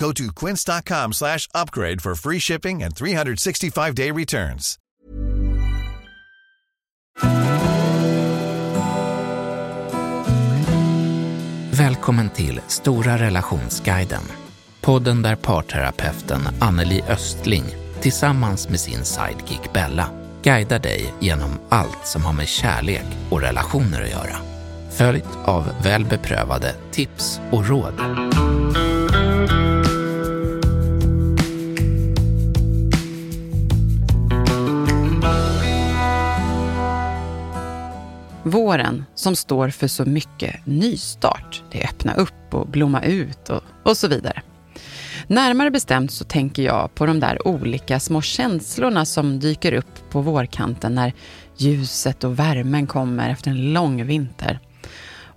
Go 0.00 0.12
to 0.12 0.32
quince.com 0.32 1.12
slash 1.12 1.48
upgrade 1.54 2.02
for 2.02 2.14
free 2.14 2.40
shipping 2.40 2.82
and 2.82 2.94
365-day 2.94 4.10
returns. 4.10 4.78
Välkommen 11.70 12.30
till 12.30 12.60
Stora 12.68 13.18
relationsguiden. 13.18 14.22
Podden 14.80 15.22
där 15.22 15.36
parterapeuten 15.36 16.40
Anneli 16.60 17.02
Östling 17.08 17.64
tillsammans 18.00 18.68
med 18.68 18.80
sin 18.80 19.04
sidekick 19.04 19.72
Bella 19.72 20.08
guidar 20.42 20.78
dig 20.78 21.14
genom 21.20 21.50
allt 21.68 22.06
som 22.06 22.24
har 22.24 22.32
med 22.32 22.48
kärlek 22.48 23.06
och 23.30 23.40
relationer 23.40 24.02
att 24.02 24.10
göra. 24.10 24.36
Följt 24.90 25.38
av 25.44 25.64
väl 25.82 26.04
beprövade 26.04 26.74
tips 26.92 27.40
och 27.50 27.68
råd. 27.68 27.94
Våren 38.44 39.04
som 39.14 39.36
står 39.36 39.68
för 39.68 39.88
så 39.88 40.04
mycket 40.04 40.66
nystart. 40.66 41.62
Det 41.70 41.82
är 41.82 41.88
öppna 41.88 42.14
upp 42.14 42.54
och 42.54 42.68
blomma 42.68 43.02
ut 43.02 43.50
och, 43.50 43.62
och 43.82 43.96
så 43.96 44.08
vidare. 44.08 44.42
Närmare 45.26 45.70
bestämt 45.70 46.12
så 46.12 46.24
tänker 46.24 46.62
jag 46.62 46.94
på 46.94 47.06
de 47.06 47.20
där 47.20 47.48
olika 47.48 48.00
små 48.00 48.22
känslorna 48.22 49.04
som 49.04 49.40
dyker 49.40 49.72
upp 49.72 50.10
på 50.10 50.20
vårkanten 50.20 50.94
när 50.94 51.12
ljuset 51.56 52.24
och 52.24 52.38
värmen 52.38 52.86
kommer 52.86 53.30
efter 53.30 53.50
en 53.50 53.72
lång 53.72 54.06
vinter. 54.06 54.58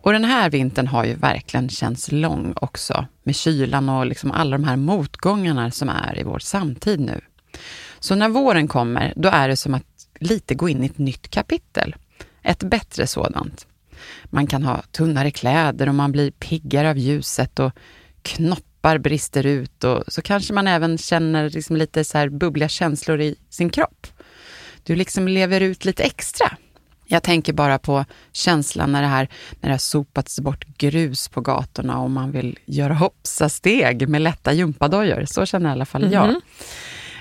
Och 0.01 0.13
den 0.13 0.25
här 0.25 0.49
vintern 0.49 0.87
har 0.87 1.05
ju 1.05 1.13
verkligen 1.13 1.69
känts 1.69 2.11
lång 2.11 2.53
också, 2.61 3.05
med 3.23 3.35
kylan 3.35 3.89
och 3.89 4.05
liksom 4.05 4.31
alla 4.31 4.57
de 4.57 4.63
här 4.63 4.75
motgångarna 4.75 5.71
som 5.71 5.89
är 5.89 6.19
i 6.19 6.23
vår 6.23 6.39
samtid 6.39 6.99
nu. 6.99 7.21
Så 7.99 8.15
när 8.15 8.29
våren 8.29 8.67
kommer, 8.67 9.13
då 9.15 9.29
är 9.29 9.47
det 9.47 9.55
som 9.55 9.73
att 9.73 9.83
lite 10.19 10.55
gå 10.55 10.69
in 10.69 10.83
i 10.83 10.85
ett 10.85 10.97
nytt 10.97 11.29
kapitel. 11.29 11.95
Ett 12.47 12.63
bättre 12.63 13.07
sådant. 13.07 13.67
Man 14.25 14.47
kan 14.47 14.63
ha 14.63 14.81
tunnare 14.81 15.31
kläder 15.31 15.89
och 15.89 15.95
man 15.95 16.11
blir 16.11 16.31
piggare 16.31 16.89
av 16.89 16.97
ljuset 16.97 17.59
och 17.59 17.71
knoppar 18.21 18.97
brister 18.97 19.45
ut 19.45 19.83
och 19.83 20.03
så 20.07 20.21
kanske 20.21 20.53
man 20.53 20.67
även 20.67 20.97
känner 20.97 21.49
liksom 21.49 21.75
lite 21.75 22.03
så 22.03 22.17
här 22.17 22.29
bubbliga 22.29 22.69
känslor 22.69 23.21
i 23.21 23.35
sin 23.49 23.69
kropp. 23.69 24.07
Du 24.83 24.95
liksom 24.95 25.27
lever 25.27 25.61
ut 25.61 25.85
lite 25.85 26.03
extra. 26.03 26.57
Jag 27.05 27.23
tänker 27.23 27.53
bara 27.53 27.79
på 27.79 28.05
känslan 28.31 28.91
när 28.91 29.01
det, 29.01 29.07
här, 29.07 29.29
när 29.59 29.69
det 29.69 29.73
har 29.73 29.77
sopats 29.79 30.39
bort 30.39 30.65
grus 30.77 31.27
på 31.27 31.41
gatorna 31.41 31.99
och 31.99 32.11
man 32.11 32.31
vill 32.31 32.59
göra 32.65 32.93
hoppsa-steg 32.93 34.09
med 34.09 34.21
lätta 34.21 34.53
gympadojor. 34.53 35.25
Så 35.25 35.45
känner 35.45 35.69
i 35.69 35.71
alla 35.71 35.85
fall 35.85 36.11
jag. 36.11 36.27
Mhm. 36.27 36.41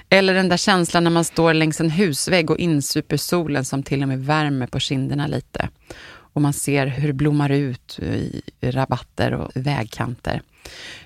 Eller 0.08 0.34
den 0.34 0.48
där 0.48 0.56
känslan 0.56 1.04
när 1.04 1.10
man 1.10 1.24
står 1.24 1.54
längs 1.54 1.80
en 1.80 1.90
husvägg 1.90 2.50
och 2.50 2.58
insuper 2.58 3.16
solen 3.16 3.64
som 3.64 3.82
till 3.82 4.02
och 4.02 4.08
med 4.08 4.24
värmer 4.24 4.66
på 4.66 4.78
kinderna 4.78 5.26
lite. 5.26 5.68
Och 6.36 6.42
man 6.42 6.52
ser 6.52 6.86
hur 6.86 7.06
det 7.08 7.12
blommar 7.12 7.50
ut 7.50 7.98
i 7.98 8.42
rabatter 8.60 9.34
och 9.34 9.50
vägkanter. 9.54 10.42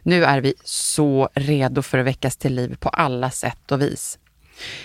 Nu 0.02 0.24
är 0.24 0.40
vi 0.40 0.54
så 0.64 1.28
redo 1.34 1.82
för 1.82 1.98
att 1.98 2.06
väckas 2.06 2.36
till 2.36 2.54
liv 2.54 2.76
på 2.80 2.88
alla 2.88 3.30
sätt 3.30 3.72
och 3.72 3.82
vis. 3.82 4.18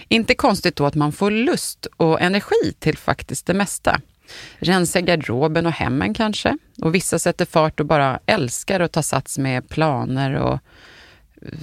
Inte 0.07 0.35
konstigt 0.35 0.75
då 0.75 0.85
att 0.85 0.95
man 0.95 1.11
får 1.11 1.31
lust 1.31 1.87
och 1.97 2.21
energi 2.21 2.73
till 2.79 2.97
faktiskt 2.97 3.45
det 3.45 3.53
mesta. 3.53 4.01
Rensa 4.57 5.01
garderoben 5.01 5.65
och 5.65 5.71
hemmen 5.71 6.13
kanske. 6.13 6.57
Och 6.81 6.95
vissa 6.95 7.19
sätter 7.19 7.45
fart 7.45 7.79
och 7.79 7.85
bara 7.85 8.19
älskar 8.25 8.79
att 8.79 8.91
ta 8.91 9.03
sats 9.03 9.37
med 9.37 9.69
planer 9.69 10.35
och 10.35 10.59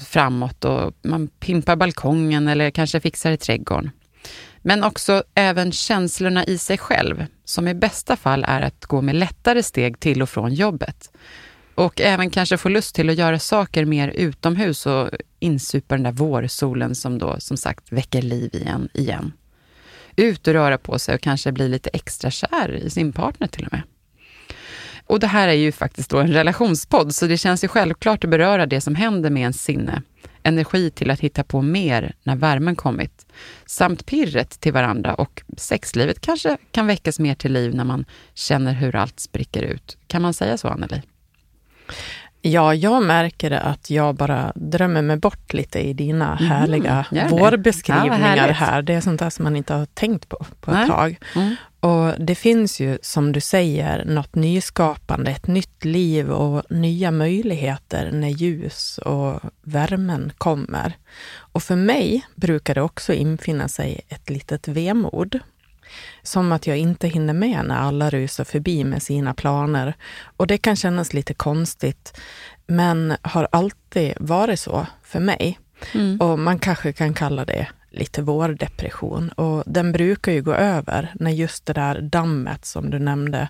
framåt 0.01 0.65
och 0.65 0.95
man 1.03 1.29
pimpar 1.29 1.77
balkongen 1.77 2.49
eller 2.49 2.71
kanske 2.71 3.01
fixar 3.01 3.33
i 3.33 3.37
trädgården. 3.37 3.91
Men 4.59 4.85
också 4.85 5.23
även 5.35 5.73
känslorna 5.73 6.45
i 6.45 6.59
sig 6.59 6.79
själv, 6.79 7.27
som 7.45 7.69
i 7.69 7.75
bästa 7.75 8.17
fall 8.17 8.45
är 8.49 8.61
att 8.61 8.87
gå 8.87 9.03
med 9.03 9.15
lättare 9.15 9.63
steg 9.63 10.01
till 10.01 10.23
och 10.23 10.31
från 10.31 10.55
jobbet. 10.55 11.11
Och 11.75 12.01
även 12.01 12.31
kanske 12.31 12.57
få 12.57 12.69
lust 12.69 12.95
till 12.95 13.11
att 13.11 13.17
göra 13.17 13.39
saker 13.39 13.85
mer 13.85 14.09
utomhus 14.09 14.87
och 14.87 15.11
insupa 15.39 15.95
den 15.95 16.03
där 16.03 16.13
vårsolen 16.13 16.95
som 16.95 17.19
då 17.19 17.37
som 17.39 17.57
sagt 17.57 17.93
väcker 17.93 18.23
liv 18.23 18.51
igen. 18.55 18.89
igen. 18.95 19.33
Ut 20.17 20.49
och 20.49 20.55
röra 20.55 20.79
på 20.79 20.99
sig 20.99 21.15
och 21.15 21.21
kanske 21.21 21.53
bli 21.53 21.69
lite 21.69 21.91
extra 21.93 22.31
kär 22.31 22.73
i 22.73 22.91
sin 22.91 23.13
partner 23.13 23.47
till 23.47 23.67
och 23.67 23.73
med. 23.73 23.83
Och 25.07 25.21
det 25.21 25.27
här 25.27 25.49
är 25.49 25.53
ju 25.53 25.73
faktiskt 25.73 26.11
då 26.11 26.19
en 26.19 26.33
relationspodd, 26.33 27.15
så 27.15 27.27
det 27.27 27.39
känns 27.39 27.65
ju 27.65 27.69
självklart 27.69 28.25
att 28.25 28.31
beröra 28.31 28.67
det 28.67 28.81
som 28.81 28.95
händer 28.95 29.31
med 29.31 29.41
ens 29.41 29.63
sinne. 29.63 30.03
Energi 30.43 30.91
till 30.91 31.11
att 31.11 31.21
hitta 31.21 31.45
på 31.45 31.63
mer 31.63 32.15
när 32.23 32.37
värmen 32.37 32.77
kommit. 32.77 33.27
Samt 33.67 34.07
pirret 34.07 34.61
till 34.61 34.73
varandra 34.73 35.15
och 35.15 35.43
sexlivet 35.57 36.21
kanske 36.21 36.57
kan 36.71 36.87
väckas 36.87 37.19
mer 37.19 37.35
till 37.35 37.53
liv 37.53 37.75
när 37.75 37.85
man 37.85 38.05
känner 38.35 38.73
hur 38.73 38.97
allt 38.97 39.21
spricker 39.21 39.63
ut. 39.63 39.97
Kan 40.07 40.23
man 40.23 40.35
säga 40.35 40.59
så, 40.59 40.69
Anneli? 40.69 41.03
Ja, 42.45 42.75
jag 42.75 43.03
märker 43.03 43.51
att 43.51 43.91
jag 43.91 44.15
bara 44.15 44.53
drömmer 44.55 45.03
mig 45.03 45.17
bort 45.17 45.53
lite 45.53 45.79
i 45.81 45.93
dina 45.93 46.35
härliga 46.35 47.07
gör 47.11 47.23
det. 47.23 47.29
vårbeskrivningar 47.29 48.47
Ja, 48.47 48.53
här. 48.53 48.83
Det 48.83 48.95
är 48.95 49.01
sånt 49.01 49.21
där 49.21 49.31
som 49.31 49.45
man 49.45 49.57
inte 49.57 49.75
har 49.75 49.87
tänkt 49.87 50.29
på 50.29 50.47
på 50.61 50.71
ett 50.71 50.77
Nej. 50.77 50.89
tag. 50.89 51.19
Mm. 51.37 51.57
Och 51.81 52.13
det 52.19 52.35
finns 52.35 52.81
ju, 52.81 52.99
som 53.03 53.33
du 53.33 53.41
säger, 53.41 54.05
något 54.05 54.35
nyskapande, 54.35 55.31
ett 55.31 55.47
nytt 55.47 55.85
liv 55.85 56.31
och 56.31 56.63
nya 56.71 57.11
möjligheter 57.11 58.11
när 58.13 58.29
ljus 58.29 58.99
och 58.99 59.41
värmen 59.63 60.33
kommer. 60.39 60.93
Och 61.37 61.63
för 61.63 61.77
mig 61.77 62.27
brukar 62.35 62.75
det 62.75 62.83
också 62.83 63.13
infinna 63.13 63.69
sig 63.69 64.01
ett 64.09 64.31
litet 64.31 64.69
vemod. 64.69 65.39
Som 66.23 66.53
att 66.53 66.67
jag 66.67 66.79
inte 66.79 67.09
hinner 67.09 67.35
med 67.35 67.65
när 67.65 67.77
alla 67.77 68.11
rusar 68.11 68.45
förbi 68.45 68.85
med 68.85 69.03
sina 69.03 69.35
planer. 69.35 69.95
Och 70.37 70.47
det 70.47 70.59
kan 70.59 70.77
kännas 70.77 71.13
lite 71.13 71.35
konstigt, 71.35 72.21
men 72.67 73.17
har 73.23 73.49
alltid 73.53 74.15
varit 74.21 74.61
så 74.61 74.87
för 75.03 75.21
mig. 75.21 75.59
Mm. 75.95 76.21
Och 76.21 76.39
man 76.39 76.59
kanske 76.59 76.93
kan 76.93 77.15
kalla 77.15 77.45
det 77.45 77.69
lite 77.91 78.23
vårdepression. 78.23 79.29
Och 79.29 79.63
den 79.67 79.93
brukar 79.93 80.33
ju 80.33 80.43
gå 80.43 80.55
över 80.55 81.15
när 81.15 81.31
just 81.31 81.67
det 81.67 81.73
där 81.73 82.01
dammet 82.01 82.65
som 82.65 82.91
du 82.91 82.99
nämnde 82.99 83.49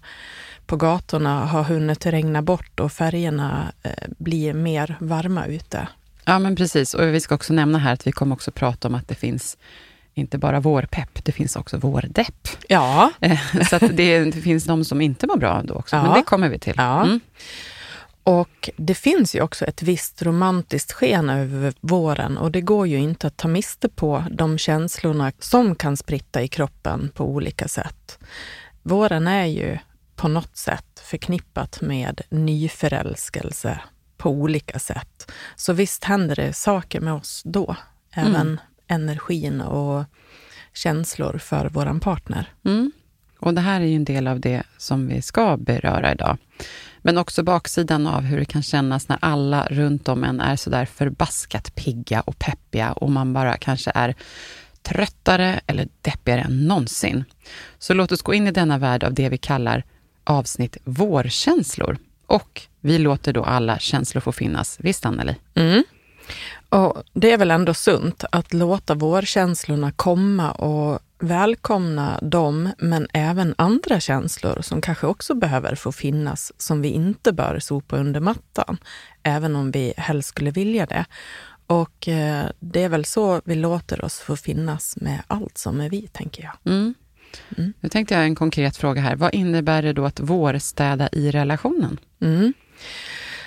på 0.67 0.77
gatorna 0.77 1.45
har 1.45 1.63
hunnit 1.63 2.07
regna 2.07 2.43
bort 2.43 2.81
och 2.81 2.93
färgerna 2.93 3.73
eh, 3.83 4.09
blir 4.19 4.55
mer 4.55 4.97
varma 5.01 5.47
ute. 5.47 5.89
Ja, 6.25 6.39
men 6.39 6.57
precis. 6.57 6.95
Och 6.95 7.15
vi 7.15 7.21
ska 7.21 7.35
också 7.35 7.53
nämna 7.53 7.79
här 7.79 7.93
att 7.93 8.07
vi 8.07 8.13
kommer 8.13 8.35
också 8.35 8.51
prata 8.51 8.89
om 8.89 8.95
att 8.95 9.09
det 9.09 9.15
finns 9.15 9.57
inte 10.15 10.39
bara 10.39 10.61
vårpepp, 10.61 11.25
det 11.25 11.33
finns 11.33 11.57
också 11.57 11.79
vårdepp. 11.79 12.49
Ja, 12.69 13.11
Eh, 13.21 13.39
Så 13.71 13.79
det, 13.79 14.25
det 14.25 14.33
finns 14.43 14.65
de 14.65 14.85
som 14.85 15.01
inte 15.01 15.27
mår 15.27 15.37
bra 15.37 15.63
då 15.65 15.75
också, 15.75 15.97
men 15.97 16.05
Ja. 16.07 16.15
det 16.17 16.23
kommer 16.23 16.49
vi 16.49 16.59
till. 16.59 16.75
Ja. 16.77 17.03
Mm. 17.05 17.21
och 18.25 18.71
det 18.77 18.95
finns 18.95 19.35
ju 19.35 19.41
också 19.43 19.65
ett 19.65 19.83
visst 19.83 20.23
romantiskt 20.23 20.93
sken 20.93 21.31
över 21.31 21.73
våren 21.81 22.39
och 22.39 22.51
det 22.51 22.61
går 22.61 22.87
ju 22.87 22.99
inte 22.99 23.27
att 23.27 23.37
ta 23.37 23.49
miste 23.49 23.89
på 23.89 24.25
de 24.31 24.59
känslorna 24.59 25.33
som 25.39 25.75
kan 25.75 25.97
spritta 25.97 26.43
i 26.43 26.49
kroppen 26.49 27.11
på 27.15 27.25
olika 27.25 27.69
sätt. 27.69 28.19
Våren 28.83 29.29
är 29.29 29.47
ju 29.47 29.79
på 30.17 30.29
något 30.29 30.57
sätt 30.57 31.03
förknippat 31.05 31.81
med 31.81 32.21
nyförälskelse 32.31 33.81
på 34.17 34.31
olika 34.31 34.79
sätt. 34.79 35.33
Så 35.57 35.73
visst 35.73 36.05
händer 36.05 36.37
det 36.37 36.53
saker 36.53 37.01
med 37.01 37.15
oss 37.15 37.43
då, 37.45 37.77
även 38.15 38.35
Mm. 38.37 38.61
Energin 38.87 39.61
och 39.61 40.05
känslor 40.75 41.39
för 41.39 41.69
våran 41.69 42.01
partner. 42.01 42.53
Mm. 42.65 42.93
Och 43.39 43.55
det 43.55 43.61
här 43.61 43.81
är 43.81 43.85
ju 43.85 43.97
en 43.97 44.05
del 44.05 44.27
av 44.27 44.41
det 44.41 44.63
som 44.79 45.09
vi 45.09 45.23
ska 45.23 45.57
beröra 45.57 46.13
idag. 46.13 46.39
Men 46.99 47.19
också 47.19 47.43
baksidan 47.43 48.07
av 48.07 48.21
hur 48.21 48.39
det 48.39 48.45
kan 48.45 48.63
kännas 48.63 49.09
när 49.09 49.19
alla 49.21 49.67
runt 49.71 50.09
om 50.09 50.25
en 50.25 50.41
är 50.41 50.57
sådär 50.57 50.85
förbaskat 50.85 51.75
pigga 51.75 52.21
och 52.21 52.39
peppiga 52.39 52.93
och 52.93 53.11
man 53.11 53.33
bara 53.33 53.57
kanske 53.57 53.93
är 53.95 54.15
tröttare 54.83 55.61
eller 55.67 55.89
deppigare 56.01 56.41
än 56.41 56.67
någonsin. 56.69 57.25
Så 57.79 57.95
låt 57.95 58.13
oss 58.13 58.23
gå 58.23 58.35
in 58.35 58.47
i 58.47 58.51
denna 58.51 58.79
värld 58.79 59.05
av 59.05 59.15
det 59.15 59.29
vi 59.29 59.39
kallar 59.39 59.85
avsnitt 60.25 60.77
vårkänslor. 60.85 61.99
Och 62.27 62.63
vi 62.81 62.99
låter 62.99 63.33
då 63.33 63.45
alla 63.45 63.79
känslor 63.79 64.21
få 64.21 64.33
finnas. 64.33 64.79
Visst, 64.81 65.07
Anneli? 65.07 65.37
Mm. 65.55 65.85
Och 66.73 67.03
det 67.13 67.33
är 67.33 67.39
väl 67.39 67.51
ändå 67.51 67.75
sunt 67.75 68.25
att 68.33 68.55
låta 68.55 68.95
vårkänslorna 68.95 69.93
komma 69.93 70.51
och 70.51 71.01
välkomna 71.19 72.19
dem, 72.23 72.71
men 72.79 73.07
även 73.13 73.55
andra 73.59 74.01
känslor 74.01 74.59
som 74.63 74.81
kanske 74.81 75.07
också 75.07 75.35
behöver 75.35 75.75
få 75.75 75.93
finnas, 75.93 76.53
som 76.59 76.83
vi 76.83 76.89
inte 76.89 77.33
bör 77.33 77.59
sopa 77.59 77.97
under 77.97 78.21
mattan, 78.21 78.77
även 79.23 79.57
om 79.57 79.71
vi 79.71 79.95
helst 79.97 80.29
skulle 80.29 80.51
vilja 80.51 80.87
det. 80.87 81.05
Och 81.67 82.09
eh, 82.09 82.45
det 82.61 82.83
är 82.83 82.89
väl 82.89 83.05
så 83.05 83.41
vi 83.45 83.55
låter 83.55 84.05
oss 84.05 84.21
få 84.21 84.37
finnas 84.37 84.97
med 84.97 85.23
allt 85.27 85.59
som 85.59 85.81
är 85.81 85.91
vi, 85.91 86.09
tänker 86.09 86.43
jag. 86.43 86.73
Mm. 86.73 86.95
Mm. 87.57 87.73
Nu 87.81 87.89
tänkte 87.89 88.15
jag 88.15 88.25
en 88.25 88.35
konkret 88.35 88.77
fråga 88.77 89.01
här. 89.01 89.17
Vad 89.17 89.35
innebär 89.35 89.83
det 89.83 89.93
då 89.93 90.05
att 90.05 90.21
vårstäda 90.21 91.09
i 91.13 91.31
relationen? 91.31 91.99
Mm. 92.21 92.53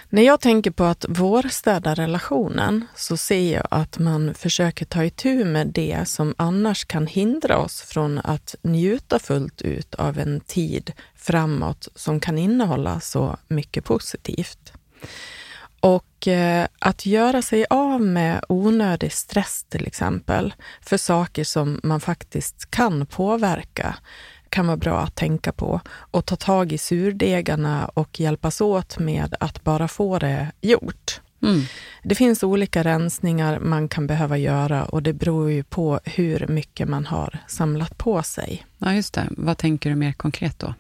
När 0.10 0.22
jag 0.22 0.42
tänker 0.42 0.72
på 0.72 0.84
att 0.84 1.06
vårstäda 1.10 1.94
relationen 1.94 2.86
så 2.96 3.18
ser 3.18 3.54
jag 3.54 3.68
att 3.72 4.00
man 4.00 4.34
försöker 4.34 4.86
ta 4.86 5.04
itu 5.04 5.46
med 5.46 5.68
det 5.68 6.08
som 6.08 6.36
annars 6.38 6.86
kan 6.86 7.08
hindra 7.08 7.58
oss 7.58 7.82
från 7.82 8.20
att 8.20 8.56
njuta 8.62 9.20
fullt 9.20 9.62
ut 9.62 9.96
av 9.96 10.20
en 10.20 10.40
tid 10.40 10.94
framåt 11.16 11.88
som 11.96 12.20
kan 12.20 12.38
innehålla 12.38 13.00
så 13.00 13.38
mycket 13.48 13.86
positivt. 13.86 14.74
Och 15.80 16.28
eh, 16.28 16.68
att 16.80 17.06
göra 17.06 17.42
sig 17.42 17.66
av 17.70 18.02
med 18.02 18.44
onödig 18.50 19.14
stress 19.14 19.66
till 19.70 19.88
exempel, 19.88 20.54
för 20.82 20.98
saker 20.98 21.44
som 21.44 21.80
man 21.84 22.00
faktiskt 22.00 22.72
kan 22.72 23.06
påverka, 23.06 23.96
kan 24.56 24.68
vara 24.68 24.78
bra 24.78 25.00
att 25.00 25.16
tänka 25.16 25.52
på. 25.52 25.82
Och 26.12 26.26
ta 26.26 26.36
tag 26.36 26.72
i 26.72 26.78
surdegarna 26.78 27.86
och 27.94 28.20
hjälpas 28.20 28.62
åt 28.62 29.00
med 29.00 29.36
att 29.40 29.64
bara 29.64 29.88
få 29.88 30.20
det 30.20 30.52
gjort. 30.62 31.22
Mm. 31.44 31.62
Det 32.04 32.16
finns 32.16 32.44
olika 32.44 32.84
rensningar 32.84 33.60
man 33.60 33.88
kan 33.88 34.08
behöva 34.08 34.38
göra 34.38 34.86
och 34.86 35.04
det 35.04 35.14
beror 35.14 35.52
ju 35.52 35.64
på 35.64 36.00
hur 36.04 36.48
mycket 36.48 36.88
man 36.88 37.06
har 37.06 37.40
samlat 37.48 37.98
på 37.98 38.24
sig. 38.24 38.66
Ja, 38.86 38.94
just 38.94 39.14
det. 39.14 39.28
Vad 39.30 39.58
tänker 39.58 39.90
du 39.90 39.96
mer 39.96 40.14
konkret 40.14 40.60
då? 40.60 40.74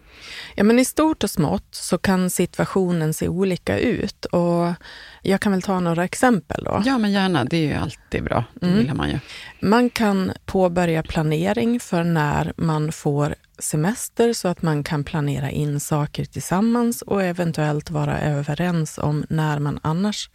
Ja, 0.56 0.64
men 0.64 0.80
I 0.80 0.86
stort 0.86 1.24
och 1.24 1.30
smått 1.30 1.68
så 1.72 1.98
kan 1.98 2.30
situationen 2.30 3.14
se 3.14 3.28
olika 3.28 3.80
ut. 3.80 4.26
Och 4.26 4.74
jag 5.22 5.42
kan 5.42 5.52
väl 5.52 5.62
ta 5.62 5.80
några 5.80 6.04
exempel 6.04 6.64
då. 6.64 6.82
Ja, 6.86 6.98
men 6.98 7.12
gärna. 7.12 7.46
Det 7.46 7.58
är 7.58 7.68
ju 7.68 7.74
alltid 7.74 8.24
bra. 8.24 8.44
Det 8.54 8.66
mm. 8.66 8.78
vill 8.78 8.94
man 8.94 9.10
ju. 9.10 9.20
Man 9.60 9.90
kan 9.90 10.32
påbörja 10.46 11.04
planering 11.04 11.80
för 11.80 12.04
när 12.04 12.54
man 12.58 12.92
får 12.92 13.36
semester 13.60 14.34
så 14.34 14.48
att 14.48 14.62
man 14.62 14.84
kan 14.84 15.04
planera 15.04 15.50
in 15.52 15.80
saker 15.80 16.26
tillsammans 16.26 17.02
och 17.02 17.24
eventuellt 17.24 17.90
vara 17.90 18.20
överens 18.20 18.98
om 18.98 19.26
när 19.30 19.60
man 19.60 19.80
annars 19.82 20.30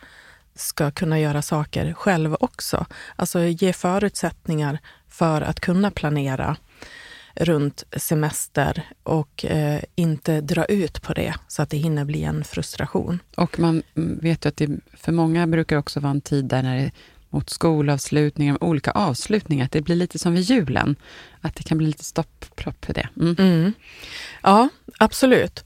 ska 0.54 0.90
kunna 0.90 1.20
göra 1.20 1.42
saker 1.42 1.92
själv 1.92 2.36
också. 2.40 2.86
Alltså 3.16 3.40
ge 3.44 3.72
förutsättningar 3.72 4.78
för 5.08 5.42
att 5.42 5.60
kunna 5.60 5.90
planera 5.90 6.56
runt 7.40 7.84
semester 7.96 8.82
och 9.02 9.44
eh, 9.44 9.82
inte 9.94 10.40
dra 10.40 10.64
ut 10.64 11.02
på 11.02 11.12
det 11.12 11.34
så 11.48 11.62
att 11.62 11.70
det 11.70 11.76
hinner 11.76 12.04
bli 12.04 12.24
en 12.24 12.44
frustration. 12.44 13.18
Och 13.36 13.58
man 13.58 13.82
vet 13.94 14.44
ju 14.44 14.48
att 14.48 14.56
det 14.56 14.70
för 14.94 15.12
många 15.12 15.46
brukar 15.46 15.76
också 15.76 16.00
vara 16.00 16.10
en 16.10 16.20
tid 16.20 16.44
där 16.44 16.62
när 16.62 16.76
det 16.76 16.90
mot 17.30 17.50
skolavslutningar, 17.50 18.64
olika 18.64 18.90
avslutningar, 18.90 19.64
att 19.64 19.72
det 19.72 19.80
blir 19.80 19.96
lite 19.96 20.18
som 20.18 20.34
vid 20.34 20.42
julen. 20.42 20.96
Att 21.40 21.54
det 21.54 21.62
kan 21.62 21.78
bli 21.78 21.86
lite 21.86 22.04
stopppropp 22.04 22.84
för 22.84 22.94
det. 22.94 23.08
Mm. 23.16 23.36
Mm. 23.38 23.72
Ja, 24.42 24.68
absolut. 24.98 25.64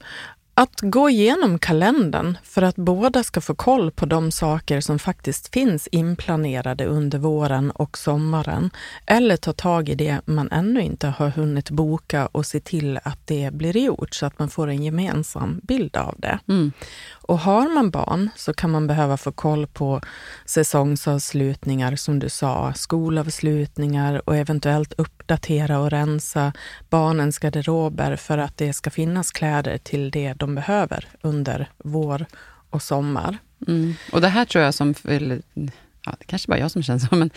Att 0.57 0.81
gå 0.81 1.09
igenom 1.09 1.59
kalendern 1.59 2.37
för 2.43 2.61
att 2.61 2.75
båda 2.75 3.23
ska 3.23 3.41
få 3.41 3.55
koll 3.55 3.91
på 3.91 4.05
de 4.05 4.31
saker 4.31 4.81
som 4.81 4.99
faktiskt 4.99 5.53
finns 5.53 5.87
inplanerade 5.87 6.85
under 6.85 7.17
våren 7.17 7.71
och 7.71 7.97
sommaren. 7.97 8.69
Eller 9.05 9.37
ta 9.37 9.53
tag 9.53 9.89
i 9.89 9.95
det 9.95 10.21
man 10.25 10.51
ännu 10.51 10.81
inte 10.81 11.07
har 11.07 11.29
hunnit 11.29 11.69
boka 11.69 12.25
och 12.25 12.45
se 12.45 12.59
till 12.59 12.99
att 13.03 13.19
det 13.25 13.53
blir 13.53 13.77
gjort 13.77 14.15
så 14.15 14.25
att 14.25 14.39
man 14.39 14.49
får 14.49 14.67
en 14.67 14.83
gemensam 14.83 15.59
bild 15.63 15.97
av 15.97 16.15
det. 16.17 16.39
Mm. 16.47 16.71
Och 17.27 17.39
har 17.39 17.69
man 17.69 17.89
barn 17.89 18.29
så 18.35 18.53
kan 18.53 18.71
man 18.71 18.87
behöva 18.87 19.17
få 19.17 19.31
koll 19.31 19.67
på 19.67 20.01
säsongsavslutningar 20.45 21.95
som 21.95 22.19
du 22.19 22.29
sa, 22.29 22.73
skolavslutningar 22.73 24.29
och 24.29 24.35
eventuellt 24.35 24.93
uppdatera 24.97 25.79
och 25.79 25.91
rensa 25.91 26.53
barnens 26.89 27.39
garderober 27.39 28.15
för 28.15 28.37
att 28.37 28.57
det 28.57 28.73
ska 28.73 28.89
finnas 28.89 29.31
kläder 29.31 29.77
till 29.77 30.11
det 30.11 30.33
de 30.33 30.55
behöver 30.55 31.07
under 31.21 31.69
vår 31.77 32.25
och 32.69 32.81
sommar. 32.81 33.37
Mm. 33.67 33.93
Och 34.11 34.21
det 34.21 34.27
här 34.27 34.45
tror 34.45 34.63
jag 34.63 34.73
som, 34.73 34.93
ja, 36.05 36.15
det 36.19 36.25
kanske 36.25 36.47
bara 36.47 36.59
jag 36.59 36.71
som 36.71 36.83
känner 36.83 36.99
så, 36.99 37.15
men 37.15 37.29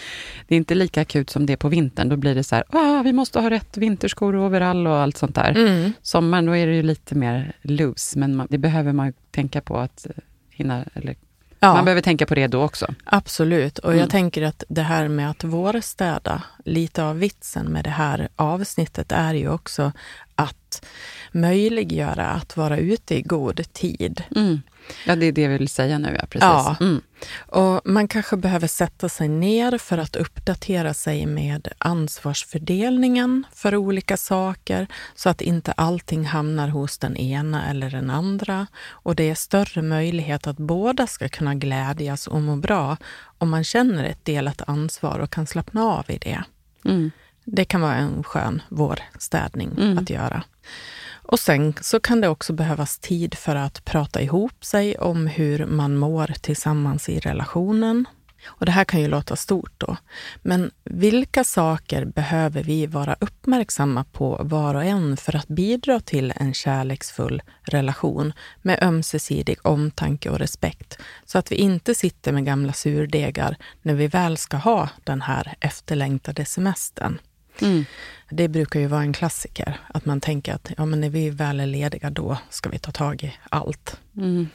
det 0.49 0.55
är 0.55 0.57
inte 0.57 0.75
lika 0.75 1.01
akut 1.01 1.31
som 1.31 1.47
det 1.47 1.53
är 1.53 1.57
på 1.57 1.69
vintern. 1.69 2.09
Då 2.09 2.17
blir 2.17 2.35
det 2.35 2.45
så 2.45 2.55
här, 2.55 2.65
ah, 2.69 3.03
vi 3.03 3.13
måste 3.13 3.41
ha 3.41 3.51
rätt 3.51 3.77
vinterskor 3.77 4.35
och 4.37 4.47
overall 4.47 4.87
och 4.87 4.97
allt 4.97 5.17
sånt 5.17 5.35
där. 5.35 5.51
Mm. 5.51 5.93
Sommaren, 6.03 6.47
då 6.47 6.57
är 6.57 6.67
det 6.67 6.75
ju 6.75 6.83
lite 6.83 7.15
mer 7.15 7.53
loose, 7.63 8.19
men 8.19 8.37
man, 8.37 8.47
det 8.51 8.59
behöver 8.59 8.93
man 8.93 9.13
tänka 9.31 9.61
på 9.61 9.79
att 9.79 10.07
eh, 10.07 10.13
hinna, 10.51 10.85
eller 10.95 11.17
Ja. 11.61 11.75
Man 11.75 11.85
behöver 11.85 12.03
tänka 12.03 12.27
på 12.27 12.35
det 12.35 12.47
då 12.47 12.63
också. 12.63 12.95
Absolut. 13.05 13.79
Och 13.79 13.91
mm. 13.91 14.01
jag 14.01 14.11
tänker 14.11 14.43
att 14.43 14.65
det 14.69 14.83
här 14.83 15.09
med 15.09 15.31
att 15.31 15.45
vårstäda, 15.45 16.43
lite 16.65 17.05
av 17.05 17.19
vitsen 17.19 17.67
med 17.67 17.85
det 17.85 17.91
här 17.91 18.29
avsnittet 18.37 19.13
är 19.13 19.35
ju 19.35 19.49
också 19.49 19.93
att 20.35 20.68
möjliggöra 21.33 22.27
att 22.27 22.57
vara 22.57 22.77
ute 22.77 23.15
i 23.15 23.23
god 23.23 23.73
tid. 23.73 24.23
Mm. 24.37 24.61
Ja, 25.07 25.17
det 25.17 25.27
är 25.27 25.33
det 25.33 25.43
jag 25.43 25.51
vill 25.51 25.69
säga 25.69 25.99
nu, 25.99 26.17
ja. 26.21 26.27
Precis. 26.27 26.43
Ja. 26.43 26.77
Mm. 26.81 27.01
Och 27.37 27.81
man 27.85 28.09
kanske 28.09 28.37
behöver 28.37 28.67
sätta 28.67 29.09
sig 29.09 29.29
ner 29.29 29.79
för 29.79 29.99
att 29.99 30.17
uppdatera 30.17 30.95
sig 30.95 31.27
med 31.27 31.69
ansvarsfördelningen 31.79 33.45
för 33.55 33.77
olika 33.77 34.17
saker, 34.17 34.87
så 35.15 35.29
att 35.29 35.41
inte 35.41 35.73
allting 35.73 36.25
hamnar 36.25 36.69
hos 36.69 36.99
den 36.99 37.17
ena 37.17 37.71
eller 37.71 37.91
den 37.91 38.11
andra. 38.11 38.67
Och 38.89 39.17
det 39.17 39.31
är 39.31 39.35
större 39.35 39.83
möjlighet 39.83 40.47
att 40.47 40.57
båda 40.57 41.07
ska 41.07 41.29
kunna 41.29 41.55
glädjas 41.55 42.27
och 42.27 42.41
må 42.41 42.57
bra 42.57 42.97
om 43.39 43.51
man 43.51 43.65
känner 43.65 44.05
ett 44.05 44.25
delat 44.25 44.63
ansvar 44.67 45.19
och 45.19 45.31
kan 45.31 45.47
slappna 45.47 45.85
av 45.85 46.05
i 46.09 46.19
det. 46.19 46.43
Mm. 46.85 47.11
Det 47.53 47.65
kan 47.65 47.81
vara 47.81 47.95
en 47.95 48.23
skön 48.23 48.63
vårstädning 48.69 49.71
mm. 49.79 49.99
att 49.99 50.11
göra. 50.11 50.43
Och 51.11 51.41
sen 51.41 51.75
så 51.81 52.01
kan 52.01 52.21
det 52.21 52.29
också 52.29 52.53
behövas 52.53 52.99
tid 52.99 53.35
för 53.35 53.57
att 53.57 53.85
prata 53.85 54.23
ihop 54.23 54.65
sig 54.65 54.99
om 54.99 55.27
hur 55.27 55.67
man 55.67 55.97
mår 55.97 56.35
tillsammans 56.41 57.09
i 57.09 57.19
relationen. 57.19 58.05
Och 58.47 58.67
det 58.67 58.73
här 58.73 58.85
kan 58.85 59.01
ju 59.01 59.09
låta 59.09 59.37
stort 59.37 59.73
då, 59.79 59.97
men 60.43 60.71
vilka 60.85 61.45
saker 61.45 62.05
behöver 62.05 62.63
vi 62.63 62.87
vara 62.87 63.17
uppmärksamma 63.21 64.05
på 64.05 64.41
var 64.45 64.75
och 64.75 64.85
en 64.85 65.17
för 65.17 65.37
att 65.37 65.49
bidra 65.49 66.01
till 66.01 66.33
en 66.37 66.55
kärleksfull 66.55 67.43
relation 67.63 68.33
med 68.63 68.83
ömsesidig 68.83 69.67
omtanke 69.67 70.31
och 70.31 70.39
respekt, 70.39 70.99
så 71.25 71.39
att 71.39 71.53
vi 71.53 71.57
inte 71.57 71.95
sitter 71.95 72.33
med 72.33 72.45
gamla 72.45 72.73
surdegar 72.73 73.57
när 73.83 73.95
vi 73.95 74.07
väl 74.07 74.37
ska 74.37 74.57
ha 74.57 74.89
den 75.05 75.21
här 75.21 75.55
efterlängtade 75.61 76.45
semestern. 76.45 77.19
Mm. 77.63 77.85
Det 78.31 78.49
brukar 78.49 78.81
ju 78.81 78.87
vara 78.87 79.01
en 79.01 79.13
klassiker, 79.13 79.81
att 79.95 80.05
man 80.05 80.21
tänker 80.21 80.55
att 80.55 80.71
ja, 80.77 80.85
men 80.87 81.01
när 81.01 81.11
vi 81.11 81.31
väl 81.31 81.61
är 81.61 81.67
lediga, 81.67 82.11
då 82.11 82.39
ska 82.51 82.69
vi 82.69 82.79
ta 82.79 82.93
tag 82.93 83.23
i 83.23 83.33
allt. 83.51 84.01
Mm. 84.17 84.49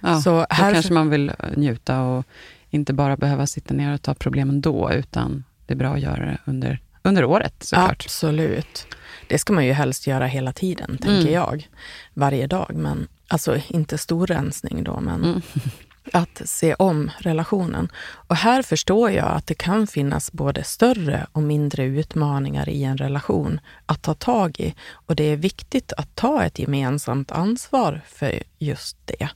Ja, 0.00 0.20
så 0.20 0.46
här 0.50 0.68
då 0.68 0.74
kanske 0.74 0.92
man 0.92 1.10
vill 1.10 1.32
njuta 1.56 2.02
och 2.02 2.26
inte 2.70 2.92
bara 2.92 3.16
behöva 3.16 3.46
sitta 3.46 3.74
ner 3.74 3.94
och 3.94 4.02
ta 4.02 4.14
problemen 4.14 4.60
då, 4.60 4.92
utan 4.92 5.44
det 5.66 5.74
är 5.74 5.78
bra 5.78 5.94
att 5.94 6.00
göra 6.00 6.26
det 6.26 6.38
under, 6.44 6.78
under 7.02 7.24
året 7.24 7.54
såklart. 7.60 8.04
Absolut. 8.04 8.86
Det 9.28 9.38
ska 9.38 9.52
man 9.52 9.66
ju 9.66 9.72
helst 9.72 10.06
göra 10.06 10.26
hela 10.26 10.52
tiden, 10.52 10.98
tänker 10.98 11.20
mm. 11.20 11.32
jag. 11.32 11.68
Varje 12.14 12.46
dag, 12.46 12.70
men 12.74 13.08
alltså 13.28 13.60
inte 13.68 13.98
storrensning 13.98 14.84
då, 14.84 15.00
men 15.00 15.24
mm. 15.24 15.42
att 16.12 16.42
se 16.44 16.74
om 16.74 17.10
relationen. 17.18 17.88
Och 18.28 18.36
här 18.36 18.62
förstår 18.62 19.10
jag 19.10 19.26
att 19.26 19.46
det 19.46 19.54
kan 19.54 19.86
finnas 19.86 20.32
både 20.32 20.64
större 20.64 21.26
och 21.32 21.42
mindre 21.42 21.84
utmaningar 21.84 22.68
i 22.68 22.84
en 22.84 22.98
relation 22.98 23.60
att 23.86 24.02
ta 24.02 24.14
tag 24.14 24.60
i. 24.60 24.74
Och 24.92 25.16
det 25.16 25.24
är 25.24 25.36
viktigt 25.36 25.92
att 25.92 26.16
ta 26.16 26.44
ett 26.44 26.58
gemensamt 26.58 27.32
ansvar 27.32 28.00
för 28.06 28.42
just 28.58 28.96
det. 29.04 29.28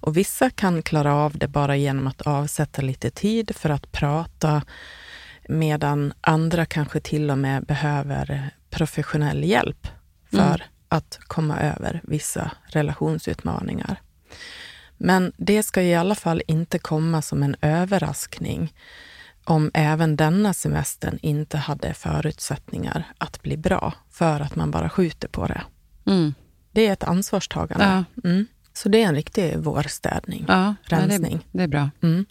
Och 0.00 0.16
vissa 0.16 0.50
kan 0.50 0.82
klara 0.82 1.14
av 1.14 1.38
det 1.38 1.48
bara 1.48 1.76
genom 1.76 2.06
att 2.06 2.22
avsätta 2.22 2.82
lite 2.82 3.10
tid 3.10 3.56
för 3.56 3.70
att 3.70 3.92
prata, 3.92 4.62
medan 5.48 6.12
andra 6.20 6.66
kanske 6.66 7.00
till 7.00 7.30
och 7.30 7.38
med 7.38 7.64
behöver 7.64 8.50
professionell 8.70 9.44
hjälp 9.44 9.88
för 10.30 10.54
mm. 10.54 10.60
att 10.88 11.18
komma 11.26 11.60
över 11.60 12.00
vissa 12.04 12.50
relationsutmaningar. 12.66 14.00
Men 15.02 15.32
det 15.36 15.62
ska 15.62 15.82
i 15.82 15.94
alla 15.94 16.14
fall 16.14 16.42
inte 16.46 16.78
komma 16.78 17.22
som 17.22 17.42
en 17.42 17.56
överraskning 17.60 18.74
om 19.44 19.70
även 19.74 20.16
denna 20.16 20.54
semestern 20.54 21.18
inte 21.22 21.58
hade 21.58 21.94
förutsättningar 21.94 23.04
att 23.18 23.42
bli 23.42 23.56
bra 23.56 23.94
för 24.10 24.40
att 24.40 24.56
man 24.56 24.70
bara 24.70 24.90
skjuter 24.90 25.28
på 25.28 25.46
det. 25.46 25.62
Mm. 26.06 26.34
Det 26.72 26.86
är 26.86 26.92
ett 26.92 27.04
ansvarstagande. 27.04 28.04
Ja. 28.22 28.28
Mm. 28.30 28.46
Så 28.72 28.88
det 28.88 29.02
är 29.02 29.06
en 29.08 29.14
riktig 29.14 29.58
vårstädning, 29.58 30.44
ja, 30.48 30.74
rensning. 30.82 31.32
Ja, 31.32 31.38
det, 31.52 31.58
det, 31.58 31.64
är 31.64 31.68
bra. 31.68 31.90
Mm. 32.02 32.26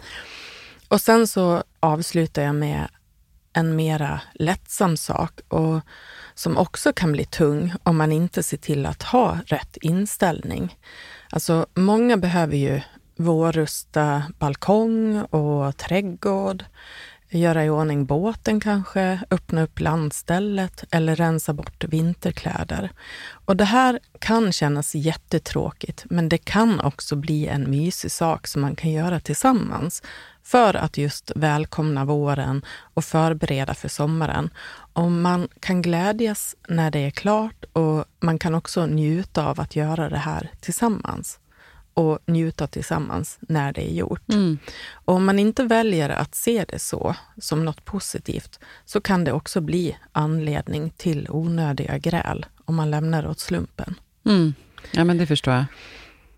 Och 0.87 1.01
sen 1.01 1.27
så 1.27 1.63
avslutar 1.79 2.41
jag 2.41 2.55
med 2.55 2.87
en 3.53 3.75
mera 3.75 4.21
lättsam 4.33 4.97
sak. 4.97 5.39
Och 5.47 5.81
som 6.39 6.57
också 6.57 6.93
kan 6.93 7.11
bli 7.11 7.25
tung 7.25 7.73
om 7.83 7.97
man 7.97 8.11
inte 8.11 8.43
ser 8.43 8.57
till 8.57 8.85
att 8.85 9.03
ha 9.03 9.37
rätt 9.45 9.77
inställning. 9.77 10.77
Alltså, 11.29 11.65
många 11.75 12.17
behöver 12.17 12.57
ju 12.57 12.81
vårrusta 13.15 14.23
balkong 14.39 15.21
och 15.21 15.77
trädgård, 15.77 16.65
göra 17.29 17.65
i 17.65 17.69
ordning 17.69 18.05
båten 18.05 18.59
kanske, 18.59 19.19
öppna 19.31 19.61
upp 19.61 19.79
landstället 19.79 20.83
eller 20.91 21.15
rensa 21.15 21.53
bort 21.53 21.83
vinterkläder. 21.83 22.91
Och 23.45 23.55
det 23.55 23.65
här 23.65 23.99
kan 24.19 24.51
kännas 24.51 24.95
jättetråkigt, 24.95 26.05
men 26.09 26.29
det 26.29 26.37
kan 26.37 26.79
också 26.79 27.15
bli 27.15 27.47
en 27.47 27.71
mysig 27.71 28.11
sak 28.11 28.47
som 28.47 28.61
man 28.61 28.75
kan 28.75 28.91
göra 28.91 29.19
tillsammans 29.19 30.03
för 30.43 30.73
att 30.73 30.97
just 30.97 31.31
välkomna 31.35 32.05
våren 32.05 32.65
och 32.93 33.05
förbereda 33.05 33.73
för 33.73 33.89
sommaren. 33.89 34.49
Och 34.93 35.11
man 35.11 35.47
kan 35.59 35.81
glädjas 35.81 36.55
när 36.67 36.91
det 36.91 36.99
är 36.99 37.11
klart 37.11 37.65
och 37.73 38.05
man 38.19 38.39
kan 38.39 38.55
också 38.55 38.85
njuta 38.85 39.45
av 39.45 39.59
att 39.59 39.75
göra 39.75 40.09
det 40.09 40.17
här 40.17 40.51
tillsammans 40.59 41.39
och 41.99 42.19
njuta 42.25 42.67
tillsammans 42.67 43.37
när 43.41 43.73
det 43.73 43.91
är 43.91 43.93
gjort. 43.93 44.29
Mm. 44.29 44.59
Och 44.91 45.13
om 45.13 45.25
man 45.25 45.39
inte 45.39 45.63
väljer 45.63 46.09
att 46.09 46.35
se 46.35 46.65
det 46.67 46.79
så, 46.79 47.15
som 47.37 47.65
något 47.65 47.85
positivt, 47.85 48.59
så 48.85 49.01
kan 49.01 49.23
det 49.23 49.31
också 49.31 49.61
bli 49.61 49.97
anledning 50.11 50.89
till 50.89 51.27
onödiga 51.29 51.97
gräl 51.97 52.45
om 52.65 52.75
man 52.75 52.91
lämnar 52.91 53.23
det 53.23 53.29
åt 53.29 53.39
slumpen. 53.39 53.95
Mm. 54.25 54.53
Ja, 54.91 55.03
men 55.03 55.17
det 55.17 55.27
förstår 55.27 55.53
jag. 55.53 55.65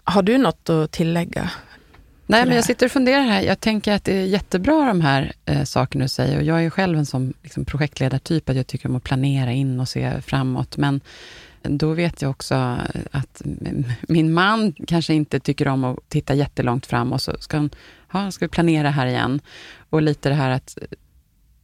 Har 0.04 0.22
du 0.22 0.38
något 0.38 0.70
att 0.70 0.92
tillägga? 0.92 1.52
Nej, 2.26 2.46
men 2.46 2.56
jag 2.56 2.66
sitter 2.66 2.86
och 2.86 2.92
funderar 2.92 3.22
här. 3.22 3.42
Jag 3.42 3.60
tänker 3.60 3.94
att 3.94 4.04
det 4.04 4.18
är 4.18 4.26
jättebra 4.26 4.86
de 4.86 5.02
här 5.02 5.34
eh, 5.46 5.64
sakerna 5.64 6.06
du 6.06 6.10
säger. 6.10 6.38
Och 6.38 6.44
jag 6.44 6.66
är 6.66 6.70
själv 6.70 6.98
en 6.98 7.06
sån 7.06 7.34
liksom, 7.44 7.66
projektledartyp, 7.66 8.50
att 8.50 8.56
jag 8.56 8.68
tycker 8.68 8.90
om 8.90 8.96
att 8.96 9.04
planera 9.04 9.52
in 9.52 9.80
och 9.80 9.90
se 9.90 10.22
framåt. 10.22 10.78
Men 10.78 11.02
då 11.64 11.94
vet 11.94 12.22
jag 12.22 12.32
också 12.32 12.78
att 13.12 13.42
min 14.02 14.34
man 14.34 14.74
kanske 14.88 15.14
inte 15.14 15.40
tycker 15.40 15.68
om 15.68 15.84
att 15.84 15.98
titta 16.10 16.34
jättelångt 16.34 16.86
fram 16.86 17.14
och 17.14 17.22
så 17.22 17.36
ska 17.40 17.58
han, 17.58 17.70
ja, 18.14 18.32
ska 18.32 18.46
vi 18.46 18.50
planera 18.50 18.90
här 18.90 19.08
igen. 19.08 19.42
Och 19.90 20.02
lite 20.02 20.30
det 20.30 20.36
här 20.36 20.50
att 20.50 20.78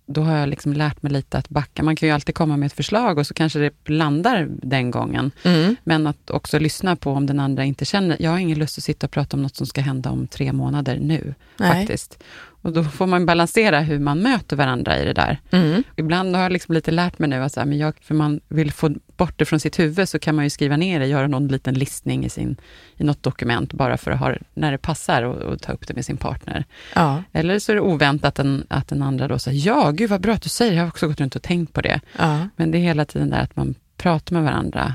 då 0.08 0.22
har 0.22 0.38
jag 0.38 0.50
liksom 0.50 0.74
lärt 0.74 1.01
mig 1.01 1.12
lite 1.12 1.38
att 1.38 1.50
backa. 1.50 1.84
Man 1.84 1.96
kan 1.96 2.10
ju 2.10 2.16
alltid 2.16 2.36
komma 2.36 2.58
med 2.58 2.68
ett 2.68 2.74
förslag 2.74 3.18
och 3.18 3.27
så 3.27 3.34
kanske 3.34 3.60
det 3.60 3.89
landar 3.89 4.48
den 4.50 4.92
gången. 4.92 5.32
Mm. 5.44 5.75
Men 5.84 6.08
att 6.08 6.30
också 6.30 6.60
lyssna 6.60 6.96
på 6.96 7.12
om 7.12 7.25
den 7.25 7.39
andra 7.39 7.66
inte 7.66 7.86
känner... 7.86 8.18
Jag 8.20 8.32
har 8.32 8.38
ingen 8.38 8.60
lust 8.60 8.77
att 8.77 8.84
sitta 8.84 9.08
och 9.08 9.12
prata 9.12 9.38
om 9.38 9.44
något 9.44 9.56
som 9.56 9.68
ska 9.68 9.82
hända 9.82 10.10
om 10.10 10.27
tre 10.27 10.54
månader 10.54 11.00
nu, 11.00 11.34
Nej. 11.58 11.72
faktiskt. 11.72 12.24
Och 12.67 12.74
då 12.74 12.83
får 12.83 13.07
man 13.07 13.25
balansera 13.25 13.79
hur 13.79 14.00
man 14.00 14.19
möter 14.19 14.55
varandra 14.55 15.00
i 15.00 15.05
det 15.05 15.13
där. 15.13 15.39
Mm. 15.51 15.83
Ibland 15.95 16.36
har 16.36 16.43
jag 16.43 16.51
liksom 16.51 16.75
lite 16.75 16.91
lärt 16.91 17.19
mig 17.19 17.29
nu 17.29 17.43
att 17.43 17.53
så 17.53 17.59
här, 17.59 17.67
men 17.67 17.77
jag, 17.77 17.93
för 18.01 18.15
man 18.15 18.39
vill 18.47 18.71
få 18.71 18.95
bort 19.17 19.33
det 19.39 19.45
från 19.45 19.59
sitt 19.59 19.79
huvud, 19.79 20.09
så 20.09 20.19
kan 20.19 20.36
man 20.36 20.43
ju 20.43 20.50
skriva 20.50 20.77
ner 20.77 21.00
det, 21.00 21.05
göra 21.05 21.27
någon 21.27 21.47
liten 21.47 21.74
listning 21.74 22.25
i, 22.25 22.29
sin, 22.29 22.57
i 22.97 23.03
något 23.03 23.24
dokument, 23.24 23.74
bara 23.74 23.97
för 23.97 24.12
att 24.12 24.19
ha 24.19 24.36
när 24.53 24.71
det 24.71 24.77
passar 24.77 25.24
och, 25.24 25.36
och 25.36 25.62
ta 25.62 25.71
upp 25.71 25.88
det 25.88 25.93
med 25.93 26.05
sin 26.05 26.17
partner. 26.17 26.65
Ja. 26.95 27.24
Eller 27.31 27.59
så 27.59 27.71
är 27.71 27.75
det 27.75 27.81
oväntat 27.81 28.39
en, 28.39 28.65
att 28.67 28.88
den 28.88 29.01
andra 29.01 29.27
då 29.27 29.39
säger, 29.39 29.67
ja, 29.67 29.91
gud 29.91 30.09
vad 30.09 30.21
bra 30.21 30.33
att 30.33 30.41
du 30.41 30.50
säger 30.50 30.74
jag 30.74 30.81
har 30.81 30.88
också 30.88 31.07
gått 31.07 31.21
runt 31.21 31.36
och 31.36 31.43
tänkt 31.43 31.74
på 31.74 31.81
det. 31.81 32.00
Ja. 32.17 32.47
Men 32.55 32.71
det 32.71 32.77
är 32.77 32.81
hela 32.81 33.05
tiden 33.05 33.29
där 33.29 33.41
att 33.41 33.55
man 33.55 33.75
prata 33.98 34.34
med 34.34 34.44
varandra. 34.44 34.94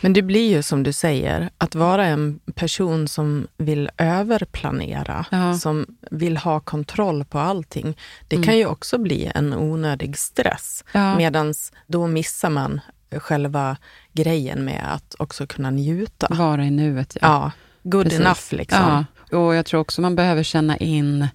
Men 0.00 0.12
det 0.12 0.22
blir 0.22 0.50
ju 0.50 0.62
som 0.62 0.82
du 0.82 0.92
säger, 0.92 1.50
att 1.58 1.74
vara 1.74 2.06
en 2.06 2.40
person 2.54 3.08
som 3.08 3.46
vill 3.56 3.90
överplanera, 3.98 5.26
ja. 5.30 5.54
som 5.54 5.86
vill 6.10 6.36
ha 6.36 6.60
kontroll 6.60 7.24
på 7.24 7.38
allting. 7.38 7.96
Det 8.28 8.36
mm. 8.36 8.46
kan 8.46 8.56
ju 8.56 8.66
också 8.66 8.98
bli 8.98 9.30
en 9.34 9.54
onödig 9.54 10.18
stress. 10.18 10.84
Ja. 10.92 11.16
Medan 11.16 11.54
då 11.86 12.06
missar 12.06 12.50
man 12.50 12.80
själva 13.10 13.76
grejen 14.12 14.64
med 14.64 14.94
att 14.94 15.14
också 15.18 15.46
kunna 15.46 15.70
njuta. 15.70 16.26
Vara 16.30 16.64
i 16.64 16.70
nuet, 16.70 17.16
ja. 17.20 17.28
ja 17.28 17.52
good 17.82 18.04
Precis. 18.04 18.20
enough 18.20 18.46
liksom. 18.50 19.04
Ja. 19.30 19.38
Och 19.38 19.54
jag 19.54 19.66
tror 19.66 19.80
också 19.80 20.00
man 20.00 20.16
behöver 20.16 20.42
känna 20.42 20.76
in 20.76 21.28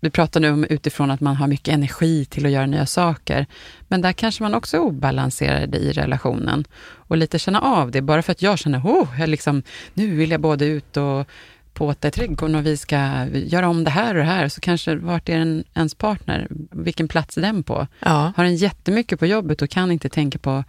du 0.00 0.10
pratar 0.10 0.40
nu 0.40 0.50
om 0.50 0.64
utifrån 0.64 1.10
att 1.10 1.20
man 1.20 1.36
har 1.36 1.46
mycket 1.46 1.74
energi 1.74 2.24
till 2.24 2.46
att 2.46 2.52
göra 2.52 2.66
nya 2.66 2.86
saker. 2.86 3.46
Men 3.88 4.00
där 4.00 4.12
kanske 4.12 4.42
man 4.42 4.54
också 4.54 4.76
är 4.76 4.80
obalanserad 4.80 5.74
i 5.74 5.92
relationen. 5.92 6.64
Och 6.82 7.16
lite 7.16 7.38
känna 7.38 7.60
av 7.60 7.90
det. 7.90 8.02
Bara 8.02 8.22
för 8.22 8.32
att 8.32 8.42
jag 8.42 8.58
känner, 8.58 8.78
oh, 8.78 9.20
jag 9.20 9.28
liksom, 9.28 9.62
nu 9.94 10.14
vill 10.14 10.30
jag 10.30 10.40
både 10.40 10.64
ut 10.64 10.96
och 10.96 11.26
påta 11.72 12.08
i 12.08 12.10
trädgården 12.10 12.54
och 12.54 12.66
vi 12.66 12.76
ska 12.76 13.26
göra 13.32 13.68
om 13.68 13.84
det 13.84 13.90
här 13.90 14.14
och 14.14 14.20
det 14.20 14.30
här. 14.30 14.48
Så 14.48 14.60
kanske, 14.60 14.94
vart 14.94 15.28
är 15.28 15.38
en, 15.38 15.64
ens 15.74 15.94
partner? 15.94 16.46
Vilken 16.70 17.08
plats 17.08 17.36
är 17.36 17.42
den 17.42 17.62
på? 17.62 17.86
Ja. 18.00 18.32
Har 18.36 18.44
den 18.44 18.56
jättemycket 18.56 19.18
på 19.18 19.26
jobbet 19.26 19.62
och 19.62 19.70
kan 19.70 19.92
inte 19.92 20.08
tänka 20.08 20.38
på 20.38 20.64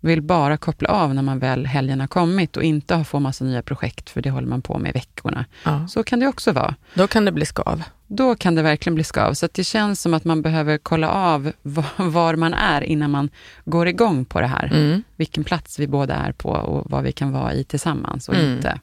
vill 0.00 0.22
bara 0.22 0.56
koppla 0.56 0.88
av 0.88 1.14
när 1.14 1.22
man 1.22 1.38
väl 1.38 1.66
helgen 1.66 2.00
har 2.00 2.06
kommit 2.06 2.56
och 2.56 2.62
inte 2.62 3.04
få 3.04 3.20
massa 3.20 3.44
nya 3.44 3.62
projekt, 3.62 4.10
för 4.10 4.22
det 4.22 4.30
håller 4.30 4.48
man 4.48 4.62
på 4.62 4.78
med 4.78 4.90
i 4.90 4.92
veckorna. 4.92 5.44
Ja. 5.64 5.88
Så 5.88 6.02
kan 6.02 6.20
det 6.20 6.26
också 6.26 6.52
vara. 6.52 6.74
Då 6.94 7.06
kan 7.06 7.24
det 7.24 7.32
bli 7.32 7.46
skav. 7.46 7.82
Då 8.06 8.34
kan 8.34 8.54
det 8.54 8.62
verkligen 8.62 8.94
bli 8.94 9.04
skav. 9.04 9.34
Så 9.34 9.48
det 9.52 9.64
känns 9.64 10.00
som 10.00 10.14
att 10.14 10.24
man 10.24 10.42
behöver 10.42 10.78
kolla 10.78 11.10
av 11.10 11.52
var 11.96 12.36
man 12.36 12.54
är 12.54 12.80
innan 12.82 13.10
man 13.10 13.30
går 13.64 13.88
igång 13.88 14.24
på 14.24 14.40
det 14.40 14.46
här. 14.46 14.66
Mm. 14.66 15.02
Vilken 15.16 15.44
plats 15.44 15.78
vi 15.78 15.86
båda 15.86 16.14
är 16.14 16.32
på 16.32 16.48
och 16.48 16.90
vad 16.90 17.04
vi 17.04 17.12
kan 17.12 17.32
vara 17.32 17.54
i 17.54 17.64
tillsammans 17.64 18.28
och 18.28 18.34
mm. 18.34 18.52
inte. 18.52 18.80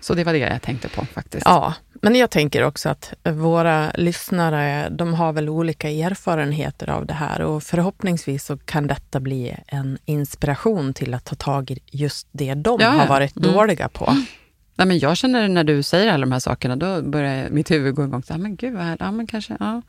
Så 0.00 0.14
det 0.14 0.24
var 0.24 0.32
det 0.32 0.38
jag 0.38 0.62
tänkte 0.62 0.88
på 0.88 1.04
faktiskt. 1.04 1.42
Ja, 1.46 1.74
men 2.02 2.14
jag 2.14 2.30
tänker 2.30 2.64
också 2.64 2.88
att 2.88 3.12
våra 3.24 3.90
lyssnare, 3.94 4.88
de 4.88 5.14
har 5.14 5.32
väl 5.32 5.48
olika 5.48 5.90
erfarenheter 5.90 6.90
av 6.90 7.06
det 7.06 7.14
här 7.14 7.40
och 7.40 7.62
förhoppningsvis 7.62 8.44
så 8.44 8.56
kan 8.56 8.86
detta 8.86 9.20
bli 9.20 9.56
en 9.66 9.98
inspiration 10.04 10.94
till 10.94 11.14
att 11.14 11.24
ta 11.24 11.34
tag 11.34 11.70
i 11.70 11.78
just 11.90 12.28
det 12.32 12.54
de 12.54 12.80
ja, 12.80 12.88
har 12.88 13.06
varit 13.06 13.36
mm. 13.36 13.52
dåliga 13.52 13.88
på. 13.88 14.16
Nej, 14.80 14.86
men 14.86 14.98
jag 14.98 15.16
känner 15.16 15.48
när 15.48 15.64
du 15.64 15.82
säger 15.82 16.12
alla 16.12 16.20
de 16.20 16.32
här 16.32 16.38
sakerna, 16.38 16.76
då 16.76 17.02
börjar 17.02 17.50
mitt 17.50 17.70
huvud 17.70 17.94
gå 17.94 18.04
igång. 18.04 18.22
Så, 18.22 18.34
ah, 18.34 18.38
men 18.38 18.56
gud 18.56 18.74
vad 18.74 18.82
härligt. 18.82 19.00
Ja, 19.00 19.12
men 19.12 19.26
kanske, 19.26 19.56
ja. 19.60 19.82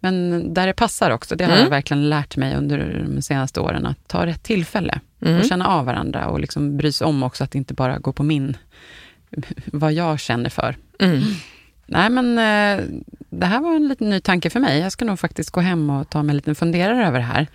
Men 0.00 0.44
där 0.54 0.66
det 0.66 0.72
passar 0.72 1.10
också, 1.10 1.36
det 1.36 1.44
har 1.44 1.52
mm. 1.52 1.62
jag 1.62 1.70
verkligen 1.70 2.08
lärt 2.08 2.36
mig 2.36 2.56
under 2.56 3.04
de 3.14 3.22
senaste 3.22 3.60
åren, 3.60 3.86
att 3.86 4.08
ta 4.08 4.26
rätt 4.26 4.42
tillfälle 4.42 5.00
mm. 5.20 5.38
och 5.40 5.44
känna 5.44 5.66
av 5.66 5.84
varandra 5.84 6.26
och 6.26 6.40
liksom 6.40 6.76
bry 6.76 6.92
sig 6.92 7.06
om 7.06 7.22
också 7.22 7.44
att 7.44 7.54
inte 7.54 7.74
bara 7.74 7.98
gå 7.98 8.12
på 8.12 8.22
min, 8.22 8.56
vad 9.66 9.92
jag 9.92 10.20
känner 10.20 10.50
för. 10.50 10.76
Mm. 10.98 11.22
Nej, 11.86 12.10
men 12.10 12.38
eh, 12.38 12.84
det 13.30 13.46
här 13.46 13.60
var 13.60 13.76
en 13.76 13.88
liten 13.88 14.10
ny 14.10 14.20
tanke 14.20 14.50
för 14.50 14.60
mig. 14.60 14.80
Jag 14.80 14.92
ska 14.92 15.04
nog 15.04 15.18
faktiskt 15.18 15.50
gå 15.50 15.60
hem 15.60 15.90
och 15.90 16.10
ta 16.10 16.22
mig 16.22 16.32
en 16.32 16.36
liten 16.36 16.54
funderare 16.54 17.06
över 17.06 17.18
det 17.18 17.24
här. 17.24 17.46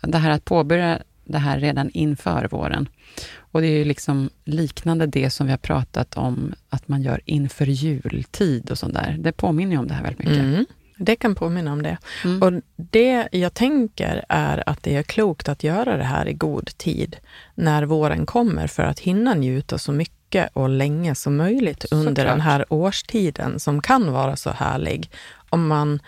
Det 0.00 0.18
här 0.18 0.30
att 0.30 0.44
påbörja 0.44 0.98
det 1.24 1.38
här 1.38 1.58
redan 1.58 1.90
inför 1.90 2.48
våren. 2.50 2.88
Och 3.36 3.60
det 3.60 3.66
är 3.66 3.78
ju 3.78 3.84
liksom 3.84 4.30
liknande 4.44 5.06
det 5.06 5.30
som 5.30 5.46
vi 5.46 5.52
har 5.52 5.58
pratat 5.58 6.16
om 6.16 6.54
att 6.68 6.88
man 6.88 7.02
gör 7.02 7.20
inför 7.24 7.66
jultid 7.66 8.70
och 8.70 8.78
sånt 8.78 8.94
där. 8.94 9.16
Det 9.18 9.32
påminner 9.32 9.72
ju 9.72 9.78
om 9.78 9.88
det 9.88 9.94
här 9.94 10.02
väldigt 10.02 10.18
mycket. 10.18 10.44
Mm. 10.44 10.66
Det 10.96 11.16
kan 11.16 11.34
påminna 11.34 11.72
om 11.72 11.82
det. 11.82 11.98
Mm. 12.24 12.42
Och 12.42 12.62
det 12.76 13.28
jag 13.32 13.54
tänker 13.54 14.24
är 14.28 14.68
att 14.68 14.82
det 14.82 14.96
är 14.96 15.02
klokt 15.02 15.48
att 15.48 15.64
göra 15.64 15.96
det 15.96 16.04
här 16.04 16.28
i 16.28 16.32
god 16.32 16.70
tid 16.76 17.16
när 17.54 17.82
våren 17.82 18.26
kommer 18.26 18.66
för 18.66 18.82
att 18.82 18.98
hinna 18.98 19.34
njuta 19.34 19.78
så 19.78 19.92
mycket 19.92 20.23
och 20.52 20.68
länge 20.68 21.14
som 21.14 21.36
möjligt 21.36 21.84
under 21.92 22.04
Såklart. 22.06 22.26
den 22.26 22.40
här 22.40 22.64
årstiden 22.68 23.60
som 23.60 23.82
kan 23.82 24.12
vara 24.12 24.36
så 24.36 24.50
härlig 24.50 25.10
om 25.50 25.66
man 25.66 26.00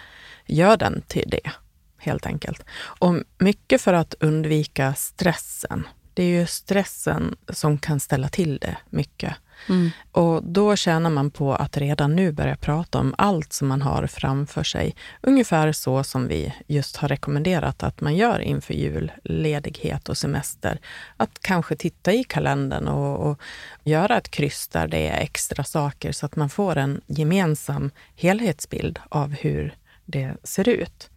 gör 0.47 0.77
den 0.77 1.03
till 1.07 1.31
det, 1.31 1.51
helt 1.99 2.27
enkelt. 2.27 2.65
Och 2.77 3.15
mycket 3.39 3.81
för 3.81 3.93
att 3.93 4.15
undvika 4.21 4.95
stressen. 4.95 5.87
Det 6.17 6.23
är 6.23 6.41
ju 6.41 6.47
stressen 6.47 7.37
som 7.49 7.79
kan 7.79 8.01
ställa 8.01 8.29
till 8.29 8.59
det 8.59 8.77
mycket. 8.91 9.35
Mm. 9.69 9.91
Och 10.13 10.43
då 10.45 10.77
tjänar 10.77 11.11
man 11.11 11.31
på 11.31 11.55
att 11.55 11.77
redan 11.77 12.17
nu 12.17 12.33
börja 12.33 12.57
prata 12.57 12.99
om 12.99 13.15
allt 13.19 13.53
som 13.53 13.69
man 13.69 13.83
har 13.83 14.07
framför 14.07 14.63
sig. 14.63 14.97
Ungefär 15.21 15.73
så 15.73 16.05
som 16.05 16.29
vi 16.29 16.55
just 16.67 16.97
har 16.97 17.09
rekommenderat 17.09 17.83
att 17.83 18.01
man 18.01 18.17
gör 18.17 18.39
inför 18.39 18.75
jul, 18.75 19.13
ledighet 19.25 20.09
och 20.09 20.19
semester. 20.19 20.79
Att 21.17 21.39
kanske 21.41 21.77
titta 21.77 22.13
i 22.13 22.25
kalendern 22.25 22.89
och, 22.89 23.31
och 23.31 23.41
göra 23.85 24.19
ett 24.19 24.31
kryss 24.31 24.69
där 24.69 24.89
det 24.89 25.09
är 25.09 25.21
extra 25.21 25.65
saker 25.65 26.13
så 26.13 26.27
att 26.27 26.37
man 26.37 26.49
får 26.49 26.77
en 26.77 27.01
gemensam 27.07 27.91
helhetsbild 28.15 28.99
av 29.09 29.31
hur 29.31 29.75
det 30.05 30.37
ser 30.43 30.69
ut. 30.69 31.11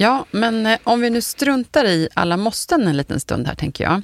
Ja, 0.00 0.24
men 0.30 0.66
eh, 0.66 0.78
om 0.84 1.00
vi 1.00 1.10
nu 1.10 1.20
struntar 1.20 1.84
i 1.84 2.08
alla 2.14 2.36
måsten 2.36 2.86
en 2.88 2.96
liten 2.96 3.20
stund 3.20 3.46
här, 3.46 3.54
tänker 3.54 3.84
jag. 3.84 4.02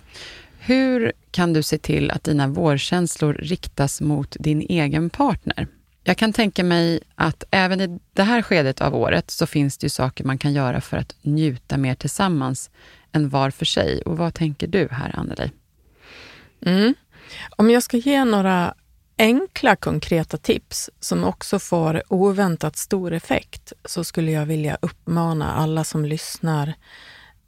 Hur 0.59 1.13
kan 1.31 1.53
du 1.53 1.63
se 1.63 1.79
till 1.79 2.11
att 2.11 2.25
dina 2.25 2.49
vårkänslor 2.49 3.35
riktas 3.35 4.01
mot 4.01 4.37
din 4.41 4.61
egen 4.61 5.11
partner? 5.11 5.67
Jag 6.05 6.17
kan 6.17 6.33
tänka 6.33 6.65
mig 6.65 7.01
att 7.15 7.45
även 7.51 7.81
i 7.81 8.01
det 8.13 8.23
här 8.23 8.43
skedet 8.43 8.81
av 8.81 8.95
året 8.95 9.31
så 9.31 9.47
finns 9.47 9.79
det 9.79 9.85
ju 9.85 9.89
saker 9.89 10.25
man 10.25 10.39
kan 10.39 10.53
göra 10.53 10.81
för 10.81 10.97
att 10.97 11.17
njuta 11.23 11.77
mer 11.77 11.95
tillsammans 11.95 12.71
än 13.13 13.29
var 13.29 13.51
för 13.51 13.65
sig. 13.65 14.03
Och 14.03 14.19
vad 14.19 14.35
tänker 14.35 14.67
du 14.67 14.89
här, 14.91 15.19
Anneli? 15.19 15.51
Mm. 16.67 16.95
Om 17.57 17.71
jag 17.71 17.83
ska 17.83 17.97
ge 17.97 18.25
några 18.25 18.75
enkla 19.19 19.77
konkreta 19.77 20.37
tips 20.37 20.91
som 21.01 21.25
också 21.25 21.59
får 21.59 22.03
oväntat 22.09 22.77
stor 22.77 23.13
effekt 23.13 23.73
så 23.85 24.05
skulle 24.05 24.31
jag 24.31 24.47
vilja 24.47 24.79
uppmana 24.83 25.53
alla 25.55 25.85
som 25.85 26.05
lyssnar 26.05 26.75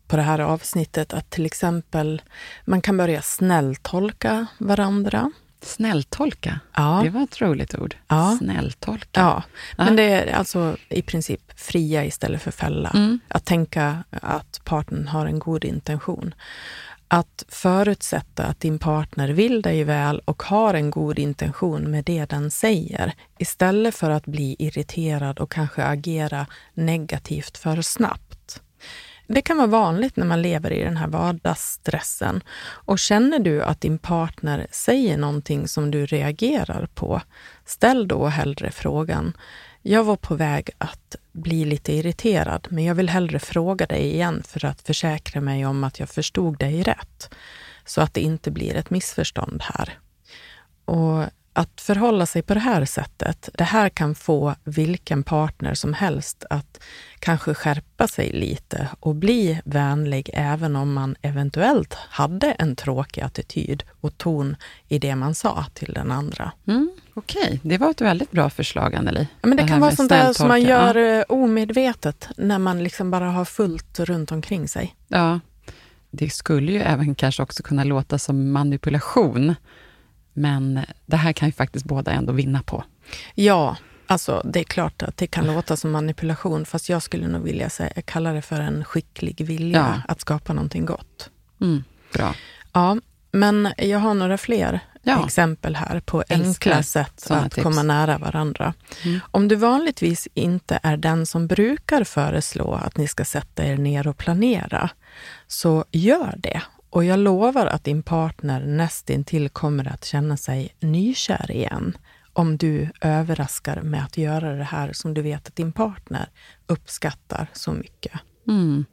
på 0.09 0.17
det 0.17 0.23
här 0.23 0.39
avsnittet 0.39 1.13
att 1.13 1.31
till 1.31 1.47
exempel 1.47 2.23
man 2.65 2.81
kan 2.81 2.97
börja 2.97 3.23
snälltolka 3.23 4.47
varandra. 4.59 5.31
Snälltolka, 5.63 6.61
Ja. 6.77 7.01
det 7.05 7.11
var 7.11 7.23
ett 7.23 7.41
roligt 7.41 7.75
ord. 7.75 7.97
Ja. 8.09 8.37
Snälltolka. 8.39 9.21
Ja, 9.21 9.43
men 9.77 9.87
Ja. 9.87 9.93
det 9.93 10.03
är 10.03 10.33
alltså 10.35 10.77
i 10.89 11.03
princip 11.03 11.41
fria 11.57 12.05
istället 12.05 12.43
för 12.43 12.51
fälla. 12.51 12.91
Mm. 12.95 13.19
Att 13.29 13.45
tänka 13.45 14.05
att 14.11 14.61
partnern 14.65 15.09
har 15.09 15.27
en 15.27 15.39
god 15.39 15.65
intention. 15.65 16.35
Att 17.09 17.45
förutsätta 17.49 18.45
att 18.45 18.61
din 18.61 18.79
partner 18.79 19.29
vill 19.29 19.63
dig 19.63 19.85
väl 19.85 20.19
och 20.25 20.43
har 20.43 20.75
en 20.75 20.91
god 20.91 21.19
intention 21.19 21.91
med 21.91 22.05
det 22.05 22.25
den 22.25 22.51
säger, 22.51 23.13
istället 23.39 23.95
för 23.95 24.11
att 24.11 24.27
bli 24.27 24.57
irriterad 24.59 25.39
och 25.39 25.53
kanske 25.53 25.85
agera 25.85 26.47
negativt 26.75 27.59
för 27.59 27.83
snabbt. 27.83 28.63
Det 29.29 29.43
kan 29.43 29.57
vara 29.57 29.67
vanligt 29.67 30.17
när 30.17 30.27
man 30.27 30.43
lever 30.43 30.73
i 30.73 30.85
den 30.85 30.97
här 30.97 31.09
vardagsstressen. 31.09 32.41
Och 32.61 32.99
känner 32.99 33.39
du 33.39 33.63
att 33.63 33.81
din 33.81 33.99
partner 33.99 34.67
säger 34.71 35.17
någonting 35.19 35.69
som 35.69 35.91
du 35.91 36.07
reagerar 36.07 36.89
på, 36.95 37.21
ställ 37.65 38.09
då 38.09 38.27
hellre 38.27 38.71
frågan. 38.71 39.33
Jag 39.89 40.05
var 40.05 40.17
på 40.17 40.35
väg 40.35 40.71
att 40.79 41.17
bli 41.33 41.65
lite 41.65 41.93
irriterad, 41.93 42.69
men 42.71 42.85
jag 42.85 42.95
vill 42.95 43.09
hellre 43.09 43.39
fråga 43.39 43.87
dig 43.87 44.15
igen 44.15 44.43
för 44.47 44.65
att 44.65 44.83
försäkra 44.83 45.41
mig 45.41 45.67
om 45.67 45.85
att 45.85 46.01
jag 46.01 46.09
förstod 46.09 46.59
dig 46.59 46.83
rätt, 46.83 47.31
så 47.85 48.01
att 48.01 48.15
det 48.15 48.21
inte 48.21 48.51
blir 48.51 48.75
ett 48.75 48.91
missförstånd 48.91 49.63
här. 49.63 49.99
Och 50.85 51.25
att 51.57 51.81
förhålla 51.81 52.27
sig 52.27 52.43
på 52.43 52.55
det 52.55 52.61
här 52.61 52.85
sättet, 52.85 53.49
det 53.55 53.65
här 53.65 53.89
kan 53.89 54.15
få 54.15 54.55
vilken 54.65 55.23
partner 55.23 55.75
som 55.75 55.95
helst 55.95 56.45
att 56.51 56.81
kanske 57.19 57.55
skärpa 57.55 58.09
sig 58.09 58.33
lite 58.33 58.89
och 59.01 59.15
bli 59.15 59.61
vänlig 59.65 60.31
även 60.33 60.77
om 60.77 60.93
man 60.93 61.17
eventuellt 61.23 61.95
hade 61.95 62.53
en 62.53 62.77
tråkig 62.77 63.21
attityd 63.21 63.83
och 64.01 64.19
ton 64.19 64.57
i 64.89 64.99
det 64.99 65.17
man 65.17 65.35
sa 65.35 65.65
till 65.75 65.93
den 65.93 66.11
andra. 66.11 66.53
Mm, 66.67 66.91
Okej, 67.15 67.61
det 67.63 67.79
var 67.79 67.91
ett 67.91 68.01
väldigt 68.01 68.31
bra 68.31 68.51
förslag, 68.51 68.95
Anneli. 68.95 69.27
Ja, 69.41 69.49
men 69.49 69.57
det, 69.57 69.63
här 69.63 69.69
kan 69.69 69.81
vara 69.81 69.97
sånt 69.97 70.09
där 70.09 70.33
som 70.33 70.49
man 70.49 70.63
gör 70.63 70.97
eh, 70.97 71.25
omedvetet 71.29 72.29
när 72.37 72.59
man 72.59 72.83
liksom 72.83 73.11
bara 73.11 73.31
har 73.31 73.45
fullt 73.45 74.01
runt 74.01 74.33
omkring 74.33 74.69
sig. 74.69 74.97
Ja, 75.09 75.41
det 76.11 76.31
skulle 76.31 76.73
ju 76.73 76.79
även 76.79 77.15
kanske 77.15 77.43
också 77.43 77.63
kunna 77.63 77.85
låta 77.85 78.19
som 78.19 78.53
manipulation. 78.53 79.55
Men 80.39 80.81
det 81.07 81.17
här 81.17 81.33
kan 81.33 81.49
ju 81.49 81.53
faktiskt 81.53 81.85
båda 81.87 82.11
ändå 82.13 82.33
vinna 82.33 82.63
på. 82.63 82.85
Ja, 83.35 83.77
alltså 84.07 84.43
det 84.45 84.61
är 84.61 84.65
klart 84.65 85.03
att 85.03 85.17
det 85.17 85.27
kan 85.27 85.47
låta 85.47 85.77
som 85.77 85.91
manipulation, 85.91 86.67
fast 86.67 86.89
jag 86.89 87.03
skulle 87.03 87.29
nog 87.29 87.43
vilja 87.43 87.71
säga, 87.71 88.03
kalla 88.05 88.33
det 88.33 88.43
för 88.43 88.61
en 88.61 88.85
skicklig 88.85 89.47
vilja 89.47 89.79
Ja. 89.79 90.03
att 90.13 90.21
skapa 90.21 90.53
någonting 90.53 90.85
gott. 90.87 91.31
Mm, 91.61 91.85
bra. 92.13 92.35
Ja, 92.73 92.97
men 93.33 93.69
jag 93.79 93.99
har 93.99 94.15
några 94.15 94.39
fler 94.39 94.81
Ja. 95.03 95.25
exempel 95.27 95.77
här 95.77 96.01
på 96.01 96.23
Älskar 96.29 96.71
enkla 96.71 96.83
sätt 96.83 97.31
att 97.31 97.53
tips. 97.53 97.63
komma 97.63 97.83
nära 97.83 98.19
varandra. 98.19 98.75
Mm. 99.05 99.21
Om 99.31 99.49
du 99.49 99.57
vanligtvis 99.57 100.29
inte 100.35 100.81
är 100.83 100.97
den 100.97 101.27
som 101.27 101.47
brukar 101.47 102.05
föreslå 102.05 102.73
att 102.75 102.97
ni 102.97 103.09
ska 103.09 103.25
sätta 103.25 103.65
er 103.67 103.77
ner 103.77 104.07
och 104.07 104.17
planera, 104.17 104.91
så 105.47 105.85
gör 105.91 106.35
det. 106.39 106.63
Och 106.97 107.05
jag 107.05 107.19
lovar 107.19 107.67
att 107.67 107.85
din 107.85 108.03
partner 108.03 108.67
nästintill 108.67 109.49
kommer 109.49 109.89
att 109.89 110.05
känna 110.05 110.37
sig 110.37 110.75
nykär 110.81 111.51
igen 111.51 111.99
om 112.33 112.57
du 112.57 112.91
överraskar 113.01 113.81
med 113.83 114.05
att 114.05 114.17
göra 114.17 114.53
det 114.53 114.65
här 114.65 114.93
som 114.93 115.15
du 115.15 115.23
vet 115.23 115.49
att 115.49 115.57
din 115.57 115.73
partner 115.73 116.31
uppskattar 116.67 117.51
så 117.53 117.73
mycket. 117.73 118.13
Mm. 118.49 118.85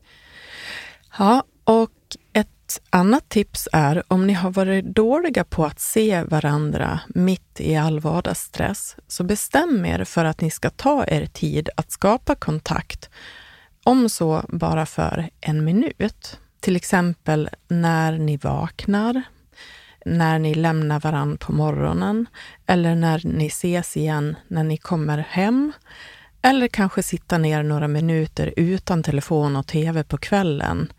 Ja, 1.17 1.43
och 1.63 2.17
ett 2.33 2.81
annat 2.89 3.29
tips 3.29 3.69
är 3.71 4.03
om 4.07 4.27
ni 4.27 4.33
har 4.33 4.51
varit 4.51 4.85
dåliga 4.85 5.43
på 5.43 5.65
att 5.65 5.79
se 5.79 6.23
varandra 6.23 6.99
mitt 7.07 7.59
i 7.59 7.75
all 7.75 7.99
vardagsstress, 7.99 8.95
så 9.07 9.23
bestäm 9.23 9.85
er 9.85 10.03
för 10.03 10.25
att 10.25 10.41
ni 10.41 10.49
ska 10.49 10.69
ta 10.69 11.05
er 11.07 11.25
tid 11.25 11.69
att 11.77 11.91
skapa 11.91 12.35
kontakt, 12.35 13.09
om 13.83 14.09
så 14.09 14.43
bara 14.49 14.85
för 14.85 15.29
en 15.41 15.63
minut. 15.63 16.39
Till 16.63 16.75
exempel 16.75 17.49
när 17.67 18.17
ni 18.17 18.37
vaknar, 18.37 19.21
när 20.05 20.39
ni 20.39 20.53
lämnar 20.53 20.99
varandra 20.99 21.37
på 21.37 21.51
morgonen 21.51 22.25
eller 22.65 22.95
när 22.95 23.21
ni 23.23 23.47
ses 23.47 23.97
igen 23.97 24.35
när 24.47 24.63
ni 24.63 24.77
kommer 24.77 25.17
hem. 25.17 25.71
Eller 26.41 26.67
kanske 26.67 27.03
sitta 27.03 27.37
ner 27.37 27.63
några 27.63 27.87
minuter 27.87 28.53
utan 28.57 29.03
telefon 29.03 29.55
och 29.55 29.67
tv 29.67 30.03
på 30.03 30.17
kvällen 30.17 30.93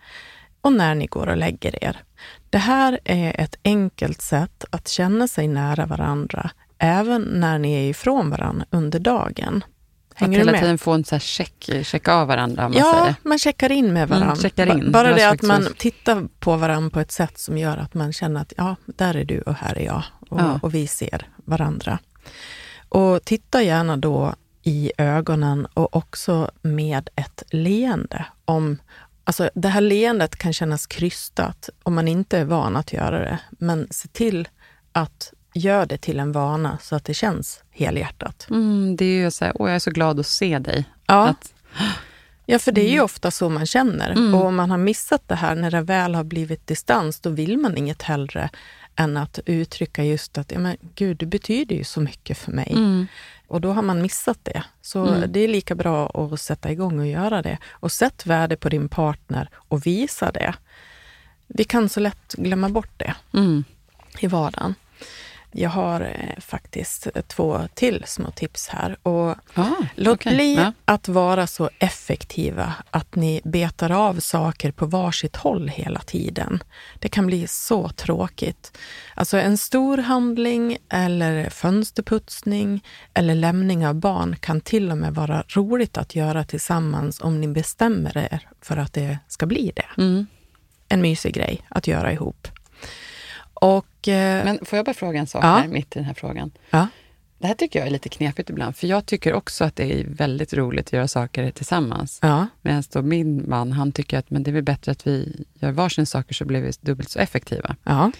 och 0.60 0.72
när 0.72 0.94
ni 0.94 1.06
går 1.06 1.26
och 1.26 1.36
lägger 1.36 1.84
er. 1.84 2.02
Det 2.50 2.58
här 2.58 2.98
är 3.04 3.40
ett 3.40 3.56
enkelt 3.64 4.22
sätt 4.22 4.64
att 4.70 4.88
känna 4.88 5.28
sig 5.28 5.48
nära 5.48 5.86
varandra, 5.86 6.50
även 6.78 7.22
när 7.22 7.58
ni 7.58 7.72
är 7.72 7.90
ifrån 7.90 8.30
varandra 8.30 8.66
under 8.70 8.98
dagen. 8.98 9.64
Att 10.14 10.20
Hänger 10.20 10.38
du 10.38 10.44
hela 10.46 10.58
tiden 10.58 10.78
få 10.78 10.92
en 10.92 11.04
så 11.04 11.14
här 11.14 11.20
check, 11.20 11.70
checka 11.82 12.14
av 12.14 12.28
varandra, 12.28 12.62
man 12.68 12.78
Ja, 12.78 12.98
säger. 13.00 13.14
man 13.22 13.38
checkar 13.38 13.72
in 13.72 13.92
med 13.92 14.08
varandra. 14.08 14.48
Mm, 14.58 14.78
in. 14.78 14.92
Bara 14.92 15.08
Det 15.08 15.14
det 15.14 15.28
att 15.30 15.42
man 15.42 15.62
så. 15.64 15.72
tittar 15.74 16.28
på 16.40 16.56
varandra 16.56 16.90
på 16.90 17.00
ett 17.00 17.12
sätt 17.12 17.38
som 17.38 17.58
gör 17.58 17.76
att 17.76 17.94
man 17.94 18.12
känner 18.12 18.40
att 18.40 18.52
ja, 18.56 18.76
där 18.86 19.14
är 19.16 19.24
du 19.24 19.40
och 19.40 19.54
här 19.54 19.78
är 19.78 19.84
jag. 19.84 20.02
Och, 20.28 20.40
Ja. 20.40 20.58
och 20.62 20.74
vi 20.74 20.86
ser 20.86 21.28
varandra. 21.44 21.98
Och 22.88 23.24
titta 23.24 23.62
gärna 23.62 23.96
då 23.96 24.34
i 24.62 24.92
ögonen 24.98 25.66
och 25.74 25.96
också 25.96 26.50
med 26.62 27.08
ett 27.16 27.42
leende. 27.50 28.24
Om, 28.44 28.78
alltså 29.24 29.50
det 29.54 29.68
här 29.68 29.80
leendet 29.80 30.36
kan 30.36 30.52
kännas 30.52 30.86
krystat 30.86 31.70
om 31.82 31.94
man 31.94 32.08
inte 32.08 32.38
är 32.38 32.44
van 32.44 32.76
att 32.76 32.92
göra 32.92 33.18
det. 33.18 33.38
Men 33.50 33.86
se 33.90 34.08
till 34.08 34.48
att 34.92 35.32
göra 35.54 35.86
det 35.86 35.98
till 35.98 36.20
en 36.20 36.32
vana 36.32 36.78
så 36.82 36.96
att 36.96 37.04
det 37.04 37.14
känns 37.14 37.62
helhjärtat. 37.70 38.46
Mm, 38.50 38.96
det 38.96 39.04
är 39.04 39.24
ju 39.24 39.30
så 39.30 39.44
här, 39.44 39.52
åh 39.62 39.68
jag 39.68 39.74
är 39.74 39.78
så 39.78 39.90
glad 39.90 40.20
att 40.20 40.26
se 40.26 40.58
dig. 40.58 40.84
Ja. 41.06 41.28
Att, 41.28 41.54
Ja, 42.46 42.58
för 42.58 42.72
det 42.72 42.80
är 42.88 42.92
ju 42.92 43.00
ofta 43.00 43.30
så 43.30 43.48
man 43.48 43.66
känner. 43.66 44.10
Mm. 44.10 44.34
Och 44.34 44.44
om 44.44 44.54
man 44.56 44.70
har 44.70 44.78
missat 44.78 45.22
det 45.28 45.34
här 45.34 45.54
när 45.54 45.70
det 45.70 45.80
väl 45.80 46.14
har 46.14 46.24
blivit 46.24 46.66
distans, 46.66 47.20
då 47.20 47.30
vill 47.30 47.58
man 47.58 47.76
inget 47.76 48.02
hellre 48.02 48.50
än 48.96 49.16
att 49.16 49.38
uttrycka 49.46 50.04
just 50.04 50.38
att, 50.38 50.52
ja 50.52 50.58
men 50.58 50.76
gud, 50.94 51.16
du 51.16 51.26
betyder 51.26 51.76
ju 51.76 51.84
så 51.84 52.00
mycket 52.00 52.38
för 52.38 52.52
mig. 52.52 52.72
mm, 52.72 53.06
Och 53.46 53.60
då 53.60 53.72
har 53.72 53.82
man 53.82 54.02
missat 54.02 54.38
det. 54.42 54.64
Så 54.82 55.06
Mm. 55.06 55.32
det 55.32 55.40
är 55.40 55.48
lika 55.48 55.74
bra 55.74 56.06
att 56.08 56.40
sätta 56.40 56.70
igång 56.72 56.98
och 56.98 57.06
göra 57.06 57.42
det. 57.42 57.58
Och 57.70 57.92
sätt 57.92 58.26
värde 58.26 58.56
på 58.56 58.68
din 58.68 58.88
partner 58.88 59.48
och 59.54 59.86
visa 59.86 60.32
det. 60.32 60.54
Vi 61.46 61.64
kan 61.64 61.88
så 61.88 62.00
lätt 62.00 62.32
glömma 62.34 62.68
bort 62.68 62.92
det 62.96 63.14
mm. 63.34 63.64
i 64.20 64.26
vardagen. 64.26 64.74
Jag 65.56 65.70
har 65.70 66.00
eh, 66.00 66.40
faktiskt 66.40 67.06
två 67.28 67.60
till 67.74 68.04
små 68.06 68.30
tips 68.30 68.68
här. 68.68 68.96
Och 69.02 69.34
Ah, 69.54 69.70
Låt 69.94 70.14
okej. 70.14 70.34
bli 70.34 70.54
Ja. 70.54 70.72
att 70.84 71.08
vara 71.08 71.46
så 71.46 71.70
effektiva 71.78 72.74
att 72.90 73.14
ni 73.14 73.40
betar 73.44 73.90
av 73.92 74.20
saker 74.20 74.72
på 74.72 74.86
varsitt 74.86 75.36
håll 75.36 75.68
hela 75.68 76.00
tiden. 76.00 76.62
Det 76.98 77.08
kan 77.08 77.26
bli 77.26 77.46
så 77.46 77.88
tråkigt. 77.88 78.78
Alltså 79.14 79.36
en 79.38 79.58
stor 79.58 79.98
handling 79.98 80.76
eller 80.88 81.50
fönsterputsning 81.50 82.84
eller 83.14 83.34
lämning 83.34 83.86
av 83.86 83.94
barn 83.94 84.36
kan 84.40 84.60
till 84.60 84.90
och 84.90 84.98
med 84.98 85.14
vara 85.14 85.44
roligt 85.48 85.98
att 85.98 86.14
göra 86.14 86.44
tillsammans 86.44 87.20
om 87.20 87.40
ni 87.40 87.48
bestämmer 87.48 88.16
er 88.18 88.48
för 88.60 88.76
att 88.76 88.92
det 88.92 89.18
ska 89.28 89.46
bli 89.46 89.72
det. 89.76 90.02
Mm. 90.02 90.26
En 90.88 91.00
mysig 91.02 91.34
grej 91.34 91.62
att 91.68 91.86
göra 91.86 92.12
ihop. 92.12 92.48
Och... 93.54 93.86
eh, 94.08 94.44
Men 94.44 94.58
får 94.64 94.76
jag 94.76 94.86
bara 94.86 94.94
fråga 94.94 95.20
en 95.20 95.26
sak 95.26 95.44
Ja. 95.44 95.48
här, 95.48 95.68
mitt 95.68 95.96
i 95.96 95.98
den 95.98 96.04
här 96.04 96.14
frågan? 96.14 96.50
ja, 96.70 96.86
Det 97.38 97.46
här 97.46 97.54
tycker 97.54 97.78
jag 97.78 97.86
är 97.88 97.92
lite 97.92 98.08
knepigt 98.08 98.50
ibland, 98.50 98.76
för 98.76 98.86
jag 98.86 99.06
tycker 99.06 99.32
också 99.34 99.64
att 99.64 99.76
det 99.76 100.00
är 100.00 100.04
väldigt 100.08 100.54
roligt 100.54 100.86
att 100.86 100.92
göra 100.92 101.08
saker 101.08 101.50
tillsammans. 101.50 102.18
ja, 102.22 102.46
Medan 102.62 102.82
då 102.92 103.02
min 103.02 103.44
man, 103.50 103.72
han 103.72 103.92
tycker 103.92 104.18
att 104.18 104.30
men 104.30 104.42
det 104.42 104.50
är 104.50 104.62
bättre 104.62 104.92
att 104.92 105.06
vi 105.06 105.44
gör 105.54 105.72
varsin 105.72 106.06
saker 106.06 106.34
så 106.34 106.44
blir 106.44 106.60
vi 106.62 106.72
dubbelt 106.80 107.10
så 107.10 107.18
effektiva. 107.18 107.76
ja. 107.84 108.12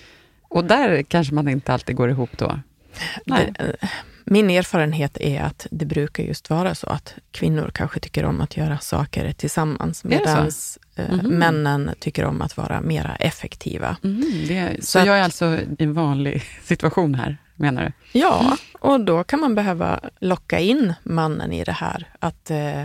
Och 0.49 0.65
där 0.65 1.03
kanske 1.03 1.35
man 1.35 1.49
inte 1.49 1.73
alltid 1.73 1.97
går 1.97 2.11
ihop 2.11 2.39
då. 2.39 2.59
Det, 3.25 3.55
eh, 3.59 3.89
min 4.25 4.51
erfarenhet 4.51 5.17
är 5.21 5.43
att 5.43 5.67
det 5.71 5.87
brukar 5.87 6.23
just 6.23 6.51
vara 6.51 6.75
så 6.75 6.87
att 6.87 7.15
kvinnor 7.31 7.71
kanske 7.75 8.01
tycker 8.01 8.25
om 8.25 8.41
att 8.41 8.57
göra 8.57 8.79
saker 8.79 9.33
tillsammans 9.33 10.05
medan 10.05 10.51
eh, 10.97 11.11
Mhm. 11.15 11.27
männen 11.29 11.91
tycker 11.99 12.25
om 12.25 12.43
att 12.43 12.57
vara 12.57 12.81
mera 12.81 13.17
effektiva. 13.17 13.97
Mm, 14.05 14.23
det, 14.49 14.77
så 14.81 14.87
Så 14.87 14.99
att- 14.99 15.07
jag 15.07 15.19
är 15.19 15.23
alltså 15.23 15.47
i 15.79 15.85
en 15.85 15.93
vanlig 15.95 16.43
situation 16.65 17.15
här, 17.15 17.37
menar 17.57 17.83
du? 18.13 18.19
Ja, 18.21 18.57
och 18.81 19.01
då 19.01 19.25
kan 19.25 19.41
man 19.41 19.55
behöva 19.55 20.01
locka 20.21 20.59
in 20.59 20.95
mannen 21.03 21.53
i 21.53 21.65
det 21.65 21.73
här. 21.73 22.09
Att 22.19 22.51
eh, 22.51 22.83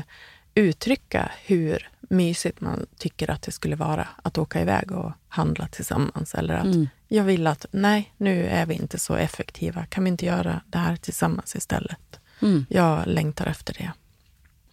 uttrycka 0.60 1.32
hur 1.46 1.90
mysigt 2.02 2.62
man 2.62 2.86
tycker 2.98 3.32
att 3.32 3.42
det 3.42 3.52
skulle 3.52 3.76
vara 3.76 4.08
att 4.24 4.38
åka 4.38 4.62
iväg 4.62 4.92
och 4.92 5.12
handla 5.28 5.68
tillsammans. 5.68 6.36
Eller 6.36 6.54
att 6.54 6.66
Mm. 6.66 6.88
jag 7.08 7.24
vill 7.24 7.48
att, 7.48 7.66
nej, 7.72 8.14
nu 8.18 8.46
är 8.48 8.66
vi 8.66 8.74
inte 8.74 9.00
så 9.00 9.16
effektiva. 9.16 9.86
Kan 9.86 10.04
vi 10.04 10.10
inte 10.10 10.26
göra 10.26 10.62
det 10.66 10.78
här 10.78 10.96
tillsammans 10.96 11.56
istället? 11.56 12.20
Mm, 12.42 12.66
Jag 12.70 13.08
längtar 13.08 13.46
efter 13.46 13.74
det. 13.74 13.92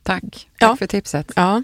tack. 0.03 0.23
Tack 0.23 0.43
Ja. 0.59 0.77
för 0.77 0.87
tipset. 0.87 1.33
Ja. 1.37 1.63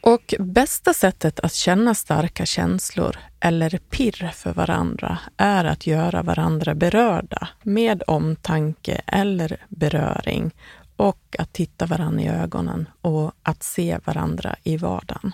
Och 0.00 0.34
bästa 0.38 0.94
sättet 0.94 1.40
att 1.40 1.54
känna 1.54 1.94
starka 1.94 2.46
känslor 2.46 3.16
eller 3.40 3.78
pirr 3.90 4.30
för 4.34 4.52
varandra 4.52 5.18
är 5.36 5.64
att 5.64 5.86
göra 5.86 6.22
varandra 6.22 6.74
berörda 6.74 7.48
med 7.62 8.02
omtanke 8.06 9.00
eller 9.06 9.56
beröring 9.68 10.50
och 10.96 11.36
att 11.38 11.52
titta 11.52 11.86
varandra 11.86 12.22
i 12.22 12.28
ögonen 12.28 12.88
och 13.00 13.32
att 13.42 13.62
se 13.62 13.98
varandra 14.04 14.56
i 14.62 14.76
vardagen. 14.76 15.32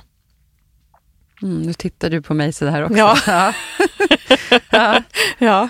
Mm, 1.42 1.62
nu 1.62 1.72
tittar 1.72 2.10
du 2.10 2.22
på 2.22 2.34
mig 2.34 2.52
sådär 2.52 2.82
också. 2.84 2.96
Ja. 2.98 3.16
ja. 3.26 3.52
ja. 4.70 5.02
ja. 5.38 5.68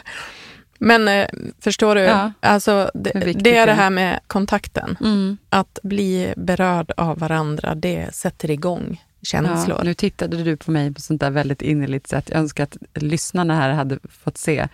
Men 0.79 1.09
eh, 1.09 1.29
förstår 1.61 1.95
du, 1.95 2.01
Ja. 2.01 2.33
alltså, 2.41 2.91
det, 2.95 3.13
viktigt 3.15 3.45
det 3.45 3.57
är 3.57 3.67
det 3.67 3.73
det 3.73 3.73
är. 3.73 3.77
här 3.77 3.91
med 3.91 4.21
kontakten. 4.27 4.97
Mm. 5.01 5.39
Att 5.49 5.79
bli 5.83 6.35
berörd 6.37 6.93
av 6.97 7.19
varandra, 7.19 7.75
det 7.75 8.15
sätter 8.15 8.51
igång 8.51 9.03
känslor. 9.23 9.77
Ja, 9.79 9.85
nu 9.85 9.95
tittade 9.95 10.43
du 10.43 10.57
på 10.57 10.71
mig 10.71 10.95
på 10.95 11.01
sånt 11.01 11.21
där 11.21 11.31
väldigt 11.31 11.63
innerligt 11.63 12.07
sätt. 12.07 12.29
Jag 12.31 12.39
önskar 12.39 12.65
att 12.65 12.77
lyssnarna 13.03 13.55
här 13.55 13.71
hade 13.71 13.99
fått 14.25 14.39
se. 14.39 14.69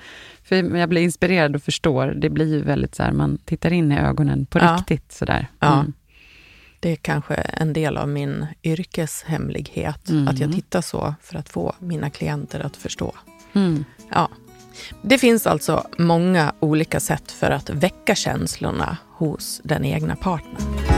För 0.44 0.76
jag 0.76 0.88
blir 0.88 1.02
inspirerad 1.02 1.56
och 1.56 1.62
förstår. 1.62 2.06
Det 2.06 2.30
blir 2.30 2.46
ju 2.46 2.62
väldigt 2.62 2.94
så 2.94 3.02
här, 3.02 3.12
man 3.12 3.38
tittar 3.44 3.72
in 3.72 3.92
i 3.92 3.98
ögonen 3.98 4.46
på 4.46 4.58
Ja. 4.58 4.76
riktigt 4.78 5.12
sådär. 5.12 5.46
Ja. 5.60 5.72
Mm. 5.80 5.92
Det 6.80 6.92
är 6.92 6.96
kanske 6.96 7.34
en 7.34 7.72
del 7.72 7.96
av 7.96 8.08
min 8.08 8.46
yrkeshemlighet, 8.62 10.08
Mm. 10.08 10.28
att 10.28 10.38
jag 10.38 10.52
tittar 10.52 10.80
så 10.80 11.14
för 11.22 11.36
att 11.38 11.48
få 11.48 11.74
mina 11.78 12.10
klienter 12.10 12.60
att 12.60 12.76
förstå. 12.76 13.14
Mm. 13.52 13.84
Ja. 14.14 14.28
Det 15.02 15.18
finns 15.18 15.46
alltså 15.46 15.86
många 15.98 16.52
olika 16.60 17.00
sätt 17.00 17.30
för 17.32 17.50
att 17.50 17.70
väcka 17.70 18.14
känslorna 18.14 18.96
hos 19.12 19.60
den 19.64 19.84
egna 19.84 20.16
partnern. 20.16 20.97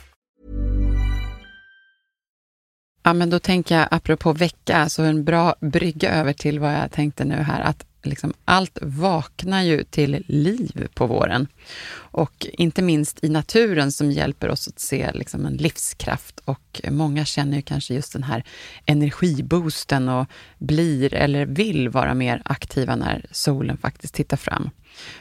Ja, 3.03 3.13
men 3.13 3.29
då 3.29 3.39
tänker 3.39 3.77
jag, 3.77 3.87
apropå 3.91 4.33
vecka, 4.33 4.73
så 4.73 4.81
alltså 4.81 5.01
en 5.01 5.23
bra 5.23 5.55
brygga 5.59 6.11
över 6.11 6.33
till 6.33 6.59
vad 6.59 6.73
jag 6.73 6.91
tänkte 6.91 7.25
nu 7.25 7.35
här, 7.35 7.61
att 7.61 7.85
liksom 8.03 8.33
allt 8.45 8.79
vaknar 8.81 9.61
ju 9.61 9.83
till 9.83 10.23
liv 10.27 10.87
på 10.93 11.07
våren. 11.07 11.47
Och 11.93 12.47
inte 12.53 12.81
minst 12.81 13.23
i 13.23 13.29
naturen 13.29 13.91
som 13.91 14.11
hjälper 14.11 14.49
oss 14.49 14.67
att 14.67 14.79
se 14.79 15.11
liksom 15.13 15.45
en 15.45 15.57
livskraft. 15.57 16.39
Och 16.45 16.81
många 16.89 17.25
känner 17.25 17.57
ju 17.57 17.61
kanske 17.61 17.93
just 17.93 18.13
den 18.13 18.23
här 18.23 18.43
energiboosten 18.85 20.09
och 20.09 20.27
blir 20.57 21.13
eller 21.13 21.45
vill 21.45 21.89
vara 21.89 22.13
mer 22.13 22.41
aktiva 22.45 22.95
när 22.95 23.25
solen 23.31 23.77
faktiskt 23.77 24.13
tittar 24.13 24.37
fram. 24.37 24.69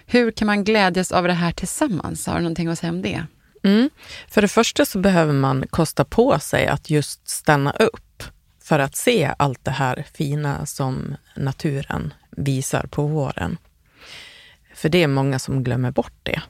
Hur 0.06 0.30
kan 0.30 0.46
man 0.46 0.64
glädjas 0.64 1.12
av 1.12 1.26
det 1.26 1.32
här 1.32 1.52
tillsammans? 1.52 2.26
Har 2.26 2.34
du 2.34 2.40
någonting 2.40 2.68
att 2.68 2.78
säga 2.78 2.90
om 2.92 3.02
det? 3.02 3.24
Mm. 3.62 3.90
För 4.28 4.42
det 4.42 4.48
första 4.48 4.84
så 4.84 4.98
behöver 4.98 5.32
man 5.32 5.64
kosta 5.70 6.04
på 6.04 6.38
sig 6.38 6.66
att 6.66 6.90
just 6.90 7.28
stanna 7.28 7.70
upp 7.70 8.22
för 8.62 8.78
att 8.78 8.96
se 8.96 9.34
allt 9.38 9.64
det 9.64 9.70
här 9.70 10.06
fina 10.14 10.66
som 10.66 11.16
naturen 11.36 12.14
visar 12.30 12.86
på 12.90 13.06
våren. 13.06 13.58
För 14.74 14.88
det 14.88 15.02
är 15.02 15.08
många 15.08 15.38
som 15.38 15.64
glömmer 15.64 15.90
bort 15.90 16.18
det. 16.22 16.42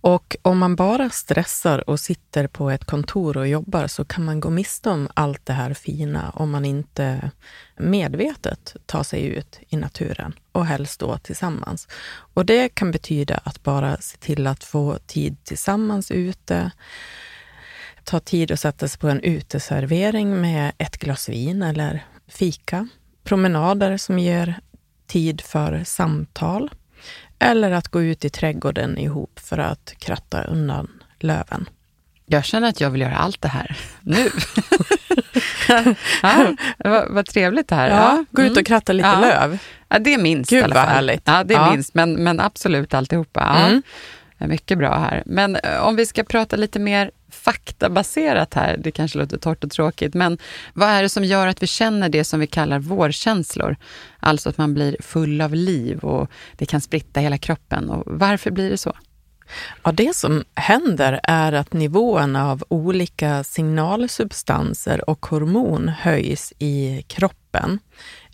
Och 0.00 0.36
om 0.42 0.58
man 0.58 0.76
bara 0.76 1.10
stressar 1.10 1.90
och 1.90 2.00
sitter 2.00 2.46
på 2.46 2.70
ett 2.70 2.84
kontor 2.84 3.36
och 3.36 3.48
jobbar 3.48 3.86
så 3.86 4.04
kan 4.04 4.24
man 4.24 4.40
gå 4.40 4.50
miste 4.50 4.90
om 4.90 5.08
allt 5.14 5.46
det 5.46 5.52
här 5.52 5.74
fina 5.74 6.30
om 6.30 6.50
man 6.50 6.64
inte 6.64 7.30
medvetet 7.76 8.76
tar 8.86 9.02
sig 9.02 9.24
ut 9.24 9.60
i 9.68 9.76
naturen 9.76 10.34
och 10.52 10.66
helst 10.66 11.00
då 11.00 11.18
tillsammans. 11.18 11.88
Och 12.34 12.46
det 12.46 12.68
kan 12.68 12.90
betyda 12.90 13.40
att 13.44 13.62
bara 13.62 13.96
se 13.96 14.16
till 14.16 14.46
att 14.46 14.64
få 14.64 14.98
tid 15.06 15.44
tillsammans 15.44 16.10
ute, 16.10 16.70
ta 18.04 18.20
tid 18.20 18.50
att 18.50 18.60
sätta 18.60 18.88
sig 18.88 19.00
på 19.00 19.08
en 19.08 19.20
uteservering 19.20 20.40
med 20.40 20.72
ett 20.78 20.96
glas 20.96 21.28
vin 21.28 21.62
eller 21.62 22.06
fika, 22.28 22.88
promenader 23.24 23.96
som 23.96 24.18
ger 24.18 24.60
tid 25.06 25.40
för 25.40 25.84
samtal 25.84 26.70
eller 27.38 27.70
att 27.70 27.88
gå 27.88 28.02
ut 28.02 28.24
i 28.24 28.30
trädgården 28.30 28.98
ihop 28.98 29.40
för 29.44 29.58
att 29.58 29.94
kratta 29.98 30.42
undan 30.42 30.88
löven. 31.18 31.68
Jag 32.26 32.44
känner 32.44 32.68
att 32.68 32.80
jag 32.80 32.90
vill 32.90 33.00
göra 33.00 33.16
allt 33.16 33.42
det 33.42 33.48
här 33.48 33.76
nu. 34.00 34.30
ja, 36.22 36.54
vad, 36.78 37.10
vad 37.10 37.26
trevligt 37.26 37.68
det 37.68 37.74
här. 37.74 37.90
Ja, 37.90 38.24
gå 38.30 38.42
ut 38.42 38.48
mm. 38.48 38.60
och 38.60 38.66
kratta 38.66 38.92
lite 38.92 39.08
Ja. 39.08 39.20
löv. 39.20 39.58
Ja, 39.88 39.98
det 39.98 40.14
är 40.14 40.18
minst 40.18 40.50
Gud, 40.50 40.60
i 40.60 40.62
alla 40.62 40.74
vad 40.74 40.84
fall. 40.84 40.94
härligt. 40.94 41.22
Ja, 41.24 41.44
det 41.44 41.54
är 41.54 41.58
Ja. 41.58 41.70
minst, 41.70 41.94
men, 41.94 42.14
men 42.24 42.40
absolut 42.40 42.94
alltihopa. 42.94 43.40
Ja. 43.40 43.66
Mm. 43.66 43.82
Mycket 44.38 44.78
bra 44.78 44.98
här. 44.98 45.22
Men 45.26 45.56
eh, 45.56 45.78
om 45.86 45.96
vi 45.96 46.06
ska 46.06 46.24
prata 46.24 46.56
lite 46.56 46.78
mer 46.78 47.10
faktabaserat 47.30 48.54
här, 48.54 48.76
det 48.76 48.90
kanske 48.90 49.18
låter 49.18 49.38
torrt 49.38 49.64
och 49.64 49.70
tråkigt, 49.70 50.14
men 50.14 50.38
vad 50.74 50.88
är 50.88 51.02
det 51.02 51.08
som 51.08 51.24
gör 51.24 51.46
att 51.46 51.62
vi 51.62 51.66
känner 51.66 52.08
det 52.08 52.24
som 52.24 52.40
vi 52.40 52.46
kallar 52.46 52.78
vårkänslor? 52.78 53.76
Alltså 54.20 54.48
att 54.48 54.58
man 54.58 54.74
blir 54.74 54.96
full 55.00 55.40
av 55.40 55.54
liv 55.54 55.98
och 55.98 56.30
det 56.56 56.66
kan 56.66 56.80
spritta 56.80 57.20
hela 57.20 57.38
kroppen. 57.38 57.90
Och 57.90 58.02
varför 58.06 58.50
blir 58.50 58.70
det 58.70 58.78
så? 58.78 58.96
Ja, 59.82 59.92
det 59.92 60.16
som 60.16 60.44
händer 60.54 61.20
är 61.22 61.52
att 61.52 61.72
nivåerna 61.72 62.50
av 62.50 62.64
olika 62.68 63.44
signalsubstanser 63.44 65.10
och 65.10 65.26
hormon 65.26 65.88
höjs 65.88 66.52
i 66.58 67.04
kroppen. 67.06 67.78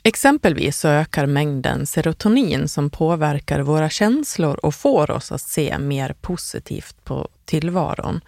Exempelvis 0.07 0.79
så 0.79 0.88
ökar 0.88 1.27
mängden 1.27 1.87
serotonin 1.87 2.69
som 2.69 2.90
påverkar 2.90 3.61
våra 3.61 3.90
känslor 3.90 4.55
och 4.62 4.75
får 4.75 5.11
oss 5.11 5.33
att 5.33 5.40
se 5.40 5.79
mer 5.79 6.14
positivt 6.21 7.05
på 7.05 7.29
tillvaron. 7.45 8.21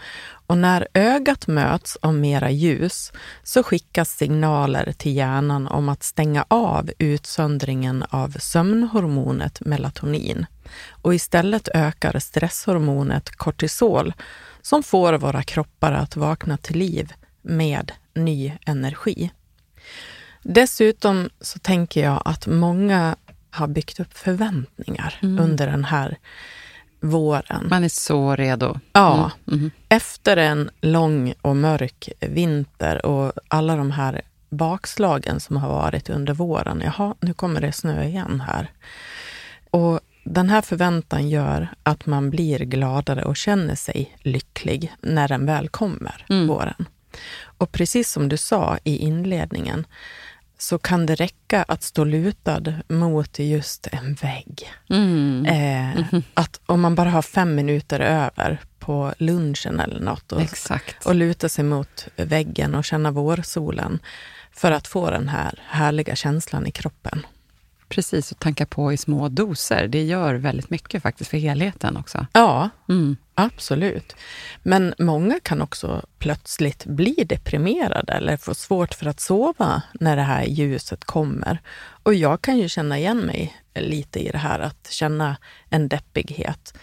Och 0.46 0.58
när 0.58 0.88
ögat 0.94 1.46
möts 1.46 1.96
av 1.96 2.14
mera 2.14 2.50
ljus 2.50 3.12
så 3.42 3.62
skickas 3.62 4.16
signaler 4.16 4.92
till 4.92 5.16
hjärnan 5.16 5.66
om 5.66 5.88
att 5.88 6.02
stänga 6.02 6.44
av 6.48 6.90
utsöndringen 6.98 8.04
av 8.10 8.36
sömnhormonet 8.38 9.60
melatonin. 9.60 10.46
Och 10.90 11.14
istället 11.14 11.68
ökar 11.74 12.18
stresshormonet 12.18 13.30
kortisol 13.30 14.12
som 14.62 14.82
får 14.82 15.12
våra 15.14 15.42
kroppar 15.42 15.92
att 15.92 16.16
vakna 16.16 16.56
till 16.56 16.78
liv 16.78 17.12
med 17.42 17.92
ny 18.14 18.52
energi. 18.66 19.30
Dessutom 20.48 21.30
så 21.40 21.58
tänker 21.58 22.02
jag 22.02 22.22
att 22.24 22.46
många 22.46 23.16
har 23.50 23.66
byggt 23.66 24.00
upp 24.00 24.18
förväntningar 24.18 25.18
under 25.22 25.66
den 25.66 25.84
här 25.84 26.16
våren. 27.00 27.66
Man 27.70 27.84
är 27.84 27.88
så 27.88 28.36
redo. 28.36 28.80
Ja, 28.92 29.30
Mm, 29.46 29.58
mhm. 29.60 29.70
efter 29.88 30.36
en 30.36 30.70
lång 30.80 31.34
och 31.42 31.56
mörk 31.56 32.08
vinter 32.20 33.06
och 33.06 33.32
alla 33.48 33.76
de 33.76 33.90
här 33.90 34.20
bakslagen 34.48 35.40
som 35.40 35.56
har 35.56 35.68
varit 35.68 36.10
under 36.10 36.34
våren. 36.34 36.82
Jaha, 36.84 37.14
nu 37.20 37.32
kommer 37.34 37.60
det 37.60 37.72
snö 37.72 38.04
igen 38.04 38.42
här. 38.46 38.70
Och 39.70 40.00
den 40.24 40.50
här 40.50 40.62
förväntan 40.62 41.28
gör 41.28 41.68
att 41.82 42.06
man 42.06 42.30
blir 42.30 42.58
gladare 42.58 43.22
och 43.24 43.36
känner 43.36 43.74
sig 43.74 44.16
lycklig 44.22 44.92
när 45.00 45.28
den 45.28 45.46
väl 45.46 45.68
kommer, 45.68 46.26
Mm. 46.28 46.46
våren. 46.46 46.86
Och 47.58 47.72
precis 47.72 48.10
som 48.10 48.28
du 48.28 48.36
sa 48.36 48.78
i 48.84 48.96
inledningen, 48.96 49.86
så 50.58 50.78
kan 50.78 51.06
det 51.06 51.14
räcka 51.14 51.62
att 51.62 51.82
stå 51.82 52.04
lutad 52.04 52.62
mot 52.88 53.38
just 53.38 53.86
en 53.92 54.14
vägg. 54.14 54.72
Mm. 54.90 55.46
Eh, 55.46 56.20
Att 56.34 56.60
om 56.66 56.80
man 56.80 56.94
bara 56.94 57.10
har 57.10 57.22
fem 57.22 57.54
minuter 57.54 58.00
över 58.00 58.60
på 58.78 59.14
lunchen 59.18 59.80
eller 59.80 60.00
något 60.00 60.32
och, 60.32 60.40
Exakt. 60.40 61.06
och 61.06 61.14
luta 61.14 61.48
sig 61.48 61.64
mot 61.64 62.08
väggen 62.16 62.74
och 62.74 62.84
känna 62.84 63.10
vårsolen 63.10 63.98
för 64.52 64.72
att 64.72 64.86
få 64.86 65.10
den 65.10 65.28
här 65.28 65.60
härliga 65.66 66.16
känslan 66.16 66.66
i 66.66 66.70
kroppen. 66.70 67.26
Precis, 67.88 68.32
och 68.32 68.38
tanka 68.38 68.66
på 68.66 68.92
i 68.92 68.96
små 68.96 69.28
doser. 69.28 69.88
Det 69.88 70.02
gör 70.02 70.34
väldigt 70.34 70.70
mycket 70.70 71.02
faktiskt 71.02 71.30
för 71.30 71.38
helheten 71.38 71.96
också. 71.96 72.26
Ja, 72.32 72.70
Mm. 72.88 73.16
absolut. 73.34 74.16
Men 74.62 74.94
många 74.98 75.40
kan 75.42 75.62
också 75.62 76.02
plötsligt 76.18 76.84
bli 76.86 77.14
deprimerade 77.28 78.12
eller 78.12 78.36
få 78.36 78.54
svårt 78.54 78.94
för 78.94 79.06
att 79.06 79.20
sova 79.20 79.82
när 80.00 80.16
det 80.16 80.22
här 80.22 80.44
ljuset 80.44 81.04
kommer. 81.04 81.58
Och 82.02 82.14
jag 82.14 82.40
kan 82.42 82.58
ju 82.58 82.68
känna 82.68 82.98
igen 82.98 83.18
mig 83.18 83.56
lite 83.74 84.20
i 84.20 84.28
det 84.32 84.38
här, 84.38 84.60
att 84.60 84.88
känna 84.90 85.36
en 85.70 85.88
deppighet. 85.88 86.78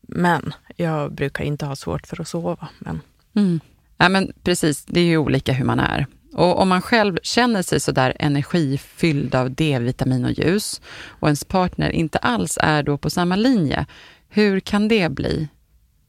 Men 0.00 0.54
jag 0.76 1.12
brukar 1.14 1.44
inte 1.44 1.66
ha 1.66 1.76
svårt 1.76 2.06
för 2.06 2.20
att 2.20 2.28
sova. 2.28 2.68
Men 2.78 3.00
Mm. 3.34 3.60
Ja, 3.96 4.08
men 4.08 4.32
precis, 4.42 4.84
det 4.84 5.00
är 5.00 5.04
ju 5.04 5.16
olika 5.18 5.52
hur 5.52 5.64
man 5.64 5.80
är. 5.80 6.06
Och 6.32 6.60
om 6.60 6.68
man 6.68 6.82
själv 6.82 7.18
känner 7.22 7.62
sig 7.62 7.80
sådär 7.80 8.16
energifylld 8.18 9.34
av 9.34 9.50
D-vitamin 9.50 10.24
och 10.24 10.32
ljus 10.32 10.80
och 11.06 11.28
ens 11.28 11.44
partner 11.44 11.90
inte 11.90 12.18
alls 12.18 12.58
är 12.60 12.82
då 12.82 12.98
på 12.98 13.10
samma 13.10 13.36
linje, 13.36 13.86
hur 14.28 14.60
kan 14.60 14.88
det 14.88 15.08
bli? 15.08 15.48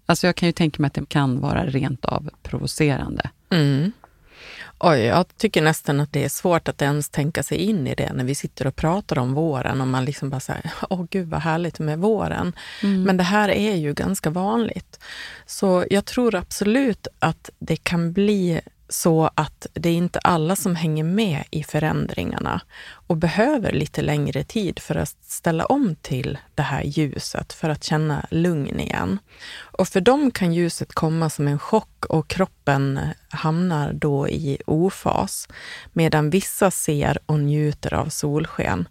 Alltså 0.05 0.27
jag 0.27 0.35
kan 0.35 0.47
ju 0.47 0.53
tänka 0.53 0.81
mig 0.81 0.87
att 0.87 0.93
det 0.93 1.09
kan 1.09 1.39
vara 1.39 1.65
rent 1.65 2.05
av 2.05 2.29
provocerande. 2.43 3.29
Mm. 3.49 3.91
Oj, 4.79 4.99
jag 4.99 5.37
tycker 5.37 5.61
nästan 5.61 5.99
att 5.99 6.13
det 6.13 6.23
är 6.23 6.29
svårt 6.29 6.67
att 6.67 6.81
ens 6.81 7.09
tänka 7.09 7.43
sig 7.43 7.57
in 7.57 7.87
i 7.87 7.95
det 7.95 8.13
när 8.13 8.23
vi 8.23 8.35
sitter 8.35 8.67
och 8.67 8.75
pratar 8.75 9.19
om 9.19 9.33
våren 9.33 9.81
och 9.81 9.87
man 9.87 10.05
liksom 10.05 10.29
bara 10.29 10.39
säger, 10.39 10.71
åh 10.89 11.05
gud 11.09 11.29
vad 11.29 11.41
härligt 11.41 11.79
med 11.79 11.99
våren. 11.99 12.53
Men 12.81 13.17
det 13.17 13.23
här 13.23 13.49
är 13.49 13.75
ju 13.75 13.93
ganska 13.93 14.29
vanligt. 14.29 14.99
Så 15.45 15.85
jag 15.89 16.05
tror 16.05 16.35
absolut 16.35 17.07
att 17.19 17.49
det 17.59 17.75
kan 17.75 18.13
bli 18.13 18.61
så 18.89 19.29
att 19.35 19.67
det 19.73 19.89
är 19.89 19.93
inte 19.93 20.19
alla 20.19 20.55
som 20.55 20.75
hänger 20.75 21.03
med 21.03 21.43
i 21.51 21.63
förändringarna 21.63 22.61
och 23.07 23.17
behöver 23.17 23.71
lite 23.71 24.01
längre 24.01 24.43
tid 24.43 24.79
för 24.79 24.95
att 24.95 25.15
ställa 25.21 25.65
om 25.65 25.95
till 26.01 26.37
det 26.55 26.61
här 26.61 26.83
ljuset 26.83 27.53
för 27.53 27.69
att 27.69 27.83
känna 27.83 28.25
lugn 28.31 28.79
igen. 28.79 29.19
Och 29.55 29.87
för 29.87 30.01
dem 30.01 30.31
kan 30.31 30.53
ljuset 30.53 30.93
komma 30.93 31.29
som 31.29 31.47
en 31.47 31.59
chock 31.59 32.05
och 32.05 32.27
kroppen 32.27 32.99
hamnar 33.29 33.93
då 33.93 34.29
i 34.29 34.57
ofas, 34.65 35.47
medan 35.93 36.29
vissa 36.29 36.71
ser 36.71 37.17
och 37.25 37.39
njuter 37.39 37.93
av 37.93 38.09
solsken. 38.09 38.87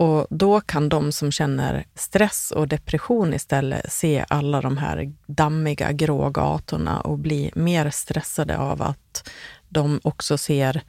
Och 0.00 0.26
då 0.30 0.60
kan 0.60 0.88
de 0.88 1.12
som 1.12 1.32
känner 1.32 1.84
stress 1.94 2.50
och 2.50 2.68
depression 2.68 3.34
istället 3.34 3.92
se 3.92 4.24
alla 4.28 4.60
de 4.60 4.78
här 4.78 5.12
dammiga 5.26 5.92
grå 5.92 6.30
gatorna 6.30 7.00
och 7.00 7.18
bli 7.18 7.50
mer 7.54 7.90
stressade 7.90 8.58
av 8.58 8.82
att 8.82 9.30
de 9.68 10.00
också 10.02 10.38
ser 10.38 10.82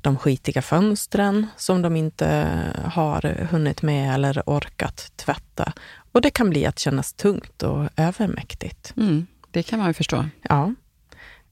de 0.00 0.16
skitiga 0.16 0.62
fönstren 0.62 1.46
som 1.56 1.82
de 1.82 1.96
inte 1.96 2.48
har 2.84 3.46
hunnit 3.50 3.82
med 3.82 4.14
eller 4.14 4.42
orkat 4.46 5.12
tvätta. 5.16 5.72
Och 6.12 6.20
det 6.20 6.30
kan 6.30 6.50
bli 6.50 6.66
att 6.66 6.78
kännas 6.78 7.12
tungt 7.12 7.62
och 7.62 7.88
övermäktigt. 7.96 8.92
Mm, 8.96 9.26
det 9.50 9.62
kan 9.62 9.78
man 9.78 9.88
ju 9.88 9.94
förstå. 9.94 10.24
Ja, 10.42 10.74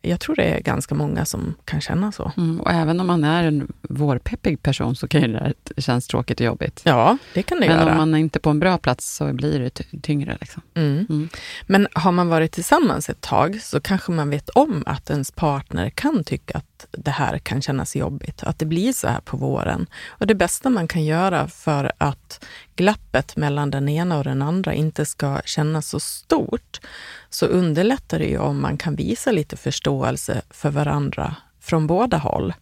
jag 0.02 0.20
tror 0.20 0.36
det 0.36 0.42
är 0.44 0.60
ganska 0.60 0.94
många 0.94 1.24
som 1.24 1.54
kan 1.64 1.80
känna 1.80 2.12
så. 2.12 2.32
Mm, 2.36 2.60
och 2.60 2.70
även 2.70 3.00
om 3.00 3.06
man 3.06 3.24
är 3.24 3.44
en 3.44 3.72
vårpeppig 3.82 4.62
person 4.62 4.96
så 4.96 5.08
kan 5.08 5.20
ju 5.20 5.26
det 5.28 5.32
där 5.74 5.80
kännas 5.82 6.06
tråkigt 6.06 6.40
och 6.40 6.46
jobbigt. 6.46 6.80
Ja, 6.84 7.18
det 7.34 7.42
kan 7.42 7.60
det 7.60 7.68
Men 7.68 7.76
göra. 7.78 7.90
om 7.90 7.96
man 7.96 8.14
är 8.14 8.18
inte 8.18 8.38
på 8.40 8.50
en 8.50 8.58
bra 8.60 8.78
plats 8.78 9.16
så 9.16 9.32
blir 9.32 9.58
det 9.60 9.70
ty- 9.70 10.00
tyngre. 10.02 10.36
Liksom. 10.40 10.62
Mm. 10.74 11.06
Mm. 11.10 11.28
Men 11.66 11.88
har 11.92 12.12
man 12.12 12.28
varit 12.28 12.52
tillsammans 12.52 13.10
ett 13.10 13.20
tag 13.20 13.60
så 13.62 13.80
kanske 13.80 14.12
man 14.12 14.30
vet 14.30 14.48
om 14.48 14.82
att 14.86 15.10
ens 15.10 15.30
partner 15.30 15.90
kan 15.90 16.24
tycka 16.24 16.58
att 16.58 16.86
det 16.90 17.10
här 17.10 17.38
kan 17.38 17.62
kännas 17.62 17.96
jobbigt, 17.96 18.42
att 18.42 18.58
det 18.58 18.66
blir 18.66 18.92
så 18.92 19.08
här 19.08 19.20
på 19.20 19.36
våren. 19.36 19.86
Och 20.08 20.26
det 20.26 20.34
bästa 20.34 20.70
man 20.70 20.88
kan 20.88 21.04
göra 21.04 21.48
för 21.48 21.92
att 21.98 22.44
glappet 22.76 23.36
mellan 23.36 23.70
den 23.70 23.88
ena 23.88 24.18
och 24.18 24.24
den 24.24 24.42
andra 24.42 24.74
inte 24.74 25.06
ska 25.06 25.40
kännas 25.44 25.88
så 25.88 26.00
stort, 26.00 26.80
så 27.30 27.46
underlättar 27.46 28.18
det 28.18 28.26
ju 28.26 28.38
om 28.38 28.60
man 28.60 28.76
kan 28.76 28.94
visa 28.94 29.32
lite 29.32 29.56
förståelse 29.56 30.42
för 30.50 30.70
varandra 30.70 31.36
från 31.60 31.86
båda 31.86 32.16
håll. 32.16 32.54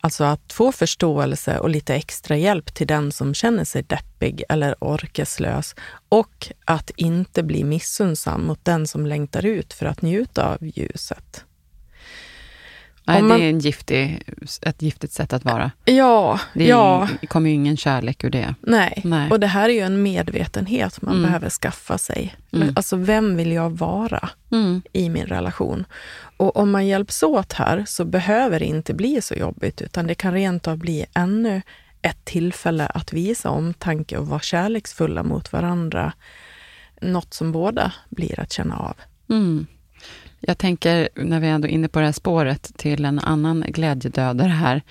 Alltså 0.00 0.24
att 0.24 0.52
få 0.52 0.72
förståelse 0.72 1.58
och 1.58 1.70
lite 1.70 1.94
extra 1.94 2.36
hjälp 2.36 2.74
till 2.74 2.86
den 2.86 3.12
som 3.12 3.34
känner 3.34 3.64
sig 3.64 3.82
deppig 3.82 4.42
eller 4.48 4.74
orkeslös 4.80 5.74
och 6.08 6.48
att 6.64 6.90
inte 6.96 7.42
bli 7.42 7.64
missunnsam 7.64 8.46
mot 8.46 8.64
den 8.64 8.86
som 8.86 9.06
längtar 9.06 9.46
ut 9.46 9.72
för 9.72 9.86
att 9.86 10.02
njuta 10.02 10.52
av 10.52 10.58
ljuset. 10.60 11.44
Nej, 13.08 13.22
man- 13.22 13.38
Det 13.38 13.44
är 13.44 13.50
en 13.50 13.58
giftig, 13.58 14.22
ett 14.62 14.82
giftigt 14.82 15.12
sätt 15.12 15.32
att 15.32 15.44
vara. 15.44 15.70
Ja, 15.84 16.40
Det 16.54 16.64
är, 16.64 16.68
ja, 16.68 17.08
kommer 17.28 17.48
ju 17.50 17.54
ingen 17.56 17.76
kärlek 17.76 18.24
ur 18.24 18.30
det. 18.30 18.54
nej. 18.60 19.00
Nej. 19.04 19.30
Och 19.30 19.40
det 19.40 19.46
här 19.46 19.68
är 19.68 19.72
ju 19.74 19.80
en 19.80 20.02
medvetenhet 20.02 21.02
man 21.02 21.14
Mm. 21.14 21.26
behöver 21.26 21.50
skaffa 21.50 21.98
sig. 21.98 22.36
Mm. 22.52 22.72
Alltså, 22.76 22.96
vem 22.96 23.36
vill 23.36 23.52
jag 23.52 23.70
vara 23.70 24.28
Mm. 24.52 24.82
i 24.92 25.08
min 25.08 25.26
relation? 25.26 25.84
Och 26.36 26.56
om 26.56 26.70
man 26.70 26.86
hjälps 26.86 27.22
åt 27.22 27.52
här 27.52 27.84
så 27.86 28.04
behöver 28.04 28.58
det 28.60 28.66
inte 28.66 28.94
bli 28.94 29.20
så 29.22 29.34
jobbigt, 29.34 29.82
utan 29.82 30.06
det 30.06 30.14
kan 30.14 30.32
rent 30.32 30.68
av 30.68 30.76
bli 30.78 31.06
ännu 31.14 31.62
ett 32.02 32.24
tillfälle 32.24 32.86
att 32.86 33.12
visa 33.12 33.50
omtanke 33.50 34.18
och 34.18 34.26
vara 34.28 34.40
kärleksfulla 34.40 35.22
mot 35.22 35.52
varandra. 35.52 36.12
Något 37.02 37.34
som 37.34 37.52
båda 37.52 37.92
blir 38.10 38.40
att 38.40 38.52
känna 38.52 38.76
av. 38.76 38.96
Mm. 39.30 39.66
Jag 40.48 40.58
tänker, 40.58 41.08
när 41.14 41.40
vi 41.40 41.46
är 41.46 41.50
ändå 41.50 41.68
inne 41.68 41.88
på 41.88 41.98
det 41.98 42.04
här 42.04 42.12
spåret, 42.12 42.72
till 42.76 43.04
en 43.04 43.18
annan 43.18 43.64
glädjedödare 43.68 44.48
här. 44.48 44.82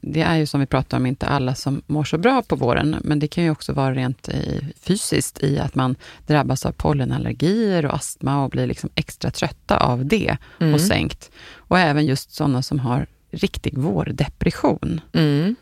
Det 0.00 0.22
är 0.22 0.36
ju 0.36 0.46
som 0.46 0.60
vi 0.60 0.66
pratar 0.66 0.96
om, 0.96 1.06
inte 1.06 1.26
alla 1.26 1.54
som 1.54 1.82
mår 1.86 2.04
så 2.04 2.18
bra 2.18 2.42
på 2.42 2.56
våren, 2.56 2.96
men 3.04 3.18
det 3.18 3.28
kan 3.28 3.44
ju 3.44 3.50
också 3.50 3.72
vara 3.72 3.94
rent 3.94 4.28
i, 4.28 4.60
fysiskt 4.80 5.42
i 5.42 5.58
att 5.58 5.74
man 5.74 5.96
drabbas 6.26 6.66
av 6.66 6.72
pollenallergier 6.72 7.86
och 7.86 7.94
astma 7.94 8.44
och 8.44 8.50
blir 8.50 8.66
liksom 8.66 8.90
extra 8.94 9.30
trötta 9.30 9.76
av 9.76 10.06
det 10.06 10.36
Mm. 10.60 10.74
och 10.74 10.80
sänkt. 10.80 11.30
Och 11.56 11.78
även 11.78 12.06
just 12.06 12.32
sådana 12.34 12.62
som 12.62 12.78
har 12.78 13.06
riktig 13.30 13.78
vårdepression. 13.78 15.00
Mm. 15.12 15.56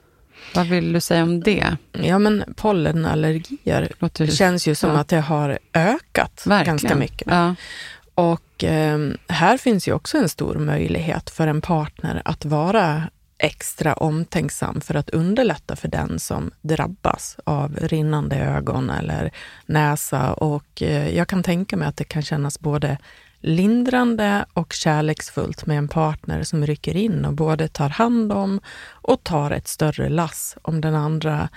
Vad 0.54 0.66
vill 0.66 0.92
du 0.92 1.00
säga 1.00 1.22
om 1.22 1.40
det? 1.40 1.76
Ja, 1.92 2.18
men 2.18 2.44
pollenallergier 2.56 3.92
Låter 3.98 4.26
känns 4.26 4.66
ju 4.68 4.74
som 4.74 4.90
ja. 4.90 4.98
att 4.98 5.08
det 5.08 5.20
har 5.20 5.58
ökat 5.74 6.42
verkligen. 6.46 6.76
ganska 6.76 6.94
mycket. 6.94 7.28
Ja. 7.30 7.54
Och 8.14 8.43
eh, 8.62 8.98
här 9.28 9.58
finns 9.58 9.88
ju 9.88 9.92
också 9.92 10.18
en 10.18 10.28
stor 10.28 10.54
möjlighet 10.54 11.30
för 11.30 11.46
en 11.46 11.60
partner 11.60 12.22
att 12.24 12.44
vara 12.44 13.02
extra 13.38 13.94
omtänksam 13.94 14.80
för 14.80 14.94
att 14.94 15.10
underlätta 15.10 15.76
för 15.76 15.88
den 15.88 16.18
som 16.18 16.50
drabbas 16.60 17.36
av 17.44 17.76
rinnande 17.76 18.36
ögon 18.36 18.90
eller 18.90 19.30
näsa. 19.66 20.32
Och 20.32 20.82
eh, 20.82 21.16
jag 21.16 21.28
kan 21.28 21.42
tänka 21.42 21.76
mig 21.76 21.88
att 21.88 21.96
det 21.96 22.04
kan 22.04 22.22
kännas 22.22 22.60
både 22.60 22.98
lindrande 23.40 24.44
och 24.52 24.72
kärleksfullt 24.72 25.66
med 25.66 25.78
en 25.78 25.88
partner 25.88 26.42
som 26.42 26.66
rycker 26.66 26.96
in 26.96 27.24
och 27.24 27.32
både 27.32 27.68
tar 27.68 27.88
hand 27.88 28.32
om 28.32 28.60
och 28.90 29.24
tar 29.24 29.50
ett 29.50 29.68
större 29.68 30.08
lass 30.08 30.56
om 30.62 30.80
den 30.80 30.94
andra 30.94 31.48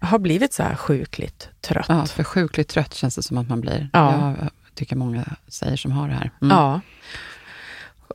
har 0.00 0.18
blivit 0.18 0.52
så 0.52 0.62
här 0.62 0.74
sjukligt 0.74 1.48
trött. 1.60 1.86
ja, 1.88 2.06
för 2.06 2.24
sjukligt 2.24 2.68
trött 2.68 2.94
känns 2.94 3.14
det 3.14 3.22
som 3.22 3.38
att 3.38 3.48
man 3.48 3.60
blir. 3.60 3.90
Ja. 3.92 4.34
Jag 4.38 4.50
tycker 4.78 4.96
många 4.96 5.24
säger 5.48 5.76
som 5.76 5.92
har 5.92 6.08
det 6.08 6.14
här. 6.14 6.30
Mm. 6.42 6.56
Ja. 6.56 6.80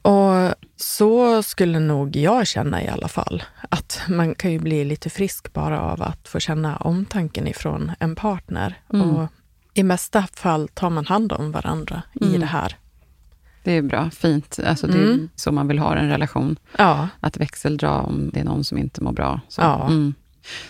Och 0.02 0.54
så 0.76 1.44
skulle 1.44 1.80
nog 1.80 2.16
jag 2.16 2.48
känna 2.48 2.84
i 2.84 2.88
alla 2.88 3.08
fall. 3.08 3.44
Att 3.70 4.02
man 4.10 4.36
kan 4.36 4.52
ju 4.52 4.60
bli 4.60 4.86
lite 4.86 5.10
frisk 5.10 5.54
bara 5.54 5.82
av 5.82 6.02
att 6.02 6.28
få 6.28 6.40
känna 6.40 6.78
omtanken 6.78 7.48
ifrån 7.48 7.92
en 8.00 8.16
partner. 8.16 8.76
Mm. 8.94 9.10
Och 9.10 9.28
i 9.74 9.84
mesta 9.84 10.24
fall 10.34 10.68
tar 10.68 10.90
man 10.90 11.06
hand 11.06 11.32
om 11.32 11.52
varandra 11.52 12.02
i 12.14 12.26
Mm. 12.28 12.40
det 12.40 12.46
här. 12.46 12.76
Det 13.64 13.72
är 13.72 13.82
bra, 13.82 14.10
fint. 14.10 14.60
Alltså 14.66 14.88
det 14.88 14.98
är 14.98 15.04
Mm. 15.04 15.30
så 15.36 15.52
man 15.52 15.68
vill 15.68 15.80
ha 15.80 15.96
en 15.96 16.10
relation. 16.10 16.56
Ja. 16.78 17.08
Att 17.20 17.38
växeldra 17.38 18.02
om 18.02 18.30
det 18.34 18.40
är 18.40 18.44
någon 18.44 18.64
som 18.64 18.78
inte 18.78 19.04
mår 19.04 19.12
bra. 19.12 19.42
Så, 19.50 19.62
Ja. 19.62 19.88
mm. 19.88 20.14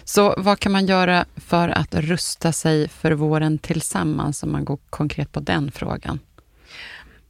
Så 0.03 0.33
vad 0.37 0.59
kan 0.59 0.71
man 0.71 0.85
göra 0.85 1.25
för 1.35 1.69
att 1.69 1.95
rusta 1.95 2.51
sig 2.51 2.87
för 2.87 3.11
våren 3.11 3.57
tillsammans, 3.57 4.43
om 4.43 4.51
man 4.51 4.65
går 4.65 4.77
konkret 4.89 5.31
på 5.31 5.39
den 5.39 5.71
frågan? 5.71 6.19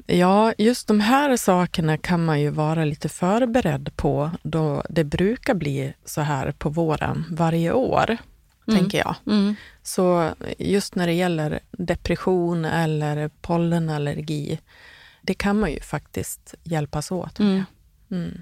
Ja, 0.05 0.53
just 0.57 0.87
de 0.87 0.99
här 0.99 1.37
sakerna 1.37 1.97
kan 1.97 2.25
man 2.25 2.41
ju 2.41 2.49
vara 2.49 2.85
lite 2.85 3.09
förberedd 3.09 3.89
på 3.95 4.31
då 4.43 4.83
det 4.89 5.03
brukar 5.03 5.53
bli 5.53 5.93
så 6.05 6.21
här 6.21 6.51
på 6.51 6.69
våren 6.69 7.25
varje 7.31 7.71
år, 7.71 8.17
Mm. 8.67 8.79
tänker 8.79 8.97
jag. 8.97 9.15
Mm. 9.27 9.55
Så 9.83 10.29
just 10.57 10.95
när 10.95 11.07
det 11.07 11.13
gäller 11.13 11.59
depression 11.71 12.65
eller 12.65 13.29
pollenallergi, 13.41 14.59
det 15.21 15.33
kan 15.33 15.59
man 15.59 15.71
ju 15.71 15.79
faktiskt 15.79 16.55
hjälpas 16.63 17.11
åt 17.11 17.39
med. 17.39 17.63
Mm. 18.11 18.41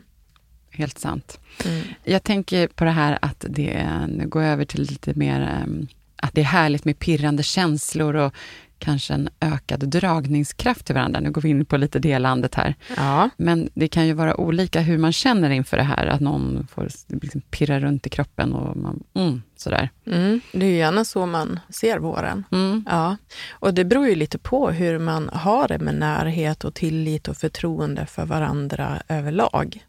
Helt 0.71 0.99
sant. 0.99 1.39
Mm. 1.65 1.83
Jag 2.03 2.23
tänker 2.23 2.67
på 2.67 2.83
det 2.83 2.91
här 2.91 3.19
att 3.21 3.45
det, 3.49 3.87
nu 4.07 4.27
går 4.27 4.43
jag 4.43 4.51
över 4.51 4.65
till 4.65 4.81
lite 4.81 5.13
mer, 5.13 5.63
um, 5.65 5.87
att 6.15 6.33
det 6.33 6.41
är 6.41 6.45
härligt 6.45 6.85
med 6.85 6.99
pirrande 6.99 7.43
känslor 7.43 8.15
och 8.15 8.33
kanske 8.81 9.13
en 9.13 9.29
ökad 9.39 9.89
dragningskraft 9.89 10.85
till 10.85 10.95
varandra. 10.95 11.19
Nu 11.19 11.31
går 11.31 11.41
vi 11.41 11.49
in 11.49 11.65
på 11.65 11.77
lite 11.77 11.99
det 11.99 12.19
landet 12.19 12.55
här. 12.55 12.75
Ja. 12.97 13.29
Men 13.37 13.69
det 13.73 13.87
kan 13.87 14.07
ju 14.07 14.13
vara 14.13 14.39
olika 14.39 14.81
hur 14.81 14.97
man 14.97 15.13
känner 15.13 15.49
inför 15.49 15.77
det 15.77 15.83
här, 15.83 16.07
att 16.07 16.21
någon 16.21 16.67
får 16.71 16.87
liksom 17.07 17.41
pirra 17.41 17.79
runt 17.79 18.07
i 18.07 18.09
kroppen 18.09 18.53
och 18.53 18.77
man, 18.77 19.03
mm, 19.13 19.41
sådär. 19.55 19.89
Mm, 20.05 20.41
det 20.51 20.65
är 20.65 20.69
ju 20.69 20.75
gärna 20.75 21.05
så 21.05 21.25
man 21.25 21.59
ser 21.69 21.99
våren. 21.99 22.43
Mm. 22.51 22.85
Ja. 22.89 23.17
Och 23.49 23.73
det 23.73 23.85
beror 23.85 24.07
ju 24.07 24.15
lite 24.15 24.37
på 24.37 24.69
hur 24.69 24.99
man 24.99 25.29
har 25.33 25.67
det 25.67 25.79
med 25.79 25.95
närhet 25.95 26.63
och 26.63 26.73
tillit 26.73 27.27
och 27.27 27.37
förtroende 27.37 28.05
för 28.05 28.25
varandra 28.25 29.01
överlag. 29.07 29.85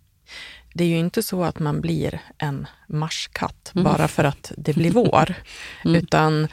Det 0.75 0.85
är 0.85 0.89
ju 0.89 0.99
inte 0.99 1.23
så 1.23 1.45
att 1.45 1.59
man 1.59 1.81
blir 1.81 2.21
en 2.39 2.67
marskatt 2.87 3.73
mm. 3.75 3.85
bara 3.85 4.09
för 4.09 4.25
att 4.25 4.53
det 4.57 4.73
blir 4.73 4.91
vår, 4.91 5.35
mm. 5.85 5.97
utan 5.97 6.49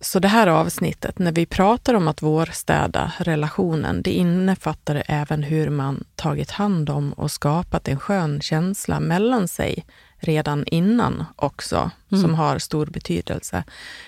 så 0.00 0.18
det 0.18 0.28
här 0.28 0.46
avsnittet, 0.46 1.18
när 1.18 1.32
vi 1.32 1.46
pratar 1.46 1.94
om 1.94 2.08
att 2.08 2.22
vårstäda 2.22 3.12
relationen, 3.18 4.02
det 4.02 4.10
innefattar 4.10 5.02
även 5.06 5.42
hur 5.42 5.70
man 5.70 6.04
tagit 6.14 6.50
hand 6.50 6.90
om 6.90 7.12
och 7.12 7.30
skapat 7.30 7.88
en 7.88 8.00
skön 8.00 8.40
känsla 8.40 9.00
mellan 9.00 9.48
sig 9.48 9.84
redan 10.18 10.64
innan 10.66 11.24
också, 11.36 11.90
mm. 12.10 12.22
som 12.22 12.34
har 12.34 12.58
stor 12.58 12.86
betydelse. 12.86 13.64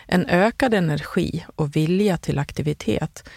En 0.07 0.27
ökad 0.27 0.75
energi 0.75 1.45
och 1.57 1.77
vilja 1.77 2.17
till 2.17 2.39
aktivitet 2.39 3.29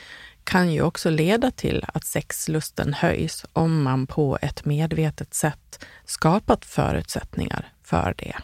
kan 0.44 0.72
ju 0.72 0.82
också 0.82 1.10
leda 1.10 1.52
till 1.52 1.86
att 1.94 2.04
sexlusten 2.06 2.94
höjs 2.94 3.46
om 3.54 3.84
man 3.84 4.08
på 4.08 4.38
ett 4.42 4.66
medvetet 4.66 5.34
sätt 5.34 5.86
skapat 6.06 6.66
förutsättningar 6.66 7.74
för 7.84 8.16
det. 8.18 8.36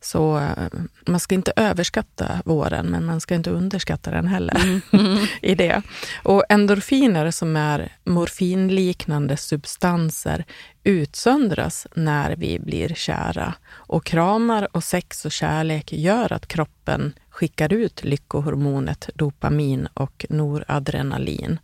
Så 0.00 0.38
eh, 0.38 0.68
man 1.06 1.20
ska 1.20 1.34
inte 1.34 1.52
överskatta 1.56 2.42
våren, 2.44 2.86
men 2.86 3.04
man 3.04 3.20
ska 3.20 3.34
inte 3.34 3.50
underskatta 3.50 4.10
den 4.10 4.26
heller. 4.26 4.56
Mm. 4.56 4.80
Mm. 4.92 5.26
i 5.42 5.54
det. 5.54 5.82
Och 6.22 6.44
endorfiner 6.48 7.30
som 7.30 7.56
är 7.56 7.92
morfinliknande 8.04 9.36
substanser 9.36 10.44
utsöndras 10.84 11.86
när 11.94 12.36
vi 12.36 12.58
blir 12.58 12.94
kära. 12.94 13.54
Och 13.68 14.04
kramar 14.04 14.68
och 14.76 14.84
sex 14.84 15.24
och 15.24 15.32
kärlek 15.32 15.92
gör 15.92 16.32
att 16.32 16.48
kroppen 16.48 17.12
skickar 17.36 17.72
ut 17.72 18.04
lyckohormonet 18.04 19.10
dopamin 19.14 19.88
och 19.94 20.26
noradrenalin. 20.28 21.58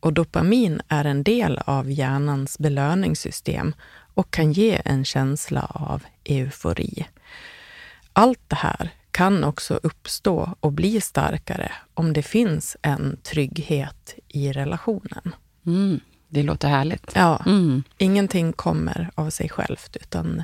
Och 0.00 0.12
dopamin 0.12 0.80
är 0.88 1.04
en 1.04 1.22
del 1.22 1.58
av 1.58 1.90
hjärnans 1.90 2.58
belöningssystem 2.58 3.74
och 4.14 4.30
kan 4.30 4.52
ge 4.52 4.80
en 4.84 5.04
känsla 5.04 5.62
av 5.70 6.02
eufori. 6.24 7.06
Allt 8.12 8.40
det 8.48 8.56
här 8.56 8.90
kan 9.10 9.44
också 9.44 9.80
uppstå 9.82 10.54
och 10.60 10.72
bli 10.72 11.00
starkare 11.00 11.72
om 11.94 12.12
det 12.12 12.22
finns 12.22 12.76
en 12.82 13.16
trygghet 13.22 14.14
i 14.28 14.52
relationen. 14.52 15.34
Mm, 15.66 16.00
det 16.28 16.42
låter 16.42 16.68
härligt. 16.68 17.12
Ja, 17.14 17.42
mm. 17.46 17.82
ingenting 17.98 18.52
kommer 18.52 19.10
av 19.14 19.30
sig 19.30 19.48
självt, 19.48 19.96
utan 19.96 20.42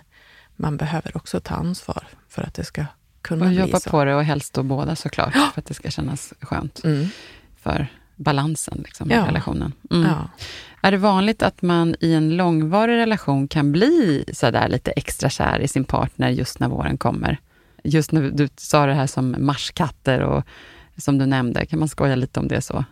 man 0.57 0.77
behöver 0.77 1.17
också 1.17 1.41
ta 1.41 1.55
ansvar 1.55 2.07
för 2.29 2.43
att 2.43 2.55
det 2.55 2.65
ska 2.65 2.85
kunna 3.23 3.45
och 3.45 3.51
bli 3.51 3.61
jobba 3.61 3.81
så. 3.81 3.91
på 3.91 4.05
det 4.05 4.15
och 4.15 4.25
helst 4.25 4.55
då 4.55 4.63
båda 4.63 4.97
såklart, 4.97 5.33
för 5.33 5.61
att 5.61 5.67
det 5.67 5.75
ska 5.75 5.91
kännas 5.91 6.35
skönt. 6.41 6.85
Mm. 6.85 7.09
För 7.63 7.87
balansen 8.17 8.83
liksom, 8.85 9.11
ja. 9.11 9.25
i 9.25 9.29
relationen. 9.29 9.73
Mm. 9.91 10.09
Ja. 10.09 10.29
Är 10.83 10.91
det 10.91 10.97
vanligt 10.97 11.43
att 11.43 11.63
man 11.63 11.95
i 12.01 12.15
en 12.15 12.37
långvarig 12.37 12.97
relation 12.97 13.49
kan 13.49 13.73
bli 13.73 14.25
sådär 14.33 14.69
lite 14.69 14.91
extra 14.91 15.31
kär 15.31 15.59
i 15.59 15.69
sin 15.69 15.85
partner 15.85 16.31
just 16.31 16.61
när 16.61 16.69
våren 16.69 16.99
kommer? 16.99 17.39
Just 17.85 18.13
när 18.13 18.31
du 18.31 18.49
sa 18.57 18.87
det 18.87 18.95
här 18.95 19.07
som 19.07 19.37
marskatter 19.39 20.21
och 20.21 20.45
som 20.97 21.19
du 21.19 21.27
nämnde, 21.27 21.67
kan 21.67 21.79
man 21.79 21.89
skoja 21.89 22.17
lite 22.17 22.41
om 22.41 22.49
det 22.49 22.63
så? 22.63 22.85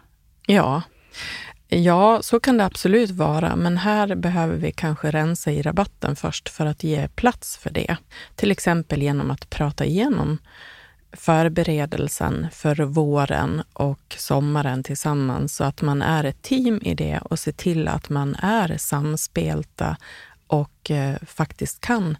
Ja. 0.46 0.82
Ja, 1.70 2.22
så 2.22 2.40
kan 2.40 2.56
det 2.56 2.64
absolut 2.64 3.10
vara, 3.10 3.56
men 3.56 3.78
här 3.78 4.14
behöver 4.14 4.56
vi 4.56 4.72
kanske 4.72 5.10
rensa 5.10 5.52
i 5.52 5.62
rabatten 5.62 6.16
först 6.16 6.48
för 6.48 6.66
att 6.66 6.84
ge 6.84 7.08
plats 7.08 7.56
för 7.56 7.70
det. 7.70 7.96
Till 8.34 8.50
exempel 8.50 9.02
genom 9.02 9.30
att 9.30 9.50
prata 9.50 9.84
igenom 9.84 10.38
förberedelsen 11.12 12.46
för 12.52 12.76
våren 12.76 13.62
och 13.72 14.16
sommaren 14.18 14.82
tillsammans 14.82 15.56
så 15.56 15.64
att 15.64 15.82
man 15.82 16.02
är 16.02 16.24
ett 16.24 16.42
team 16.42 16.80
i 16.82 16.94
det 16.94 17.18
och 17.18 17.38
se 17.38 17.52
till 17.52 17.88
att 17.88 18.08
man 18.08 18.34
är 18.34 18.76
samspelta 18.76 19.96
och 20.46 20.90
eh, 20.90 21.16
faktiskt 21.26 21.80
kan 21.80 22.16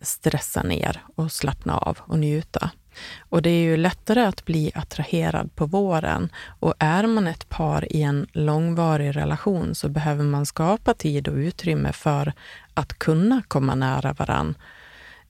stressa 0.00 0.62
ner 0.62 1.02
och 1.14 1.32
slappna 1.32 1.78
av 1.78 1.98
och 2.00 2.18
njuta. 2.18 2.70
Och 3.18 3.42
det 3.42 3.50
är 3.50 3.62
ju 3.62 3.76
lättare 3.76 4.20
att 4.20 4.44
bli 4.44 4.72
attraherad 4.74 5.54
på 5.54 5.66
våren 5.66 6.28
och 6.60 6.74
är 6.78 7.06
man 7.06 7.26
ett 7.26 7.48
par 7.48 7.92
i 7.92 8.02
en 8.02 8.26
långvarig 8.32 9.16
relation 9.16 9.74
så 9.74 9.88
behöver 9.88 10.24
man 10.24 10.46
skapa 10.46 10.94
tid 10.94 11.28
och 11.28 11.36
utrymme 11.36 11.92
för 11.92 12.32
att 12.74 12.98
kunna 12.98 13.42
komma 13.48 13.74
nära 13.74 14.12
varann 14.12 14.54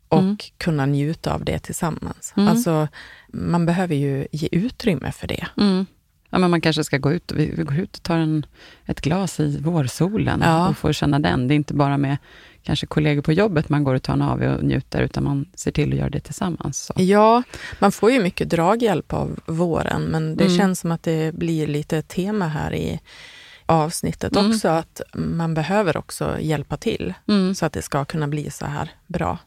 och 0.09 0.18
mm. 0.18 0.37
kunna 0.59 0.87
njuta 0.87 1.35
av 1.35 1.44
det 1.44 1.59
tillsammans. 1.59 2.35
Mm. 2.37 2.48
Alltså, 2.48 2.88
man 3.29 3.66
behöver 3.66 3.94
ju 3.94 4.27
ge 4.33 4.48
utrymme 4.53 5.12
för 5.12 5.27
det. 5.27 5.46
Mm. 5.57 5.87
Ja, 6.31 6.38
men 6.38 6.51
man 6.51 6.61
kanske 6.61 6.85
ska 6.85 6.98
gå 6.98 7.12
ut, 7.12 7.33
vi, 7.33 7.55
vi 7.57 7.62
går 7.62 7.79
ut 7.79 7.96
och 7.96 8.03
tar 8.03 8.18
en, 8.18 8.46
ett 8.87 9.01
glas 9.01 9.40
i 9.40 9.59
vårsolen 9.61 10.40
ja. 10.44 10.68
och 10.68 10.77
får 10.77 10.92
känna 10.92 11.18
den. 11.18 11.48
Det 11.48 11.55
är 11.55 11.57
inte 11.57 11.75
bara 11.75 11.98
med 11.98 12.16
kanske 12.62 12.87
kollegor 12.87 13.22
på 13.22 13.33
jobbet 13.33 13.68
man 13.68 13.85
går 13.85 13.94
och 13.94 14.03
tar 14.03 14.12
en 14.12 14.22
AV 14.22 14.42
och 14.42 14.64
njuter, 14.64 15.03
utan 15.03 15.25
man 15.25 15.46
ser 15.55 15.72
till 15.72 15.92
att 15.92 15.98
göra 15.98 16.11
det 16.11 16.20
tillsammans. 16.20 16.79
Så. 16.79 16.94
Ja, 16.96 17.42
man 17.79 17.92
får 17.92 18.11
ju 18.11 18.22
mycket 18.22 18.51
draghjälp 18.51 19.12
av 19.12 19.40
våren, 19.46 20.03
men 20.03 20.37
det 20.37 20.44
mm. 20.44 20.59
känns 20.59 20.81
som 20.81 20.92
att 20.92 21.03
det 21.03 21.35
blir 21.35 21.66
lite 21.66 22.03
tema 22.03 22.48
här 22.48 22.75
i 22.75 23.01
avsnittet 23.66 24.37
mm. 24.37 24.51
också, 24.51 24.68
att 24.68 25.01
man 25.14 25.55
behöver 25.55 25.96
också 25.96 26.37
hjälpa 26.40 26.77
till, 26.77 27.14
mm. 27.29 27.55
så 27.55 27.66
att 27.66 27.72
det 27.72 27.83
ska 27.83 28.05
kunna 28.05 28.29
bli 28.29 28.51
så 28.51 28.66
här 28.66 28.90
bra. 29.07 29.38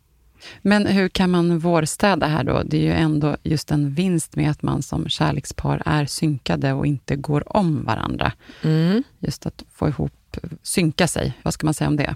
Men 0.62 0.86
hur 0.86 1.10
kan 1.10 1.30
man 1.30 1.60
vårstäda 1.60 2.28
här 2.28 2.44
då? 2.44 2.64
Det 2.66 2.78
är 2.78 2.82
ju 2.82 2.92
ändå 2.92 3.38
just 3.44 3.72
en 3.72 3.94
vinst 3.94 4.36
med 4.36 4.52
att 4.52 4.62
man 4.62 4.82
som 4.82 5.10
kärlekspar 5.10 5.82
är 5.86 6.06
synkade 6.06 6.74
och 6.74 6.86
inte 6.86 7.16
går 7.16 7.58
om 7.58 7.86
varandra. 7.86 8.32
Mm. 8.62 9.04
Just 9.20 9.46
att 9.46 9.64
få 9.72 9.88
ihop, 9.88 10.38
synka 10.64 11.08
sig. 11.08 11.34
Vad 11.44 11.54
ska 11.54 11.68
man 11.68 11.74
säga 11.74 11.88
om 11.88 11.98
det? 11.98 12.16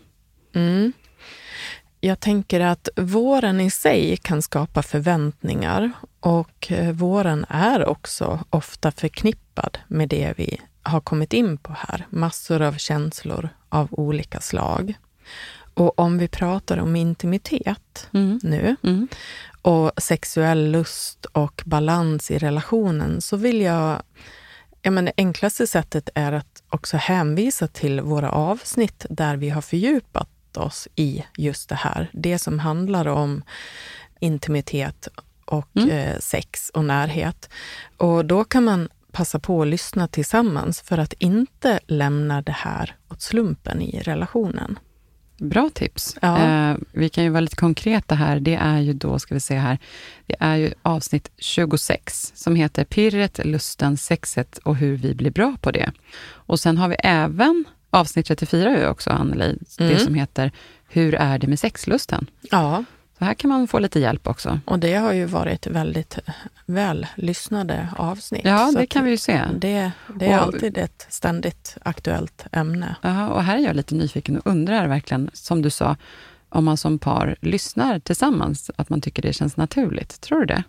Mm. 0.54 0.94
Jag 2.02 2.20
tänker 2.20 2.60
att 2.60 2.90
våren 2.96 3.62
i 3.62 3.72
sig 3.72 4.18
kan 4.18 4.42
skapa 4.42 4.84
förväntningar 4.84 5.92
och 6.20 6.72
eh, 6.72 6.92
våren 6.92 7.46
är 7.50 7.86
också 7.86 8.40
ofta 8.50 8.92
förknippad 8.92 9.78
med 9.88 10.10
det 10.10 10.34
vi 10.38 10.62
har 10.84 11.02
kommit 11.02 11.34
in 11.34 11.58
på 11.58 11.74
här. 11.78 12.08
Massor 12.10 12.62
av 12.62 12.74
känslor 12.74 13.50
av 13.70 13.88
olika 13.92 14.40
slag. 14.40 14.94
Och 15.74 16.00
om 16.00 16.18
vi 16.18 16.28
pratar 16.28 16.78
om 16.78 16.96
intimitet 16.96 18.08
mm. 18.14 18.40
nu 18.44 18.76
mm. 18.84 19.08
och 19.62 19.92
sexuell 19.98 20.72
lust 20.72 21.26
och 21.26 21.64
balans 21.66 22.32
i 22.32 22.38
relationen 22.38 23.22
så 23.22 23.38
vill 23.38 23.62
jag 23.62 24.02
Ja, 24.82 24.92
men 24.92 25.06
det 25.06 25.12
enklaste 25.18 25.68
sättet 25.68 26.10
är 26.16 26.32
att 26.32 26.64
också 26.70 26.98
hänvisa 26.98 27.68
till 27.68 28.02
våra 28.02 28.32
avsnitt 28.32 29.06
där 29.10 29.38
vi 29.38 29.50
har 29.50 29.62
fördjupat 29.62 30.30
oss 30.58 30.88
i 30.96 31.24
just 31.38 31.70
det 31.70 31.76
här. 31.76 32.10
Det 32.14 32.40
som 32.40 32.60
handlar 32.60 33.08
om 33.08 33.44
intimitet 34.20 35.08
och 35.46 35.68
Mm. 35.76 35.90
eh, 35.90 36.20
sex 36.20 36.70
och 36.74 36.86
närhet. 36.86 37.50
Och 37.98 38.26
då 38.26 38.44
kan 38.44 38.64
man 38.64 38.90
passa 39.12 39.40
på 39.40 39.62
att 39.62 39.68
lyssna 39.68 40.08
tillsammans 40.08 40.82
för 40.82 40.98
att 40.98 41.14
inte 41.14 41.80
lämna 41.88 42.42
det 42.42 42.52
här 42.52 42.96
åt 43.10 43.22
slumpen 43.22 43.82
i 43.82 44.00
relationen. 44.02 44.80
Bra 45.38 45.70
tips. 45.74 46.18
Ja. 46.22 46.38
Eh, 46.72 46.78
vi 46.92 47.10
kan 47.10 47.24
ju 47.24 47.30
vara 47.30 47.42
lite 47.42 47.56
konkreta 47.56 48.16
här. 48.16 48.40
Det 48.40 48.56
är 48.56 48.80
ju 48.80 48.94
då, 48.94 49.20
ska 49.20 49.34
vi 49.34 49.40
se 49.40 49.56
här, 49.58 49.78
det 50.26 50.36
är 50.40 50.56
ju 50.56 50.74
avsnitt 50.82 51.32
26 51.38 52.32
som 52.36 52.56
heter 52.56 52.84
Pirret, 52.84 53.46
lusten, 53.46 53.98
sexet 53.98 54.58
och 54.58 54.76
hur 54.76 54.98
vi 54.98 55.16
blir 55.16 55.32
bra 55.32 55.56
på 55.62 55.72
det. 55.72 55.92
Och 56.30 56.60
sen 56.60 56.78
har 56.78 56.88
vi 56.90 56.96
även 57.04 57.66
avsnitt 57.90 58.26
34 58.26 58.78
ju 58.80 58.88
också, 58.88 59.10
Anneli, 59.10 59.58
det 59.78 59.84
Mm. 59.84 60.00
som 60.00 60.14
heter 60.14 60.52
Hur 60.88 61.16
är 61.16 61.40
det 61.40 61.48
med 61.48 61.60
sexlusten? 61.60 62.30
Ja, 62.42 62.84
Så 63.20 63.26
här 63.26 63.34
kan 63.34 63.50
man 63.50 63.68
få 63.68 63.80
lite 63.80 64.00
hjälp 64.00 64.28
också. 64.28 64.60
och 64.66 64.80
det 64.80 64.94
har 64.96 65.14
ju 65.14 65.26
varit 65.26 65.68
väldigt 65.68 66.20
väl 66.66 67.08
lyssnade 67.16 67.88
avsnitt. 67.98 68.42
Ja, 68.46 68.72
det 68.78 68.86
kan 68.86 69.04
vi 69.06 69.12
ju 69.12 69.18
se. 69.18 69.42
Det, 69.56 69.92
det 70.16 70.26
är 70.28 70.38
Och- 70.40 70.44
alltid 70.46 70.78
ett 70.78 71.06
ständigt 71.10 71.78
aktuellt 71.86 72.46
ämne. 72.52 72.96
Ja, 73.02 73.28
och 73.30 73.44
här 73.44 73.58
är 73.58 73.62
jag 73.62 73.76
lite 73.76 73.96
nyfiken 73.96 74.38
och 74.38 74.48
undrar 74.48 74.88
verkligen, 74.88 75.30
som 75.34 75.62
du 75.62 75.70
sa, 75.70 75.96
om 76.50 76.66
man 76.66 76.78
som 76.78 77.00
par 77.00 77.36
lyssnar 77.42 78.00
tillsammans, 78.00 78.72
att 78.76 78.90
man 78.90 79.02
tycker 79.02 79.22
det 79.22 79.34
känns 79.34 79.58
naturligt. 79.58 80.22
Tror 80.22 80.40
du 80.40 80.46
det? 80.46 80.64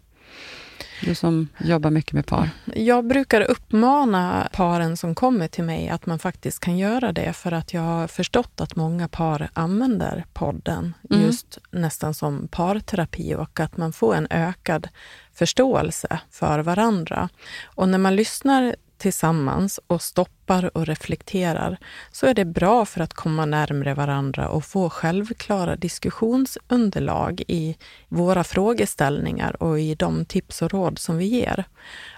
Du 1.03 1.15
som 1.15 1.49
jobbar 1.59 1.91
mycket 1.91 2.13
med 2.13 2.27
par. 2.27 2.51
Jag 2.75 3.07
brukar 3.07 3.41
uppmana 3.41 4.49
paren 4.53 4.97
som 4.97 5.15
kommer 5.15 5.49
till 5.49 5.65
mig 5.65 5.89
att 5.89 6.07
man 6.07 6.19
faktiskt 6.19 6.61
kan 6.61 6.79
göra 6.79 7.13
det 7.13 7.33
för 7.33 7.53
att 7.53 7.75
jag 7.75 7.83
har 7.83 8.07
förstått 8.07 8.61
att 8.61 8.77
många 8.77 9.09
par 9.09 9.51
använder 9.53 10.25
podden 10.33 10.95
Mm. 11.11 11.23
just 11.23 11.59
nästan 11.71 12.15
som 12.15 12.49
parterapi 12.49 13.35
och 13.35 13.61
att 13.61 13.77
man 13.77 13.93
får 13.93 14.15
en 14.15 14.27
ökad 14.31 14.89
förståelse 15.35 16.21
för 16.31 16.59
varandra. 16.59 17.29
Och 17.65 17.89
när 17.89 17.99
man 17.99 18.17
lyssnar 18.17 18.77
tillsammans 19.01 19.81
och 19.87 20.03
stoppar 20.03 20.77
och 20.77 20.87
reflekterar 20.87 21.79
så 22.13 22.27
är 22.27 22.35
det 22.35 22.45
bra 22.45 22.85
för 22.85 23.01
att 23.01 23.15
komma 23.15 23.45
närmare 23.47 23.95
varandra 23.95 24.49
och 24.49 24.65
få 24.65 24.91
självklara 24.91 25.77
diskussionsunderlag 25.77 27.43
i 27.49 27.77
våra 28.09 28.45
frågeställningar 28.45 29.63
och 29.63 29.81
i 29.81 29.95
de 29.95 30.25
tips 30.25 30.63
och 30.63 30.71
råd 30.73 30.99
som 30.99 31.17
vi 31.17 31.25
ger. 31.25 31.65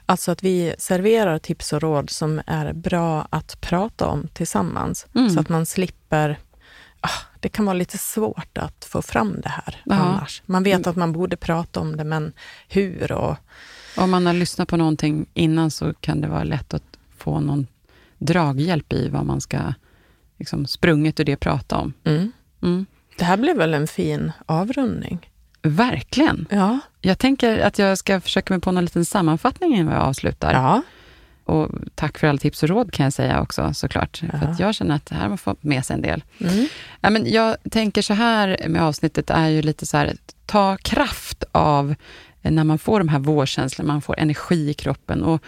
Alltså 0.06 0.30
att 0.32 0.42
vi 0.42 0.74
serverar 0.78 1.38
tips 1.38 1.72
och 1.72 1.80
råd 1.82 2.10
som 2.10 2.40
är 2.46 2.72
bra 2.72 3.26
att 3.30 3.60
prata 3.60 4.06
om 4.06 4.28
tillsammans 4.28 5.06
Mm. 5.14 5.30
så 5.30 5.40
att 5.40 5.48
man 5.48 5.66
slipper 5.66 6.38
ah, 7.00 7.20
det 7.40 7.48
kan 7.48 7.64
vara 7.64 7.74
lite 7.74 7.98
svårt 7.98 8.58
att 8.58 8.84
få 8.84 9.02
fram 9.02 9.40
det 9.40 9.48
här 9.48 9.82
Ja. 9.84 9.94
annars. 9.94 10.42
Man 10.46 10.62
vet 10.62 10.86
att 10.86 10.96
man 10.96 11.12
borde 11.12 11.36
prata 11.36 11.80
om 11.80 11.96
det, 11.96 12.04
men 12.04 12.32
hur 12.68 13.12
och 13.12 13.36
Om 13.96 14.10
man 14.10 14.26
har 14.26 14.32
lyssnat 14.32 14.68
på 14.68 14.76
någonting 14.76 15.26
innan 15.34 15.70
så 15.70 15.94
kan 15.94 16.20
det 16.20 16.28
vara 16.28 16.44
lätt 16.44 16.74
att 16.74 16.98
få 17.16 17.40
någon 17.40 17.66
draghjälp 18.18 18.92
i 18.92 19.08
vad 19.08 19.26
man 19.26 19.40
ska, 19.40 19.58
liksom 20.38 20.66
sprunget 20.66 21.20
ur 21.20 21.24
det, 21.24 21.36
prata 21.36 21.76
om. 21.76 21.92
mm. 22.04 22.32
Mm. 22.62 22.86
Det 23.18 23.24
här 23.24 23.36
blev 23.36 23.56
väl 23.56 23.74
en 23.74 23.86
fin 23.86 24.32
avrundning? 24.46 25.30
Verkligen. 25.62 26.46
Ja. 26.50 26.78
Jag 27.00 27.18
tänker 27.18 27.58
att 27.58 27.78
jag 27.78 27.98
ska 27.98 28.20
försöka 28.20 28.54
mig 28.54 28.60
på 28.60 28.72
någon 28.72 28.84
liten 28.84 29.04
sammanfattning 29.04 29.74
innan 29.76 29.92
vi 29.92 29.98
avslutar. 30.00 30.52
Ja. 30.52 30.82
Och 31.44 31.70
tack 31.94 32.18
för 32.18 32.26
alla 32.26 32.38
tips 32.38 32.62
och 32.62 32.68
råd 32.68 32.92
kan 32.92 33.04
jag 33.04 33.12
säga 33.12 33.40
också 33.40 33.74
såklart. 33.74 34.16
För 34.16 34.46
att 34.46 34.60
jag 34.60 34.74
känner 34.74 34.94
att 34.94 35.06
det 35.06 35.14
här 35.14 35.28
har 35.28 35.36
fått 35.36 35.62
med 35.62 35.84
sig 35.84 35.94
en 35.94 36.02
del. 36.02 36.24
Mm. 36.40 36.66
Ja, 37.00 37.10
men 37.10 37.30
jag 37.30 37.56
tänker 37.70 38.02
så 38.02 38.14
här 38.14 38.56
med 38.68 38.82
avsnittet 38.82 39.30
är 39.30 39.48
ju 39.48 39.62
lite 39.62 39.86
så 39.86 39.96
här, 39.96 40.16
ta 40.46 40.76
kraft 40.76 41.44
av 41.52 41.94
när 42.42 42.64
man 42.64 42.78
får 42.78 42.98
de 42.98 43.08
här 43.08 43.18
vårkänslorna, 43.18 43.92
man 43.92 44.02
får 44.02 44.18
energi 44.18 44.70
i 44.70 44.74
kroppen 44.74 45.22
och 45.22 45.42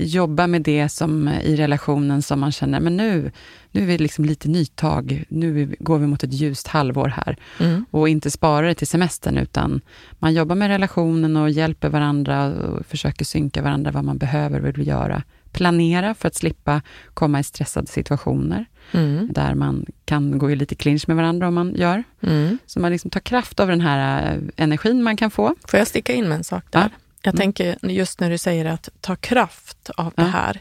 jobba 0.00 0.46
med 0.46 0.62
det 0.62 0.88
som 0.88 1.28
i 1.28 1.56
relationen 1.56 2.22
som 2.22 2.40
man 2.40 2.52
känner, 2.52 2.80
men 2.80 2.96
nu, 2.96 3.32
nu 3.70 3.82
är 3.82 3.86
vi 3.86 3.98
liksom 3.98 4.24
lite 4.24 4.48
nytag, 4.48 5.24
nu 5.28 5.74
går 5.78 5.98
vi 5.98 6.06
mot 6.06 6.22
ett 6.22 6.32
ljust 6.32 6.66
halvår 6.66 7.08
här. 7.08 7.36
Mm. 7.58 7.84
Och 7.90 8.08
inte 8.08 8.30
spara 8.30 8.66
det 8.66 8.74
till 8.74 8.86
semestern, 8.86 9.38
utan 9.38 9.80
man 10.18 10.34
jobbar 10.34 10.56
med 10.56 10.68
relationen 10.68 11.36
och 11.36 11.50
hjälper 11.50 11.88
varandra 11.88 12.46
och 12.46 12.86
försöker 12.86 13.24
synka 13.24 13.62
varandra 13.62 13.90
vad 13.90 14.04
man 14.04 14.18
behöver 14.18 14.60
och 14.60 14.66
vill 14.66 14.86
göra. 14.86 15.22
Planera 15.52 16.14
för 16.14 16.28
att 16.28 16.34
slippa 16.34 16.82
komma 17.14 17.40
i 17.40 17.44
stressade 17.44 17.86
situationer, 17.86 18.66
Mm. 18.92 19.28
där 19.32 19.54
man 19.54 19.86
kan 20.04 20.38
gå 20.38 20.50
i 20.50 20.56
lite 20.56 20.74
clinch 20.74 21.04
med 21.08 21.16
varandra 21.16 21.48
om 21.48 21.54
man 21.54 21.74
gör. 21.74 22.04
Mm. 22.22 22.58
Så 22.66 22.80
man 22.80 22.92
liksom 22.92 23.10
tar 23.10 23.20
kraft 23.20 23.60
av 23.60 23.68
den 23.68 23.80
här 23.80 24.32
eh, 24.34 24.42
energin 24.56 25.02
man 25.02 25.16
kan 25.16 25.30
få. 25.30 25.54
Får 25.68 25.78
jag 25.78 25.86
sticka 25.88 26.12
in 26.12 26.28
med 26.28 26.38
en 26.38 26.44
sak 26.44 26.64
där? 26.70 26.80
Ja. 26.80 26.88
Jag 27.22 27.34
Mm. 27.34 27.38
tänker 27.40 27.76
just 27.82 28.20
när 28.20 28.30
du 28.30 28.38
säger 28.38 28.64
att 28.64 28.88
ta 29.00 29.16
kraft 29.16 29.90
av 29.96 30.12
det 30.16 30.22
här. 30.22 30.60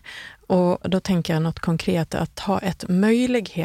Och 0.49 0.89
då 0.89 0.99
tänker 0.99 1.33
jag 1.33 1.43
något 1.43 1.59
konkret, 1.59 2.15
att 2.15 2.39
ha 2.39 2.59
ett 2.59 2.85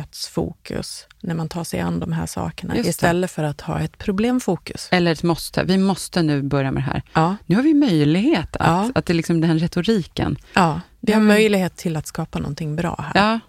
möjlighetsfokus 0.05 1.07
när 1.21 1.35
man 1.35 1.49
tar 1.49 1.65
sig 1.65 1.81
an 1.81 2.01
de 2.01 2.13
här 2.13 2.27
sakerna, 2.27 2.77
istället 2.77 3.31
för 3.31 3.45
att 3.45 3.61
ha 3.61 3.81
ett 3.81 3.99
problemfokus. 3.99 4.89
Eller 4.93 5.13
ett 5.13 5.23
måste. 5.23 5.65
Vi 5.65 5.79
måste 5.79 6.23
nu 6.23 6.43
börja 6.43 6.71
med 6.71 6.83
det 6.83 6.87
här. 6.87 7.03
Ja, 7.13 7.37
Nu 7.47 7.57
har 7.57 7.63
vi 7.63 7.75
möjlighet 7.75 8.57
att, 8.57 8.67
Ja. 8.67 8.91
att 8.95 9.07
det 9.07 9.13
är 9.13 9.15
liksom 9.15 9.41
den 9.41 9.59
retoriken. 9.59 10.37
ja. 10.55 10.81
vi 11.01 11.13
har 11.13 11.21
men- 11.21 11.29
möjlighet 11.29 11.77
till 11.77 11.97
att 11.97 12.07
skapa 12.07 12.39
någonting 12.39 12.77
bra 12.77 13.05
här. 13.15 13.23
Ja, 13.33 13.41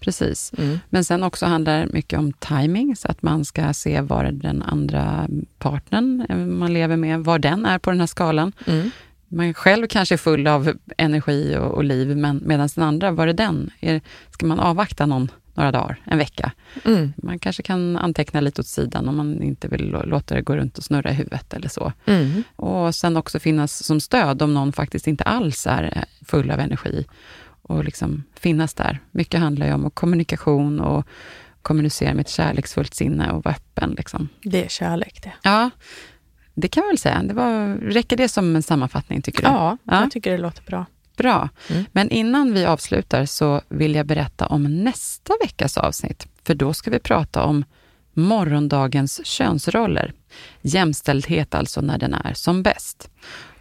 precis. 0.00 0.52
Mm. 0.58 0.78
Men 0.90 1.04
sen 1.04 1.22
också 1.22 1.46
handlar 1.46 1.80
det 1.80 1.86
mycket 1.92 2.18
om 2.18 2.32
timing, 2.32 2.96
så 2.96 3.08
att 3.08 3.22
man 3.22 3.44
ska 3.44 3.72
se 3.72 4.00
var 4.00 4.24
den 4.24 4.62
andra 4.62 5.28
partnern 5.58 6.26
man 6.58 6.72
lever 6.72 6.96
med, 6.96 7.20
var 7.20 7.38
den 7.38 7.66
är 7.66 7.78
på 7.78 7.90
den 7.90 8.00
här 8.00 8.06
skalan. 8.06 8.52
Mm. 8.66 8.90
Man 9.28 9.54
själv 9.54 9.86
kanske 9.86 10.14
är 10.14 10.16
full 10.16 10.46
av 10.46 10.72
energi 10.96 11.56
och, 11.56 11.74
och 11.74 11.84
liv, 11.84 12.16
men 12.16 12.42
medan 12.44 12.68
den 12.74 12.84
andra, 12.84 13.10
var 13.10 13.26
är 13.26 13.32
den? 13.32 13.70
Är, 13.80 14.00
ska 14.30 14.46
man 14.46 14.60
avvakta 14.60 15.06
någon, 15.06 15.30
några 15.54 15.72
dagar, 15.72 16.00
en 16.04 16.18
vecka? 16.18 16.52
Mm. 16.84 17.12
Man 17.16 17.38
kanske 17.38 17.62
kan 17.62 17.96
anteckna 17.96 18.40
lite 18.40 18.60
åt 18.60 18.66
sidan 18.66 19.08
om 19.08 19.16
man 19.16 19.42
inte 19.42 19.68
vill 19.68 19.92
lå- 19.94 20.06
låta 20.06 20.34
det 20.34 20.42
gå 20.42 20.56
runt 20.56 20.78
och 20.78 20.84
snurra 20.84 21.10
i 21.10 21.14
huvudet 21.14 21.54
eller 21.54 21.68
så. 21.68 21.92
Mm. 22.06 22.42
Och 22.56 22.94
sen 22.94 23.16
också 23.16 23.38
finnas 23.38 23.84
som 23.84 24.00
stöd 24.00 24.42
om 24.42 24.54
någon 24.54 24.72
faktiskt 24.72 25.06
inte 25.06 25.24
alls 25.24 25.66
är 25.66 26.04
full 26.26 26.50
av 26.50 26.60
energi. 26.60 27.06
Och 27.62 27.84
liksom 27.84 28.24
finnas 28.34 28.74
där. 28.74 28.98
Mycket 29.10 29.40
handlar 29.40 29.66
ju 29.66 29.72
om 29.72 29.90
kommunikation 29.90 30.80
och 30.80 31.06
kommunicera 31.62 32.14
med 32.14 32.20
ett 32.20 32.28
kärleksfullt 32.28 32.94
sinne 32.94 33.30
och 33.30 33.44
vara 33.44 33.54
öppen. 33.54 33.94
Liksom. 33.98 34.28
Det 34.42 34.64
är 34.64 34.68
kärlek 34.68 35.22
det. 35.22 35.32
Ja, 35.42 35.70
det 36.60 36.68
kan 36.68 36.80
man 36.80 36.88
väl 36.88 36.98
säga. 36.98 37.22
Det 37.22 37.34
var, 37.34 37.74
räcker 37.74 38.16
det 38.16 38.28
som 38.28 38.56
en 38.56 38.62
sammanfattning, 38.62 39.22
tycker 39.22 39.42
du? 39.42 39.48
Ja, 39.48 39.76
Ja. 39.84 40.00
jag 40.02 40.10
tycker 40.10 40.32
det 40.32 40.38
låter 40.38 40.62
bra. 40.62 40.86
Bra. 41.16 41.48
Mm. 41.70 41.84
Men 41.92 42.10
innan 42.10 42.52
vi 42.54 42.64
avslutar 42.64 43.24
så 43.26 43.60
vill 43.68 43.94
jag 43.94 44.06
berätta 44.06 44.46
om 44.46 44.84
nästa 44.84 45.32
veckas 45.42 45.76
avsnitt. 45.78 46.26
För 46.44 46.54
då 46.54 46.72
ska 46.72 46.90
vi 46.90 46.98
prata 46.98 47.42
om 47.44 47.64
morgondagens 48.12 49.26
könsroller. 49.26 50.12
Jämställdhet 50.62 51.54
alltså 51.54 51.80
när 51.80 51.98
den 51.98 52.14
är 52.14 52.34
som 52.34 52.62
bäst. 52.62 53.10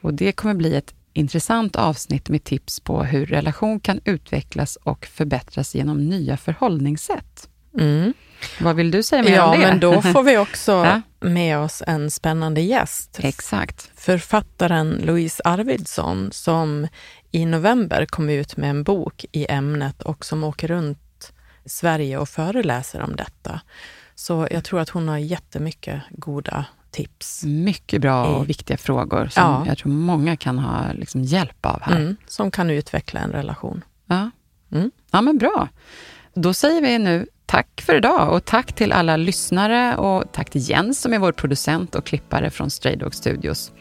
Och 0.01 0.13
det 0.13 0.31
kommer 0.31 0.53
bli 0.53 0.75
ett 0.75 0.93
intressant 1.13 1.75
avsnitt 1.75 2.29
med 2.29 2.43
tips 2.43 2.79
på 2.79 3.03
hur 3.03 3.25
relation 3.25 3.79
kan 3.79 3.99
utvecklas 4.05 4.75
och 4.75 5.05
förbättras 5.05 5.75
genom 5.75 6.09
nya 6.09 6.37
förhållningssätt. 6.37 7.49
Mm. 7.79 8.13
Vad 8.59 8.75
vill 8.75 8.91
du 8.91 9.03
säga 9.03 9.23
mer 9.23 9.35
Ja, 9.35 9.45
om 9.53 9.59
det? 9.59 9.67
men 9.67 9.79
då 9.79 10.01
får 10.01 10.23
vi 10.23 10.37
också 10.37 10.71
Ja. 10.85 11.01
med 11.27 11.57
oss 11.59 11.83
en 11.87 12.11
spännande 12.11 12.61
gäst. 12.61 13.19
Exakt. 13.23 13.91
Författaren 13.95 14.89
Louise 15.05 15.41
Arvidsson 15.45 16.29
som 16.31 16.87
i 17.31 17.45
november 17.45 18.05
kom 18.05 18.29
ut 18.29 18.57
med 18.57 18.69
en 18.69 18.83
bok 18.83 19.25
i 19.31 19.45
ämnet 19.51 20.01
och 20.01 20.25
som 20.25 20.43
åker 20.43 20.67
runt 20.67 21.33
Sverige 21.65 22.17
och 22.17 22.29
föreläser 22.29 23.01
om 23.01 23.15
detta. 23.15 23.61
Så 24.15 24.47
jag 24.51 24.63
tror 24.63 24.79
att 24.79 24.89
hon 24.89 25.07
har 25.07 25.17
jättemycket 25.17 26.01
goda 26.11 26.65
tips 26.91 27.43
Mycket 27.43 28.01
bra 28.01 28.25
och 28.25 28.43
I- 28.43 28.47
viktiga 28.47 28.77
frågor 28.77 29.27
som 29.27 29.43
Ja. 29.43 29.63
jag 29.67 29.77
tror 29.77 29.91
många 29.91 30.37
kan 30.37 30.59
ha 30.59 30.93
liksom 30.93 31.23
hjälp 31.23 31.65
av 31.65 31.81
här. 31.81 31.95
mm, 31.97 32.15
som 32.27 32.51
kan 32.51 32.69
utveckla 32.69 33.19
en 33.19 33.31
relation. 33.31 33.83
Ja. 34.05 34.31
Mm. 34.71 34.91
ja, 35.11 35.21
men 35.21 35.37
bra. 35.37 35.67
Då 36.33 36.53
säger 36.53 36.81
vi 36.81 36.97
nu 36.99 37.27
tack 37.47 37.81
för 37.81 37.95
idag 37.95 38.33
och 38.33 38.45
tack 38.45 38.73
till 38.73 38.91
alla 38.91 39.17
lyssnare 39.17 39.95
och 39.95 40.23
tack 40.31 40.49
till 40.49 40.69
Jens 40.69 41.01
som 41.01 41.13
är 41.13 41.19
vår 41.19 41.31
producent 41.31 41.95
och 41.95 42.05
klippare 42.05 42.49
från 42.49 42.69
Stray 42.69 42.95
Dog 42.95 43.15
Studios. 43.15 43.71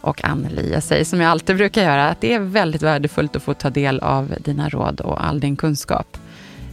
Och 0.00 0.24
Anneli, 0.24 0.72
jag 0.72 0.82
säger 0.82 1.04
som 1.04 1.20
jag 1.20 1.30
alltid 1.30 1.56
brukar 1.56 1.82
göra, 1.82 2.08
att 2.08 2.20
det 2.20 2.32
är 2.32 2.38
väldigt 2.38 2.82
värdefullt 2.82 3.36
att 3.36 3.42
få 3.42 3.54
ta 3.54 3.70
del 3.70 4.00
av 4.00 4.34
dina 4.38 4.68
råd 4.68 5.00
och 5.00 5.24
all 5.24 5.40
din 5.40 5.56
kunskap. 5.56 6.18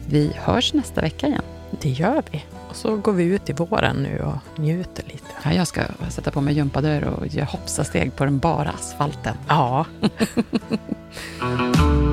Vi 0.10 0.32
hörs 0.36 0.74
nästa 0.74 1.02
vecka 1.02 1.28
igen. 1.28 1.42
Det 1.82 1.90
gör 1.90 2.24
vi. 2.32 2.46
Och 2.70 2.76
så 2.76 2.96
går 2.96 3.14
vi 3.14 3.24
ut 3.24 3.50
i 3.50 3.54
våren 3.54 3.96
nu 3.96 4.20
och 4.20 4.60
njuter 4.60 5.04
lite. 5.08 5.26
Ja, 5.44 5.54
jag 5.54 5.68
ska 5.68 5.82
sätta 6.10 6.32
på 6.32 6.42
mig 6.42 6.56
gympadör 6.56 7.04
och 7.04 7.28
göra 7.28 7.46
hoppsasteg 7.46 8.16
på 8.16 8.26
den 8.26 8.40
bara 8.40 8.70
asfalten. 8.70 9.36
Ja. 9.48 9.86